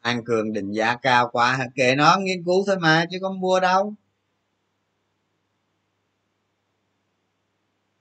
An 0.00 0.24
cường 0.24 0.52
định 0.52 0.72
giá 0.72 0.96
cao 1.02 1.28
quá 1.32 1.58
kệ 1.74 1.94
nó, 1.96 2.16
nghiên 2.20 2.44
cứu 2.44 2.64
thôi 2.66 2.76
mà, 2.78 3.04
chứ 3.10 3.18
không 3.20 3.40
mua 3.40 3.60
đâu. 3.60 3.94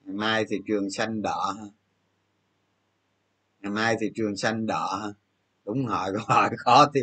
Ngày 0.05 0.15
mai 0.15 0.45
thị 0.49 0.57
trường 0.67 0.91
xanh 0.91 1.21
đỏ 1.21 1.55
ngày 3.63 3.71
mai 3.71 3.95
thị 3.99 4.11
trường 4.15 4.37
xanh 4.37 4.65
đỏ 4.65 5.13
đúng 5.65 5.85
hỏi 5.85 6.11
hỏi 6.27 6.49
khó 6.57 6.91
thì 6.93 7.01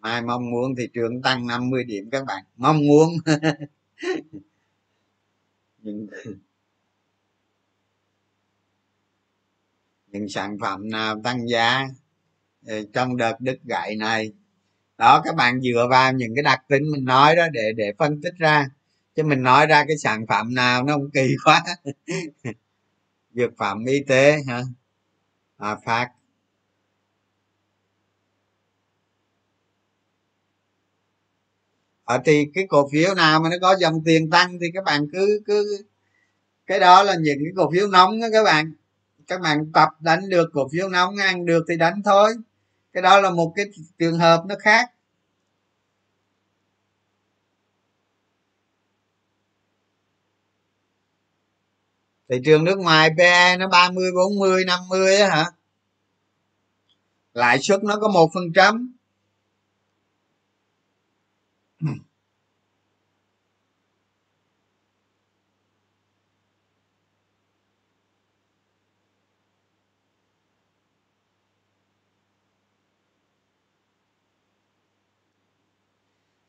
mai 0.00 0.22
mong 0.22 0.50
muốn 0.50 0.74
thị 0.76 0.88
trường 0.94 1.22
tăng 1.22 1.46
50 1.46 1.84
điểm 1.84 2.10
các 2.10 2.24
bạn. 2.26 2.44
Mong 2.56 2.86
muốn. 2.86 3.08
Những 5.82 6.06
những 10.06 10.28
sản 10.28 10.58
phẩm 10.60 10.90
nào 10.90 11.20
tăng 11.24 11.48
giá 11.48 11.88
trong 12.92 13.16
đợt 13.16 13.40
đứt 13.40 13.58
gãy 13.64 13.96
này 13.96 14.32
đó 14.98 15.22
các 15.24 15.34
bạn 15.36 15.60
dựa 15.60 15.86
vào 15.90 16.12
những 16.12 16.34
cái 16.34 16.42
đặc 16.42 16.60
tính 16.68 16.82
mình 16.92 17.04
nói 17.04 17.36
đó 17.36 17.48
để 17.52 17.72
để 17.76 17.92
phân 17.98 18.20
tích 18.22 18.34
ra. 18.38 18.68
Chứ 19.16 19.22
mình 19.22 19.42
nói 19.42 19.66
ra 19.66 19.84
cái 19.88 19.98
sản 19.98 20.26
phẩm 20.28 20.54
nào 20.54 20.84
nó 20.84 20.92
không 20.92 21.10
kỳ 21.10 21.36
quá. 21.44 21.64
Dược 23.34 23.50
phẩm 23.58 23.84
y 23.84 24.04
tế 24.08 24.38
hả? 24.48 24.62
À, 25.56 25.76
phát 25.84 26.10
ở 32.08 32.18
thì 32.24 32.46
cái 32.54 32.66
cổ 32.68 32.88
phiếu 32.92 33.14
nào 33.14 33.40
mà 33.40 33.48
nó 33.48 33.56
có 33.60 33.76
dòng 33.80 34.04
tiền 34.04 34.30
tăng 34.30 34.58
thì 34.60 34.66
các 34.74 34.84
bạn 34.84 35.06
cứ 35.12 35.42
cứ, 35.46 35.84
cái 36.66 36.80
đó 36.80 37.02
là 37.02 37.14
những 37.20 37.38
cái 37.44 37.52
cổ 37.56 37.70
phiếu 37.72 37.88
nóng 37.88 38.20
đó 38.20 38.26
các 38.32 38.44
bạn. 38.44 38.72
Các 39.26 39.40
bạn 39.40 39.72
tập 39.72 39.88
đánh 40.00 40.28
được 40.28 40.50
cổ 40.54 40.68
phiếu 40.72 40.88
nóng, 40.88 41.16
ăn 41.16 41.46
được 41.46 41.64
thì 41.68 41.76
đánh 41.76 42.02
thôi. 42.04 42.34
Cái 42.92 43.02
đó 43.02 43.20
là 43.20 43.30
một 43.30 43.52
cái 43.56 43.66
trường 43.98 44.18
hợp 44.18 44.44
nó 44.48 44.54
khác. 44.58 44.90
Thị 52.28 52.36
trường 52.44 52.64
nước 52.64 52.78
ngoài 52.78 53.10
PE 53.18 53.56
nó 53.56 53.68
30 53.68 54.10
40 54.12 54.64
50 54.64 55.16
á 55.16 55.28
hả? 55.28 55.44
Lãi 57.34 57.58
suất 57.62 57.84
nó 57.84 57.96
có 58.00 58.08
một 58.08 58.30
phần 58.34 58.52
trăm. 58.54 58.97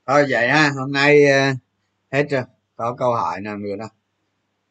Thôi 0.10 0.26
vậy 0.30 0.48
ha 0.50 0.70
hôm 0.70 0.92
nay 0.92 1.26
ờ, 1.26 1.54
hết 2.12 2.26
rồi 2.30 2.44
có 2.76 2.96
câu 2.96 3.14
hỏi 3.14 3.42
nào 3.42 3.58
nữa 3.58 3.76
đâu 3.80 3.88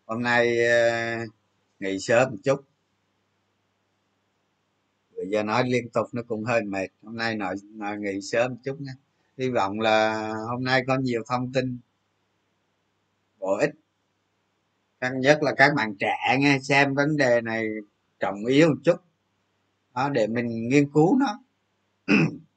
hôm 0.06 0.22
nay 0.22 0.66
ờ, 0.66 1.18
nghỉ 1.80 1.98
sớm 1.98 2.30
một 2.30 2.36
chút. 2.44 2.60
Bây 5.16 5.28
giờ 5.28 5.42
nói 5.42 5.64
liên 5.68 5.88
tục 5.90 6.06
nó 6.12 6.22
cũng 6.28 6.44
hơi 6.44 6.62
mệt. 6.62 6.88
Hôm 7.02 7.16
nay 7.16 7.36
nói, 7.36 7.54
nói 7.62 7.98
nghỉ 7.98 8.20
sớm 8.20 8.50
một 8.50 8.56
chút 8.64 8.80
nha. 8.80 8.92
Hy 9.38 9.48
vọng 9.50 9.80
là 9.80 10.28
hôm 10.48 10.64
nay 10.64 10.84
có 10.86 10.98
nhiều 10.98 11.22
thông 11.26 11.52
tin 11.52 11.78
bổ 13.38 13.56
ích. 13.56 13.70
Nhất 15.00 15.12
nhất 15.14 15.38
là 15.42 15.54
các 15.56 15.74
bạn 15.76 15.94
trẻ 15.98 16.36
nghe 16.38 16.58
xem 16.62 16.94
vấn 16.94 17.16
đề 17.16 17.40
này 17.40 17.68
trọng 18.20 18.44
yếu 18.46 18.68
một 18.68 18.78
chút. 18.84 18.96
Đó 19.94 20.08
để 20.08 20.26
mình 20.26 20.68
nghiên 20.68 20.90
cứu 20.92 21.18
nó. 21.18 21.40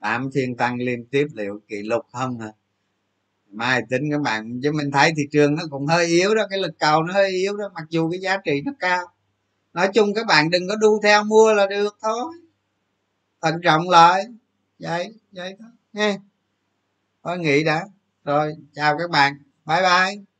tám 0.00 0.30
phiên 0.34 0.56
tăng 0.56 0.76
liên 0.76 1.06
tiếp 1.10 1.26
liệu 1.34 1.60
kỷ 1.68 1.82
lục 1.82 2.02
không 2.12 2.40
hả? 2.40 2.52
Mai 3.50 3.82
tính 3.90 4.02
các 4.10 4.20
bạn, 4.20 4.60
chứ 4.62 4.72
mình 4.72 4.90
thấy 4.90 5.12
thị 5.16 5.22
trường 5.32 5.54
nó 5.54 5.62
cũng 5.70 5.86
hơi 5.86 6.06
yếu 6.06 6.34
đó, 6.34 6.46
cái 6.50 6.58
lực 6.58 6.78
cầu 6.78 7.02
nó 7.02 7.14
hơi 7.14 7.30
yếu 7.30 7.56
đó, 7.56 7.64
mặc 7.74 7.84
dù 7.90 8.10
cái 8.10 8.20
giá 8.20 8.36
trị 8.44 8.62
nó 8.64 8.72
cao. 8.78 9.06
Nói 9.72 9.88
chung 9.94 10.14
các 10.14 10.26
bạn 10.26 10.50
đừng 10.50 10.68
có 10.68 10.76
đu 10.76 11.00
theo 11.02 11.24
mua 11.24 11.52
là 11.52 11.66
được 11.66 11.96
thôi. 12.02 12.32
Thận 13.42 13.54
trọng 13.62 13.88
lại. 13.88 14.24
Vậy 14.78 15.14
vậy 15.32 15.54
thôi. 15.58 15.70
Nghe. 15.92 16.18
Thôi 17.24 17.38
nghĩ 17.38 17.64
đã. 17.64 17.84
Rồi, 18.24 18.54
chào 18.74 18.98
các 18.98 19.10
bạn. 19.10 19.32
Bye 19.66 19.82
bye. 19.82 20.37